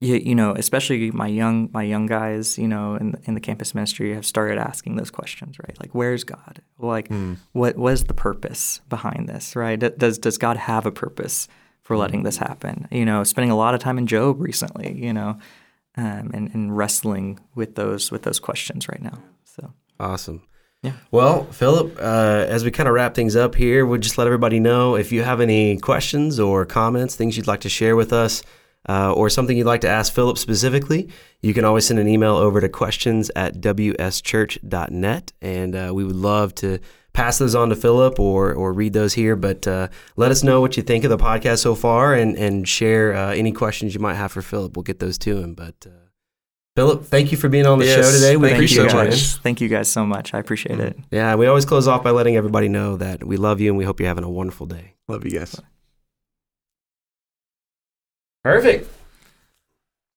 you, 0.00 0.16
you 0.16 0.34
know, 0.34 0.52
especially 0.52 1.10
my 1.10 1.26
young 1.26 1.70
my 1.72 1.82
young 1.82 2.06
guys, 2.06 2.56
you 2.56 2.68
know, 2.68 2.94
in 2.94 3.16
in 3.24 3.34
the 3.34 3.40
campus 3.40 3.74
ministry 3.74 4.14
have 4.14 4.24
started 4.26 4.58
asking 4.58 4.96
those 4.96 5.10
questions, 5.10 5.58
right? 5.58 5.76
Like, 5.80 5.94
where's 5.94 6.24
God? 6.24 6.62
Like, 6.78 7.10
what 7.52 7.76
was 7.76 8.04
the 8.04 8.14
purpose 8.14 8.80
behind 8.88 9.28
this, 9.28 9.56
right? 9.56 9.78
Does 9.78 10.18
does 10.18 10.38
God 10.38 10.56
have 10.56 10.86
a 10.86 10.92
purpose 10.92 11.48
for 11.82 11.96
letting 11.96 12.22
this 12.22 12.36
happen? 12.36 12.86
You 12.90 13.04
know, 13.04 13.24
spending 13.24 13.50
a 13.50 13.56
lot 13.56 13.74
of 13.74 13.80
time 13.80 13.98
in 13.98 14.06
Job 14.06 14.40
recently, 14.40 14.92
you 14.96 15.12
know, 15.12 15.38
um, 15.96 16.30
and 16.32 16.50
and 16.54 16.76
wrestling 16.76 17.40
with 17.56 17.74
those 17.74 18.12
with 18.12 18.22
those 18.22 18.38
questions 18.38 18.88
right 18.88 19.02
now. 19.02 19.18
So. 19.44 19.72
Awesome. 19.98 20.42
Yeah. 20.82 20.92
Well, 21.10 21.44
Philip, 21.46 21.96
uh, 21.98 22.46
as 22.48 22.62
we 22.62 22.70
kind 22.70 22.88
of 22.88 22.94
wrap 22.94 23.16
things 23.16 23.34
up 23.34 23.56
here, 23.56 23.84
we'll 23.84 23.98
just 23.98 24.16
let 24.16 24.28
everybody 24.28 24.60
know 24.60 24.94
if 24.94 25.10
you 25.10 25.24
have 25.24 25.40
any 25.40 25.76
questions 25.78 26.38
or 26.38 26.64
comments, 26.64 27.16
things 27.16 27.36
you'd 27.36 27.48
like 27.48 27.62
to 27.62 27.68
share 27.68 27.96
with 27.96 28.12
us, 28.12 28.44
uh, 28.88 29.12
or 29.12 29.28
something 29.28 29.56
you'd 29.56 29.66
like 29.66 29.82
to 29.82 29.88
ask 29.88 30.12
Philip 30.12 30.38
specifically, 30.38 31.08
you 31.42 31.52
can 31.54 31.64
always 31.64 31.86
send 31.86 31.98
an 32.00 32.08
email 32.08 32.36
over 32.36 32.60
to 32.60 32.68
questions 32.68 33.30
at 33.36 33.60
wschurch.net. 33.60 35.32
And 35.42 35.76
uh, 35.76 35.90
we 35.94 36.04
would 36.04 36.16
love 36.16 36.54
to 36.56 36.78
pass 37.12 37.38
those 37.38 37.54
on 37.54 37.68
to 37.68 37.76
Philip 37.76 38.18
or, 38.20 38.52
or 38.52 38.72
read 38.72 38.92
those 38.92 39.14
here. 39.14 39.36
But 39.36 39.66
uh, 39.66 39.88
let 40.16 40.30
us 40.30 40.42
know 40.42 40.60
what 40.60 40.76
you 40.76 40.82
think 40.82 41.04
of 41.04 41.10
the 41.10 41.18
podcast 41.18 41.58
so 41.58 41.74
far 41.74 42.14
and, 42.14 42.36
and 42.36 42.66
share 42.68 43.14
uh, 43.14 43.32
any 43.32 43.52
questions 43.52 43.94
you 43.94 44.00
might 44.00 44.14
have 44.14 44.32
for 44.32 44.42
Philip. 44.42 44.76
We'll 44.76 44.84
get 44.84 44.98
those 45.00 45.18
to 45.18 45.38
him. 45.38 45.54
But 45.54 45.74
uh, 45.86 45.90
Philip, 46.76 47.04
thank 47.04 47.32
you 47.32 47.38
for 47.38 47.48
being 47.48 47.66
on 47.66 47.80
the 47.80 47.86
Yes, 47.86 48.06
show 48.06 48.12
today. 48.12 48.36
We 48.36 48.48
thank 48.50 48.52
you 48.52 48.82
appreciate 48.82 48.90
so 48.90 48.96
much. 48.96 49.10
guys. 49.10 49.36
Thank 49.38 49.60
you 49.60 49.68
guys 49.68 49.90
so 49.90 50.06
much. 50.06 50.32
I 50.32 50.38
appreciate 50.38 50.78
it. 50.78 50.96
Yeah, 51.10 51.34
we 51.34 51.46
always 51.46 51.64
close 51.64 51.88
off 51.88 52.04
by 52.04 52.10
letting 52.10 52.36
everybody 52.36 52.68
know 52.68 52.96
that 52.98 53.24
we 53.24 53.36
love 53.36 53.60
you 53.60 53.70
and 53.70 53.76
we 53.78 53.84
hope 53.84 53.98
you're 54.00 54.08
having 54.08 54.24
a 54.24 54.30
wonderful 54.30 54.66
day. 54.66 54.94
Love 55.08 55.24
you 55.24 55.32
guys. 55.32 55.60
Perfect. 58.48 58.97